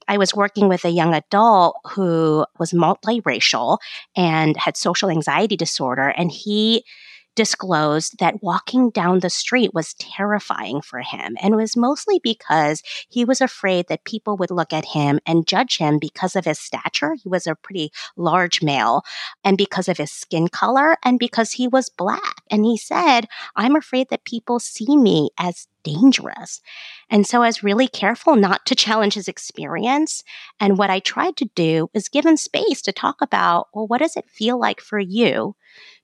I 0.08 0.18
was 0.18 0.36
working 0.36 0.68
with 0.68 0.86
a 0.86 0.90
young 0.90 1.14
adult 1.14 1.78
who 1.92 2.46
was 2.60 2.72
multiracial 2.72 3.80
and 4.16 4.56
had 4.58 4.78
social 4.78 5.10
anxiety 5.10 5.58
disorder, 5.58 6.10
and 6.10 6.32
he 6.32 6.84
disclosed 7.38 8.18
that 8.18 8.42
walking 8.42 8.90
down 8.90 9.20
the 9.20 9.30
street 9.30 9.72
was 9.72 9.94
terrifying 9.94 10.82
for 10.82 11.02
him. 11.02 11.38
And 11.40 11.56
was 11.56 11.78
mostly 11.78 12.20
because 12.22 12.82
he 13.10 13.24
was 13.24 13.42
afraid 13.42 13.88
that 13.88 14.06
people 14.06 14.36
would 14.38 14.50
look 14.50 14.74
at 14.74 14.86
him 14.86 15.20
and 15.26 15.48
judge 15.48 15.78
him 15.78 16.00
because 16.00 16.36
of 16.36 16.46
his 16.46 16.60
stature. 16.60 17.14
He 17.14 17.30
was 17.30 17.46
a 17.46 17.56
pretty 17.56 17.92
large 18.18 18.64
male, 18.64 19.04
and 19.44 19.56
because 19.56 19.88
of 19.88 20.00
his 20.00 20.12
skin 20.12 20.48
color, 20.48 20.98
and 21.06 21.20
because 21.20 21.52
he 21.52 21.68
was 21.68 21.90
black. 21.90 22.42
And 22.50 22.66
he 22.66 22.76
said, 22.76 23.28
I'm 23.56 23.76
afraid 23.76 24.08
that 24.10 24.26
people 24.26 24.60
see 24.60 24.98
me 24.98 25.30
as 25.38 25.68
dangerous. 25.84 26.60
And 27.10 27.26
so 27.26 27.44
I 27.44 27.48
was 27.48 27.64
really 27.64 27.88
careful 27.88 28.36
not 28.36 28.66
to 28.66 28.76
challenge 28.76 29.14
his 29.14 29.28
experience. 29.28 30.24
And 30.60 30.78
what 30.78 30.90
I 30.90 31.00
tried 31.00 31.38
to 31.38 31.50
do 31.56 31.90
is 31.94 32.10
give 32.10 32.26
him 32.26 32.36
space 32.36 32.82
to 32.82 32.92
talk 32.92 33.22
about, 33.22 33.68
well, 33.74 33.88
what 33.88 34.00
does 34.00 34.18
it 34.18 34.30
feel 34.30 34.60
like 34.60 34.82
for 34.82 35.00
you 35.00 35.56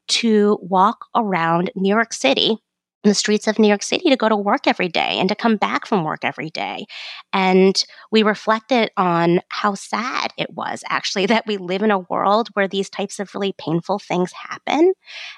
to 0.10 0.58
walk 0.62 1.06
around 1.16 1.72
New 1.76 1.90
York 1.90 2.14
City 2.14 2.58
the 3.04 3.14
streets 3.14 3.48
of 3.48 3.60
New 3.60 3.68
York 3.68 3.84
City 3.84 4.10
to 4.10 4.16
go 4.16 4.30
to 4.30 4.36
work 4.36 4.66
every 4.66 4.88
day 4.88 5.18
and 5.20 5.28
to 5.30 5.36
come 5.36 5.58
back 5.58 5.86
from 5.86 6.04
work 6.04 6.24
every 6.24 6.50
day. 6.50 6.86
And 7.34 7.84
we 8.12 8.24
reflected 8.24 8.92
on 8.96 9.42
how 9.50 9.76
sad 9.76 10.32
it 10.38 10.52
was 10.52 10.84
actually 10.90 11.26
that 11.34 11.46
we 11.46 11.58
live 11.58 11.84
in 11.84 11.92
a 11.92 12.00
world 12.00 12.50
where 12.54 12.68
these 12.68 12.90
types 12.90 13.20
of 13.20 13.34
really 13.36 13.54
painful 13.58 14.00
things 14.00 14.32
happen 14.32 14.94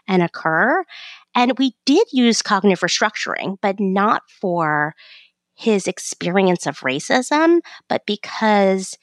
and 0.07 0.22
occur. 0.22 0.86
And 1.34 1.57
we 1.57 1.76
did 1.86 2.07
use 2.11 2.41
cognitive 2.41 2.82
restructuring, 2.82 3.57
but 3.61 3.80
not 3.80 4.22
for 4.30 4.93
his 5.55 5.88
experience 5.88 6.66
of 6.68 6.80
racism, 6.80 7.59
but 7.89 8.05
because 8.05 8.97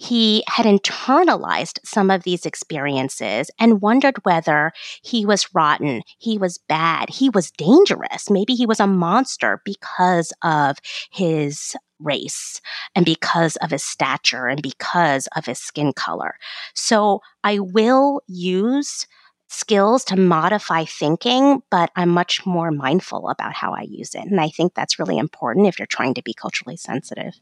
he 0.00 0.42
had 0.48 0.64
internalized 0.64 1.78
some 1.84 2.10
of 2.10 2.22
these 2.22 2.46
experiences 2.46 3.50
and 3.60 3.82
wondered 3.82 4.16
whether 4.24 4.72
he 5.02 5.26
was 5.26 5.54
rotten, 5.54 6.00
he 6.16 6.38
was 6.38 6.56
bad, 6.56 7.10
he 7.10 7.28
was 7.28 7.50
dangerous. 7.50 8.30
Maybe 8.30 8.54
he 8.54 8.64
was 8.64 8.80
a 8.80 8.86
monster 8.86 9.60
because 9.62 10.32
of 10.42 10.78
his 11.10 11.76
race 11.98 12.62
and 12.94 13.04
because 13.04 13.56
of 13.56 13.70
his 13.70 13.84
stature 13.84 14.46
and 14.46 14.62
because 14.62 15.28
of 15.36 15.44
his 15.44 15.58
skin 15.58 15.92
color. 15.92 16.34
So 16.72 17.20
I 17.44 17.58
will 17.58 18.22
use 18.26 19.06
skills 19.48 20.02
to 20.04 20.16
modify 20.16 20.86
thinking, 20.86 21.62
but 21.70 21.90
I'm 21.94 22.08
much 22.08 22.46
more 22.46 22.70
mindful 22.70 23.28
about 23.28 23.52
how 23.52 23.74
I 23.74 23.82
use 23.82 24.14
it. 24.14 24.24
And 24.24 24.40
I 24.40 24.48
think 24.48 24.72
that's 24.72 24.98
really 24.98 25.18
important 25.18 25.66
if 25.66 25.78
you're 25.78 25.84
trying 25.84 26.14
to 26.14 26.22
be 26.22 26.32
culturally 26.32 26.78
sensitive. 26.78 27.34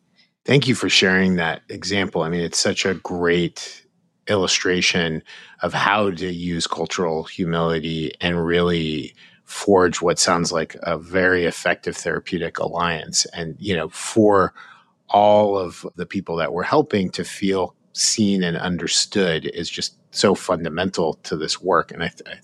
Thank 0.49 0.67
you 0.67 0.75
for 0.75 0.89
sharing 0.89 1.37
that 1.37 1.61
example. 1.69 2.23
I 2.23 2.31
mean, 2.31 2.41
it's 2.41 2.59
such 2.59 2.87
a 2.87 2.95
great 2.95 3.85
illustration 4.29 5.23
of 5.61 5.75
how 5.75 6.11
to 6.11 6.33
use 6.33 6.67
cultural 6.67 7.25
humility 7.25 8.15
and 8.23 8.43
really 8.43 9.15
forge 9.45 10.01
what 10.01 10.19
sounds 10.19 10.51
like 10.51 10.75
a 10.85 10.97
very 10.97 11.45
effective 11.45 11.99
therapeutic 11.99 12.59
alliance. 12.59 13.27
And, 13.35 13.57
you 13.59 13.77
know, 13.77 13.91
for 13.91 14.55
all 15.11 15.59
of 15.59 15.87
the 15.97 16.07
people 16.07 16.37
that 16.37 16.55
we're 16.55 16.63
helping 16.63 17.11
to 17.11 17.25
feel 17.25 17.75
seen 17.93 18.43
and 18.43 18.57
understood 18.57 19.51
is 19.53 19.69
just 19.69 19.99
so 20.13 20.35
fundamental 20.35 21.13
to 21.25 21.37
this 21.37 21.61
work. 21.61 21.93
And 21.93 22.03
I, 22.03 22.09
th- 22.09 22.39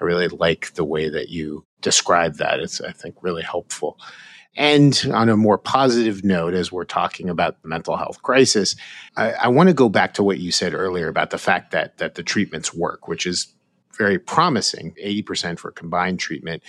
I 0.00 0.04
really 0.04 0.26
like 0.26 0.74
the 0.74 0.84
way 0.84 1.08
that 1.10 1.28
you 1.28 1.64
describe 1.80 2.38
that. 2.38 2.58
It's, 2.58 2.80
I 2.80 2.90
think, 2.90 3.14
really 3.22 3.44
helpful. 3.44 4.00
And 4.56 5.10
on 5.12 5.28
a 5.28 5.36
more 5.36 5.58
positive 5.58 6.24
note, 6.24 6.54
as 6.54 6.72
we're 6.72 6.84
talking 6.84 7.28
about 7.28 7.60
the 7.62 7.68
mental 7.68 7.96
health 7.96 8.22
crisis, 8.22 8.74
I, 9.16 9.32
I 9.32 9.48
want 9.48 9.68
to 9.68 9.74
go 9.74 9.88
back 9.88 10.14
to 10.14 10.22
what 10.22 10.38
you 10.38 10.50
said 10.50 10.72
earlier 10.72 11.08
about 11.08 11.30
the 11.30 11.38
fact 11.38 11.72
that 11.72 11.98
that 11.98 12.14
the 12.14 12.22
treatments 12.22 12.72
work, 12.72 13.06
which 13.06 13.26
is 13.26 13.52
very 13.96 14.18
promising, 14.18 14.94
80% 15.02 15.58
for 15.58 15.70
combined 15.70 16.20
treatment, 16.20 16.62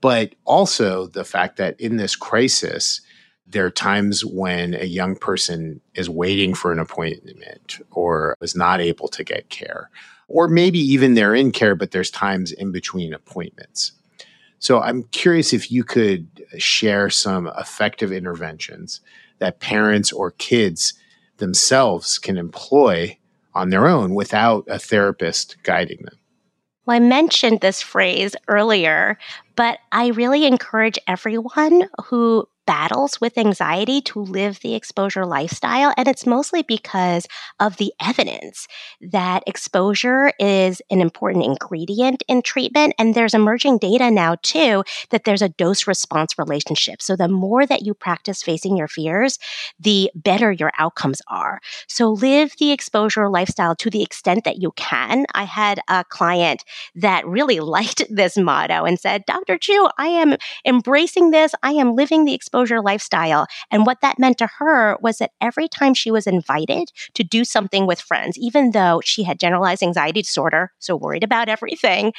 but 0.00 0.34
also 0.44 1.06
the 1.06 1.24
fact 1.24 1.56
that 1.56 1.80
in 1.80 1.96
this 1.96 2.14
crisis, 2.14 3.00
there 3.46 3.64
are 3.64 3.70
times 3.70 4.24
when 4.24 4.74
a 4.74 4.84
young 4.84 5.16
person 5.16 5.80
is 5.94 6.10
waiting 6.10 6.54
for 6.54 6.70
an 6.70 6.78
appointment 6.78 7.80
or 7.90 8.36
is 8.42 8.54
not 8.54 8.80
able 8.80 9.08
to 9.08 9.24
get 9.24 9.48
care, 9.48 9.90
or 10.28 10.48
maybe 10.48 10.78
even 10.78 11.14
they're 11.14 11.34
in 11.34 11.50
care, 11.50 11.74
but 11.74 11.90
there's 11.90 12.10
times 12.10 12.52
in 12.52 12.70
between 12.72 13.14
appointments. 13.14 13.92
So 14.58 14.80
I'm 14.80 15.04
curious 15.04 15.52
if 15.52 15.70
you 15.70 15.84
could 15.84 16.44
share 16.58 17.10
some 17.10 17.46
effective 17.58 18.12
interventions 18.12 19.00
that 19.38 19.60
parents 19.60 20.12
or 20.12 20.32
kids 20.32 20.94
themselves 21.36 22.18
can 22.18 22.36
employ 22.36 23.16
on 23.54 23.70
their 23.70 23.86
own 23.86 24.14
without 24.14 24.64
a 24.68 24.78
therapist 24.78 25.56
guiding 25.62 25.98
them. 26.02 26.18
Well, 26.86 26.96
I 26.96 27.00
mentioned 27.00 27.60
this 27.60 27.82
phrase 27.82 28.34
earlier, 28.48 29.18
but 29.56 29.78
I 29.92 30.08
really 30.08 30.46
encourage 30.46 30.98
everyone 31.06 31.88
who 32.04 32.48
battles 32.68 33.18
with 33.18 33.38
anxiety 33.38 34.02
to 34.02 34.20
live 34.20 34.60
the 34.60 34.74
exposure 34.74 35.24
lifestyle. 35.24 35.94
And 35.96 36.06
it's 36.06 36.26
mostly 36.26 36.62
because 36.62 37.26
of 37.58 37.78
the 37.78 37.94
evidence 37.98 38.68
that 39.00 39.42
exposure 39.46 40.34
is 40.38 40.82
an 40.90 41.00
important 41.00 41.46
ingredient 41.46 42.22
in 42.28 42.42
treatment. 42.42 42.92
And 42.98 43.14
there's 43.14 43.32
emerging 43.32 43.78
data 43.78 44.10
now, 44.10 44.36
too, 44.42 44.84
that 45.08 45.24
there's 45.24 45.40
a 45.40 45.48
dose 45.48 45.86
response 45.86 46.38
relationship. 46.38 47.00
So 47.00 47.16
the 47.16 47.26
more 47.26 47.64
that 47.64 47.86
you 47.86 47.94
practice 47.94 48.42
facing 48.42 48.76
your 48.76 48.86
fears, 48.86 49.38
the 49.80 50.10
better 50.14 50.52
your 50.52 50.72
outcomes 50.76 51.22
are. 51.26 51.60
So 51.86 52.10
live 52.10 52.52
the 52.58 52.70
exposure 52.70 53.30
lifestyle 53.30 53.76
to 53.76 53.88
the 53.88 54.02
extent 54.02 54.44
that 54.44 54.60
you 54.60 54.72
can. 54.76 55.24
I 55.34 55.44
had 55.44 55.80
a 55.88 56.04
client 56.04 56.64
that 56.96 57.26
really 57.26 57.60
liked 57.78 58.02
this 58.10 58.36
motto 58.36 58.84
and 58.84 59.00
said, 59.00 59.24
Dr. 59.24 59.56
Chiu, 59.56 59.88
I 59.96 60.08
am 60.08 60.36
embracing 60.66 61.30
this. 61.30 61.54
I 61.62 61.72
am 61.72 61.96
living 61.96 62.26
the 62.26 62.34
exposure 62.34 62.57
exposure 62.58 62.82
lifestyle. 62.82 63.46
And 63.70 63.86
what 63.86 64.00
that 64.00 64.18
meant 64.18 64.38
to 64.38 64.48
her 64.58 64.96
was 65.00 65.18
that 65.18 65.30
every 65.40 65.68
time 65.68 65.94
she 65.94 66.10
was 66.10 66.26
invited 66.26 66.90
to 67.14 67.22
do 67.22 67.44
something 67.44 67.86
with 67.86 68.00
friends, 68.00 68.36
even 68.38 68.72
though 68.72 69.00
she 69.04 69.22
had 69.22 69.38
generalized 69.38 69.82
anxiety 69.82 70.22
disorder, 70.22 70.72
so 70.78 70.96
worried 70.96 71.22
about 71.22 71.48
everything, 71.48 72.12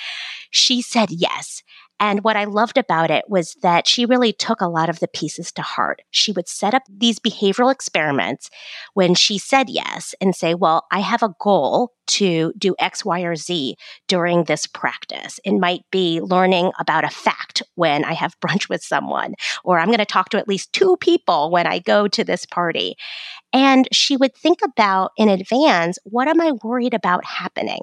she 0.52 0.82
said 0.82 1.10
yes. 1.12 1.62
And 2.00 2.24
what 2.24 2.38
I 2.38 2.46
loved 2.46 2.78
about 2.78 3.12
it 3.12 3.26
was 3.28 3.56
that 3.62 3.88
she 3.88 4.06
really 4.06 4.32
took 4.32 4.62
a 4.62 4.68
lot 4.68 4.90
of 4.90 5.00
the 5.00 5.08
pieces 5.08 5.52
to 5.54 5.62
heart. 5.62 6.02
She 6.12 6.32
would 6.32 6.48
set 6.48 6.74
up 6.74 6.84
these 6.90 7.20
behavioral 7.20 7.72
experiments 7.72 8.50
when 8.94 9.16
she 9.16 9.38
said 9.38 9.70
yes 9.70 10.16
and 10.22 10.36
say, 10.36 10.54
Well, 10.54 10.86
I 10.92 11.00
have 11.00 11.24
a 11.24 11.36
goal 11.40 11.94
to 12.08 12.54
do 12.58 12.76
X, 12.80 13.06
Y, 13.06 13.22
or 13.22 13.36
Z 13.36 13.76
during 14.08 14.46
this 14.46 14.66
practice. 14.66 15.40
It 15.44 15.60
might 15.60 15.82
be 15.92 16.22
learning 16.22 16.72
about 16.80 17.04
a 17.04 17.10
fact 17.10 17.62
when 17.76 18.04
I 18.04 18.14
have 18.14 18.40
brunch 18.46 18.70
with 18.70 18.82
someone, 18.82 19.36
or 19.64 19.80
I'm 19.80 19.88
going 19.88 20.00
to 20.00 20.06
talk 20.06 20.30
to 20.30 20.38
at 20.38 20.48
least 20.48 20.74
two 20.74 20.98
people 20.98 21.52
when 21.52 21.68
I 21.68 21.80
go 21.80 22.08
to 22.08 22.24
this 22.24 22.46
party. 22.46 22.96
And 23.52 23.88
she 23.92 24.16
would 24.16 24.36
think 24.36 24.60
about 24.64 25.12
in 25.18 25.28
advance, 25.28 25.98
what 26.04 26.28
am 26.28 26.40
I 26.40 26.54
worried 26.64 26.94
about 26.94 27.26
happening? 27.26 27.82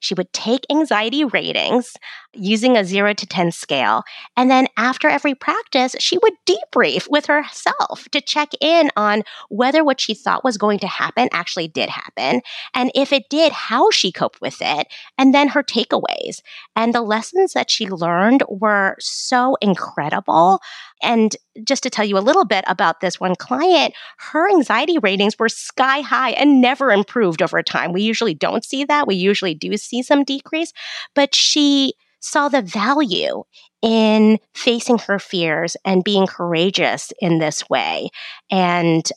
She 0.00 0.14
would 0.14 0.32
take 0.32 0.66
anxiety 0.70 1.24
ratings 1.24 1.94
using 2.32 2.76
a 2.76 2.84
zero 2.84 3.14
to 3.14 3.26
10 3.26 3.52
scale. 3.52 4.02
And 4.36 4.50
then 4.50 4.66
after 4.76 5.08
every 5.08 5.34
practice, 5.34 5.94
she 5.98 6.18
would 6.18 6.34
debrief 6.46 7.08
with 7.08 7.26
herself 7.26 8.08
to 8.10 8.20
check 8.20 8.50
in 8.60 8.90
on 8.96 9.22
whether 9.48 9.84
what 9.84 10.00
she 10.00 10.14
thought 10.14 10.44
was 10.44 10.58
going 10.58 10.78
to 10.80 10.86
happen 10.86 11.28
actually 11.32 11.68
did 11.68 11.88
happen. 11.88 12.42
And 12.74 12.90
if 12.94 13.12
it 13.12 13.28
did, 13.30 13.52
how 13.52 13.90
she 13.90 14.12
coped 14.12 14.40
with 14.40 14.58
it. 14.60 14.88
And 15.16 15.34
then 15.34 15.48
her 15.48 15.62
takeaways. 15.62 16.40
And 16.76 16.94
the 16.94 17.02
lessons 17.02 17.52
that 17.52 17.70
she 17.70 17.88
learned 17.88 18.42
were 18.48 18.96
so 18.98 19.56
incredible. 19.60 20.60
And 21.04 21.36
just 21.64 21.82
to 21.84 21.90
tell 21.90 22.04
you 22.04 22.18
a 22.18 22.20
little 22.20 22.44
bit 22.44 22.64
about 22.66 23.00
this 23.00 23.20
one 23.20 23.36
client, 23.36 23.94
her 24.18 24.50
anxiety 24.50 24.98
ratings 24.98 25.38
were 25.38 25.48
sky 25.48 26.00
high 26.00 26.30
and 26.30 26.60
never 26.60 26.90
improved 26.90 27.42
over 27.42 27.62
time. 27.62 27.92
We 27.92 28.02
usually 28.02 28.34
don't 28.34 28.64
see 28.64 28.84
that. 28.84 29.06
We 29.06 29.14
usually 29.14 29.54
do 29.54 29.76
see 29.76 30.02
some 30.02 30.24
decrease, 30.24 30.72
but 31.14 31.34
she 31.34 31.94
saw 32.20 32.48
the 32.48 32.62
value 32.62 33.44
in 33.82 34.38
facing 34.54 34.98
her 34.98 35.18
fears 35.18 35.76
and 35.84 36.02
being 36.02 36.26
courageous 36.26 37.12
in 37.20 37.38
this 37.38 37.68
way. 37.68 38.08
And 38.50 39.08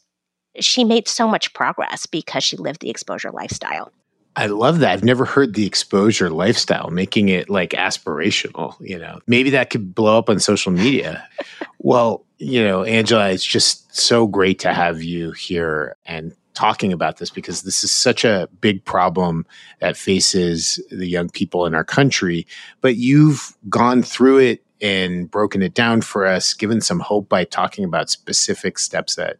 she 0.60 0.84
made 0.84 1.08
so 1.08 1.28
much 1.28 1.54
progress 1.54 2.06
because 2.06 2.44
she 2.44 2.58
lived 2.58 2.82
the 2.82 2.90
exposure 2.90 3.32
lifestyle. 3.32 3.92
I 4.38 4.46
love 4.46 4.80
that. 4.80 4.92
I've 4.92 5.04
never 5.04 5.26
heard 5.26 5.56
the 5.56 5.66
exposure 5.66 6.30
lifestyle, 6.30 6.92
making 6.92 7.30
it 7.30 7.50
like 7.50 7.72
aspirational. 7.72 8.76
You 8.80 9.00
know, 9.00 9.20
maybe 9.26 9.50
that 9.50 9.72
could 9.72 9.96
blow 9.96 10.20
up 10.20 10.30
on 10.30 10.40
social 10.40 10.72
media. 10.72 11.28
well, 11.80 12.24
you 12.38 12.64
know, 12.64 12.84
Angela, 12.84 13.32
it's 13.32 13.44
just 13.44 13.94
so 13.96 14.28
great 14.28 14.60
to 14.60 14.74
have 14.74 15.02
you 15.02 15.32
here 15.32 15.96
and 16.06 16.36
talking 16.54 16.94
about 16.94 17.18
this 17.18 17.32
because 17.32 17.64
this 17.64 17.84
is 17.84 17.92
such 17.92 18.24
a 18.24 18.48
big 18.62 18.86
problem 18.86 19.44
that 19.80 19.98
faces 19.98 20.80
the 20.92 21.08
young 21.08 21.30
people 21.30 21.66
in 21.66 21.74
our 21.74 21.84
country. 21.84 22.46
But 22.82 22.96
you've 22.96 23.58
gone 23.70 24.04
through 24.04 24.38
it 24.38 24.64
and 24.82 25.32
broken 25.32 25.64
it 25.64 25.74
down 25.74 26.02
for 26.02 26.28
us, 26.28 26.54
given 26.54 26.80
some 26.80 27.00
hope 27.00 27.28
by 27.28 27.44
talking 27.44 27.84
about 27.84 28.12
specific 28.12 28.78
steps 28.78 29.16
that 29.16 29.38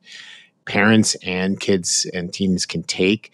parents 0.66 1.16
and 1.24 1.60
kids 1.60 2.10
and 2.16 2.34
teens 2.34 2.66
can 2.66 2.82
take. 2.82 3.32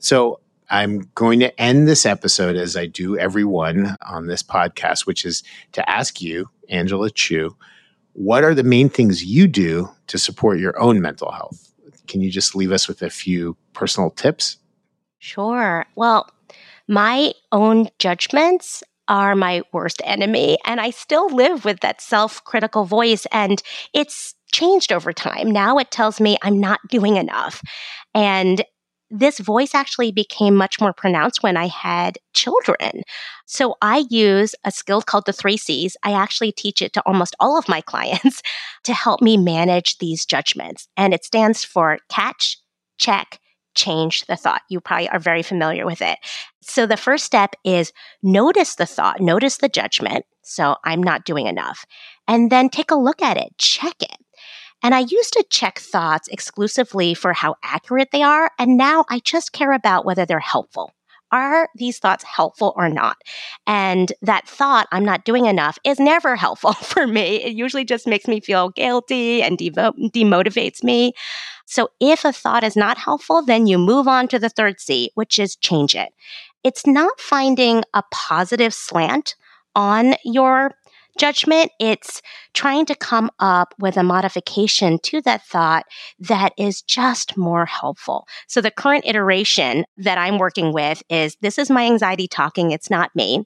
So 0.00 0.40
I'm 0.72 1.10
going 1.14 1.38
to 1.40 1.60
end 1.60 1.86
this 1.86 2.06
episode 2.06 2.56
as 2.56 2.76
I 2.78 2.86
do 2.86 3.18
everyone 3.18 3.94
on 4.08 4.26
this 4.26 4.42
podcast, 4.42 5.06
which 5.06 5.26
is 5.26 5.42
to 5.72 5.88
ask 5.88 6.22
you, 6.22 6.48
Angela 6.70 7.10
Chiu, 7.10 7.54
what 8.14 8.42
are 8.42 8.54
the 8.54 8.62
main 8.62 8.88
things 8.88 9.22
you 9.22 9.46
do 9.46 9.90
to 10.06 10.18
support 10.18 10.58
your 10.58 10.80
own 10.80 11.02
mental 11.02 11.30
health? 11.30 11.70
Can 12.08 12.22
you 12.22 12.30
just 12.30 12.56
leave 12.56 12.72
us 12.72 12.88
with 12.88 13.02
a 13.02 13.10
few 13.10 13.54
personal 13.74 14.10
tips? 14.10 14.56
Sure. 15.18 15.84
Well, 15.94 16.30
my 16.88 17.34
own 17.52 17.90
judgments 17.98 18.82
are 19.08 19.36
my 19.36 19.62
worst 19.72 20.00
enemy. 20.04 20.56
And 20.64 20.80
I 20.80 20.88
still 20.88 21.28
live 21.28 21.66
with 21.66 21.80
that 21.80 22.00
self 22.00 22.42
critical 22.44 22.86
voice. 22.86 23.26
And 23.30 23.62
it's 23.92 24.34
changed 24.52 24.90
over 24.90 25.12
time. 25.12 25.50
Now 25.50 25.76
it 25.76 25.90
tells 25.90 26.18
me 26.18 26.38
I'm 26.42 26.58
not 26.58 26.80
doing 26.88 27.16
enough. 27.16 27.62
And 28.14 28.64
this 29.12 29.38
voice 29.38 29.74
actually 29.74 30.10
became 30.10 30.56
much 30.56 30.80
more 30.80 30.94
pronounced 30.94 31.42
when 31.42 31.56
I 31.56 31.66
had 31.66 32.18
children. 32.32 33.02
So 33.44 33.76
I 33.82 34.04
use 34.08 34.54
a 34.64 34.70
skill 34.70 35.02
called 35.02 35.26
the 35.26 35.34
three 35.34 35.58
C's. 35.58 35.98
I 36.02 36.12
actually 36.12 36.50
teach 36.50 36.80
it 36.80 36.94
to 36.94 37.02
almost 37.04 37.36
all 37.38 37.58
of 37.58 37.68
my 37.68 37.80
clients 37.86 38.42
to 38.84 38.94
help 38.94 39.20
me 39.20 39.36
manage 39.36 39.98
these 39.98 40.24
judgments. 40.24 40.88
And 40.96 41.12
it 41.12 41.24
stands 41.24 41.62
for 41.62 41.98
catch, 42.08 42.58
check, 42.96 43.38
change 43.74 44.24
the 44.26 44.36
thought. 44.36 44.62
You 44.70 44.80
probably 44.80 45.10
are 45.10 45.18
very 45.18 45.42
familiar 45.42 45.84
with 45.84 46.00
it. 46.00 46.18
So 46.62 46.86
the 46.86 46.96
first 46.96 47.24
step 47.24 47.54
is 47.64 47.92
notice 48.22 48.76
the 48.76 48.86
thought, 48.86 49.20
notice 49.20 49.58
the 49.58 49.68
judgment. 49.68 50.24
So 50.42 50.76
I'm 50.84 51.02
not 51.02 51.24
doing 51.24 51.46
enough. 51.46 51.84
And 52.26 52.50
then 52.50 52.70
take 52.70 52.90
a 52.90 52.96
look 52.96 53.20
at 53.20 53.36
it, 53.36 53.52
check 53.58 53.94
it. 54.00 54.16
And 54.82 54.94
I 54.94 55.00
used 55.00 55.32
to 55.34 55.44
check 55.48 55.78
thoughts 55.78 56.28
exclusively 56.28 57.14
for 57.14 57.32
how 57.32 57.56
accurate 57.62 58.10
they 58.12 58.22
are. 58.22 58.50
And 58.58 58.76
now 58.76 59.04
I 59.08 59.20
just 59.20 59.52
care 59.52 59.72
about 59.72 60.04
whether 60.04 60.26
they're 60.26 60.40
helpful. 60.40 60.92
Are 61.30 61.70
these 61.74 61.98
thoughts 61.98 62.24
helpful 62.24 62.74
or 62.76 62.90
not? 62.90 63.16
And 63.66 64.12
that 64.20 64.46
thought, 64.46 64.86
I'm 64.92 65.04
not 65.04 65.24
doing 65.24 65.46
enough, 65.46 65.78
is 65.82 65.98
never 65.98 66.36
helpful 66.44 66.74
for 66.74 67.06
me. 67.06 67.42
It 67.42 67.54
usually 67.54 67.84
just 67.84 68.06
makes 68.06 68.28
me 68.28 68.40
feel 68.40 68.68
guilty 68.70 69.42
and 69.42 69.56
devo- 69.56 70.12
demotivates 70.12 70.82
me. 70.82 71.14
So 71.64 71.88
if 72.00 72.24
a 72.24 72.32
thought 72.32 72.64
is 72.64 72.76
not 72.76 72.98
helpful, 72.98 73.42
then 73.42 73.66
you 73.66 73.78
move 73.78 74.06
on 74.06 74.28
to 74.28 74.38
the 74.38 74.50
third 74.50 74.78
C, 74.78 75.10
which 75.14 75.38
is 75.38 75.56
change 75.56 75.94
it. 75.94 76.10
It's 76.62 76.86
not 76.86 77.18
finding 77.18 77.82
a 77.94 78.02
positive 78.10 78.74
slant 78.74 79.34
on 79.74 80.14
your 80.24 80.72
judgment. 81.18 81.70
It's 81.78 82.22
trying 82.54 82.86
to 82.86 82.94
come 82.94 83.30
up 83.38 83.74
with 83.78 83.96
a 83.96 84.02
modification 84.02 84.98
to 85.04 85.20
that 85.22 85.44
thought 85.46 85.84
that 86.18 86.52
is 86.58 86.82
just 86.82 87.36
more 87.36 87.66
helpful. 87.66 88.26
So 88.46 88.60
the 88.60 88.70
current 88.70 89.04
iteration 89.06 89.84
that 89.98 90.18
I'm 90.18 90.38
working 90.38 90.72
with 90.72 91.02
is 91.08 91.36
this 91.40 91.58
is 91.58 91.70
my 91.70 91.84
anxiety 91.86 92.28
talking. 92.28 92.70
It's 92.70 92.90
not 92.90 93.14
me. 93.14 93.44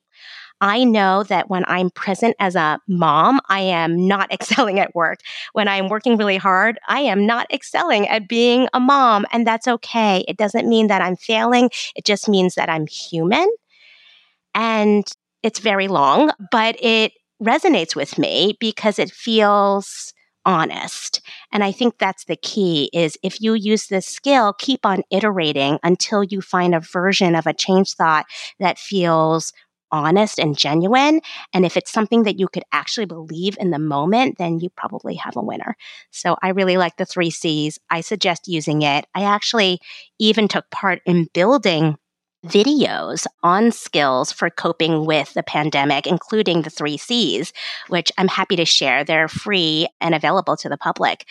I 0.60 0.84
know 0.84 1.22
that 1.24 1.50
when 1.50 1.64
I'm 1.66 1.90
present 1.90 2.34
as 2.38 2.56
a 2.56 2.80
mom, 2.88 3.40
I 3.48 3.60
am 3.60 4.06
not 4.06 4.32
excelling 4.32 4.80
at 4.80 4.94
work. 4.94 5.20
When 5.52 5.68
I'm 5.68 5.88
working 5.88 6.16
really 6.16 6.38
hard, 6.38 6.78
I 6.88 7.00
am 7.00 7.26
not 7.26 7.46
excelling 7.52 8.08
at 8.08 8.28
being 8.28 8.68
a 8.72 8.80
mom. 8.80 9.26
And 9.32 9.46
that's 9.46 9.68
okay. 9.68 10.24
It 10.28 10.36
doesn't 10.36 10.68
mean 10.68 10.86
that 10.86 11.02
I'm 11.02 11.16
failing, 11.16 11.70
it 11.94 12.04
just 12.04 12.28
means 12.28 12.54
that 12.54 12.68
I'm 12.68 12.86
human. 12.86 13.48
And 14.54 15.06
it's 15.42 15.58
very 15.60 15.88
long, 15.88 16.30
but 16.50 16.76
it 16.82 17.12
resonates 17.42 17.94
with 17.94 18.18
me 18.18 18.56
because 18.60 18.98
it 18.98 19.10
feels 19.10 20.12
honest. 20.44 21.20
And 21.52 21.64
I 21.64 21.72
think 21.72 21.98
that's 21.98 22.24
the 22.24 22.36
key 22.36 22.88
is 22.92 23.18
if 23.22 23.40
you 23.40 23.54
use 23.54 23.88
this 23.88 24.06
skill, 24.06 24.52
keep 24.52 24.86
on 24.86 25.02
iterating 25.10 25.78
until 25.82 26.22
you 26.22 26.40
find 26.40 26.74
a 26.74 26.80
version 26.80 27.34
of 27.34 27.46
a 27.46 27.52
change 27.52 27.94
thought 27.94 28.26
that 28.60 28.78
feels 28.78 29.52
honest 29.92 30.38
and 30.38 30.56
genuine. 30.56 31.20
And 31.52 31.64
if 31.64 31.76
it's 31.76 31.92
something 31.92 32.24
that 32.24 32.38
you 32.38 32.48
could 32.48 32.64
actually 32.72 33.06
believe 33.06 33.56
in 33.60 33.70
the 33.70 33.78
moment, 33.78 34.36
then 34.38 34.58
you 34.58 34.68
probably 34.70 35.14
have 35.16 35.36
a 35.36 35.42
winner. 35.42 35.76
So 36.10 36.36
I 36.42 36.48
really 36.50 36.76
like 36.76 36.96
the 36.96 37.06
three 37.06 37.30
C's. 37.30 37.78
I 37.90 38.00
suggest 38.00 38.48
using 38.48 38.82
it. 38.82 39.06
I 39.14 39.22
actually 39.22 39.78
even 40.18 40.48
took 40.48 40.70
part 40.70 41.02
in 41.06 41.28
building 41.34 41.96
videos 42.46 43.26
on 43.42 43.72
skills 43.72 44.32
for 44.32 44.50
coping 44.50 45.04
with 45.04 45.34
the 45.34 45.42
pandemic, 45.42 46.06
including 46.06 46.62
the 46.62 46.70
three 46.70 46.96
C's, 46.96 47.52
which 47.88 48.12
I'm 48.16 48.28
happy 48.28 48.56
to 48.56 48.64
share. 48.64 49.04
They're 49.04 49.28
free 49.28 49.88
and 50.00 50.14
available 50.14 50.56
to 50.58 50.68
the 50.68 50.76
public. 50.76 51.26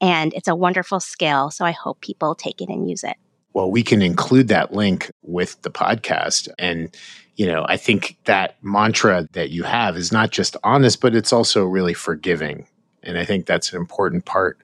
And 0.00 0.32
it's 0.34 0.48
a 0.48 0.54
wonderful 0.54 1.00
skill. 1.00 1.50
So 1.50 1.64
I 1.64 1.72
hope 1.72 2.00
people 2.00 2.34
take 2.34 2.60
it 2.60 2.68
and 2.68 2.88
use 2.88 3.04
it. 3.04 3.16
Well, 3.52 3.70
we 3.70 3.82
can 3.82 4.00
include 4.00 4.48
that 4.48 4.72
link 4.72 5.10
with 5.22 5.60
the 5.62 5.70
podcast. 5.70 6.48
And, 6.58 6.94
you 7.34 7.46
know, 7.46 7.66
I 7.68 7.76
think 7.76 8.16
that 8.24 8.56
mantra 8.62 9.26
that 9.32 9.50
you 9.50 9.64
have 9.64 9.96
is 9.96 10.12
not 10.12 10.30
just 10.30 10.56
honest, 10.62 11.00
but 11.00 11.16
it's 11.16 11.32
also 11.32 11.64
really 11.64 11.94
forgiving. 11.94 12.66
And 13.02 13.18
I 13.18 13.24
think 13.24 13.46
that's 13.46 13.72
an 13.72 13.78
important 13.78 14.24
part 14.24 14.58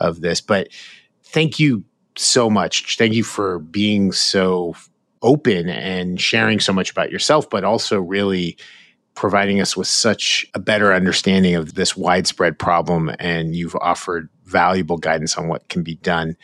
of 0.00 0.20
this. 0.20 0.40
But 0.40 0.68
thank 1.22 1.58
you 1.58 1.84
so 2.16 2.50
much. 2.50 2.96
Thank 2.98 3.14
you 3.14 3.24
for 3.24 3.58
being 3.58 4.12
so 4.12 4.74
open 5.22 5.68
and 5.68 6.20
sharing 6.20 6.60
so 6.60 6.72
much 6.72 6.90
about 6.90 7.10
yourself, 7.10 7.48
but 7.48 7.64
also 7.64 8.00
really 8.00 8.56
providing 9.14 9.60
us 9.60 9.76
with 9.76 9.86
such 9.86 10.46
a 10.54 10.58
better 10.58 10.92
understanding 10.92 11.54
of 11.54 11.74
this 11.74 11.96
widespread 11.96 12.58
problem. 12.58 13.10
And 13.18 13.56
you've 13.56 13.76
offered 13.76 14.28
valuable 14.44 14.98
guidance 14.98 15.36
on 15.36 15.48
what 15.48 15.68
can 15.68 15.82
be 15.82 15.96
done. 15.96 16.36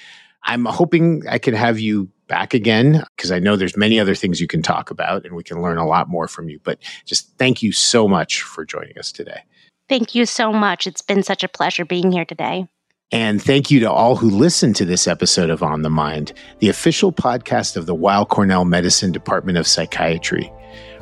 I'm 0.44 0.64
hoping 0.64 1.22
I 1.28 1.38
can 1.38 1.54
have 1.54 1.78
you 1.78 2.08
back 2.26 2.54
again 2.54 3.04
because 3.16 3.30
I 3.30 3.38
know 3.38 3.56
there's 3.56 3.76
many 3.76 4.00
other 4.00 4.14
things 4.14 4.40
you 4.40 4.46
can 4.46 4.62
talk 4.62 4.90
about 4.90 5.24
and 5.24 5.36
we 5.36 5.42
can 5.42 5.60
learn 5.60 5.76
a 5.76 5.86
lot 5.86 6.08
more 6.08 6.26
from 6.26 6.48
you. 6.48 6.58
But 6.64 6.78
just 7.04 7.36
thank 7.38 7.62
you 7.62 7.72
so 7.72 8.08
much 8.08 8.42
for 8.42 8.64
joining 8.64 8.98
us 8.98 9.12
today. 9.12 9.42
Thank 9.88 10.14
you 10.14 10.24
so 10.24 10.52
much. 10.52 10.86
It's 10.86 11.02
been 11.02 11.22
such 11.22 11.44
a 11.44 11.48
pleasure 11.48 11.84
being 11.84 12.10
here 12.10 12.24
today. 12.24 12.66
And 13.12 13.42
thank 13.42 13.70
you 13.70 13.78
to 13.80 13.92
all 13.92 14.16
who 14.16 14.30
listened 14.30 14.74
to 14.76 14.86
this 14.86 15.06
episode 15.06 15.50
of 15.50 15.62
On 15.62 15.82
the 15.82 15.90
Mind, 15.90 16.32
the 16.60 16.70
official 16.70 17.12
podcast 17.12 17.76
of 17.76 17.84
the 17.84 17.94
Weill 17.94 18.24
Cornell 18.24 18.64
Medicine 18.64 19.12
Department 19.12 19.58
of 19.58 19.66
Psychiatry. 19.66 20.50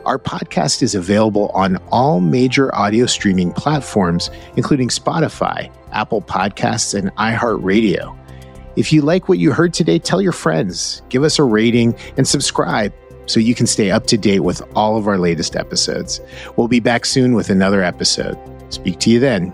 Our 0.05 0.19
podcast 0.19 0.83
is 0.83 0.97
available 0.97 1.51
on 1.51 1.77
all 1.93 2.21
major 2.21 2.75
audio 2.75 3.07
streaming 3.07 3.53
platforms, 3.53 4.29
including 4.57 4.89
Spotify, 4.89 5.73
Apple 5.93 6.21
Podcasts, 6.21 6.99
and 6.99 7.15
iHeartRadio. 7.15 8.17
If 8.75 8.93
you 8.93 9.03
like 9.03 9.29
what 9.29 9.39
you 9.39 9.53
heard 9.53 9.73
today, 9.73 10.01
tell 10.01 10.21
your 10.21 10.33
friends, 10.33 11.03
give 11.11 11.23
us 11.23 11.39
a 11.39 11.45
rating, 11.45 11.95
and 12.17 12.27
subscribe 12.27 12.93
so 13.27 13.39
you 13.39 13.55
can 13.55 13.69
stay 13.69 13.93
up 13.93 14.07
to 14.09 14.19
date 14.19 14.41
with 14.41 14.63
all 14.75 14.97
of 14.97 15.07
our 15.07 15.19
latest 15.19 15.55
episodes. 15.55 16.21
We'll 16.57 16.67
be 16.67 16.81
back 16.81 17.07
soon 17.07 17.35
with 17.35 17.51
another 17.51 17.85
episode. 17.85 18.37
Speak 18.71 18.99
to 19.01 19.11
you 19.11 19.21
then. 19.21 19.53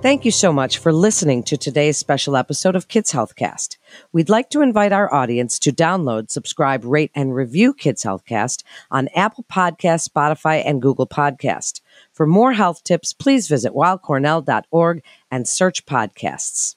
Thank 0.00 0.24
you 0.24 0.30
so 0.30 0.52
much 0.52 0.78
for 0.78 0.92
listening 0.92 1.42
to 1.42 1.56
today's 1.56 1.96
special 1.96 2.36
episode 2.36 2.76
of 2.76 2.86
Kids 2.86 3.10
Healthcast. 3.10 3.78
We'd 4.12 4.28
like 4.28 4.48
to 4.50 4.62
invite 4.62 4.92
our 4.92 5.12
audience 5.12 5.58
to 5.58 5.72
download, 5.72 6.30
subscribe, 6.30 6.84
rate, 6.84 7.10
and 7.16 7.34
review 7.34 7.74
Kids 7.74 8.04
Healthcast 8.04 8.62
on 8.92 9.08
Apple 9.08 9.44
Podcast, 9.52 10.08
Spotify, 10.08 10.62
and 10.64 10.80
Google 10.80 11.08
Podcast. 11.08 11.80
For 12.12 12.28
more 12.28 12.52
health 12.52 12.84
tips, 12.84 13.12
please 13.12 13.48
visit 13.48 13.72
weillcornell.org 13.72 15.02
and 15.32 15.48
search 15.48 15.84
podcasts. 15.84 16.76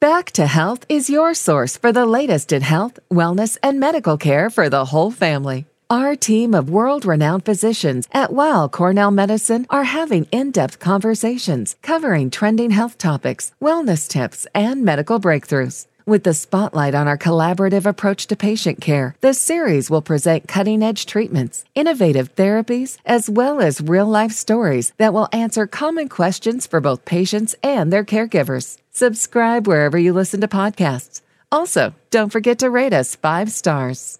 Back 0.00 0.30
to 0.32 0.46
Health 0.46 0.86
is 0.88 1.10
your 1.10 1.34
source 1.34 1.76
for 1.76 1.92
the 1.92 2.06
latest 2.06 2.52
in 2.52 2.62
health, 2.62 2.98
wellness, 3.12 3.58
and 3.62 3.78
medical 3.78 4.16
care 4.16 4.48
for 4.48 4.70
the 4.70 4.86
whole 4.86 5.10
family. 5.10 5.66
Our 5.90 6.14
team 6.14 6.54
of 6.54 6.70
world 6.70 7.04
renowned 7.04 7.44
physicians 7.44 8.06
at 8.12 8.32
Weill 8.32 8.68
Cornell 8.68 9.10
Medicine 9.10 9.66
are 9.70 9.82
having 9.82 10.26
in 10.26 10.52
depth 10.52 10.78
conversations 10.78 11.74
covering 11.82 12.30
trending 12.30 12.70
health 12.70 12.96
topics, 12.96 13.52
wellness 13.60 14.06
tips, 14.06 14.46
and 14.54 14.84
medical 14.84 15.18
breakthroughs. 15.18 15.88
With 16.06 16.22
the 16.22 16.32
spotlight 16.32 16.94
on 16.94 17.08
our 17.08 17.18
collaborative 17.18 17.86
approach 17.86 18.28
to 18.28 18.36
patient 18.36 18.80
care, 18.80 19.16
the 19.20 19.34
series 19.34 19.90
will 19.90 20.00
present 20.00 20.46
cutting 20.46 20.80
edge 20.80 21.06
treatments, 21.06 21.64
innovative 21.74 22.36
therapies, 22.36 22.98
as 23.04 23.28
well 23.28 23.60
as 23.60 23.80
real 23.80 24.06
life 24.06 24.30
stories 24.30 24.92
that 24.98 25.12
will 25.12 25.28
answer 25.32 25.66
common 25.66 26.08
questions 26.08 26.68
for 26.68 26.80
both 26.80 27.04
patients 27.04 27.56
and 27.64 27.92
their 27.92 28.04
caregivers. 28.04 28.78
Subscribe 28.92 29.66
wherever 29.66 29.98
you 29.98 30.12
listen 30.12 30.40
to 30.40 30.46
podcasts. 30.46 31.22
Also, 31.50 31.96
don't 32.10 32.30
forget 32.30 32.60
to 32.60 32.70
rate 32.70 32.92
us 32.92 33.16
five 33.16 33.50
stars. 33.50 34.19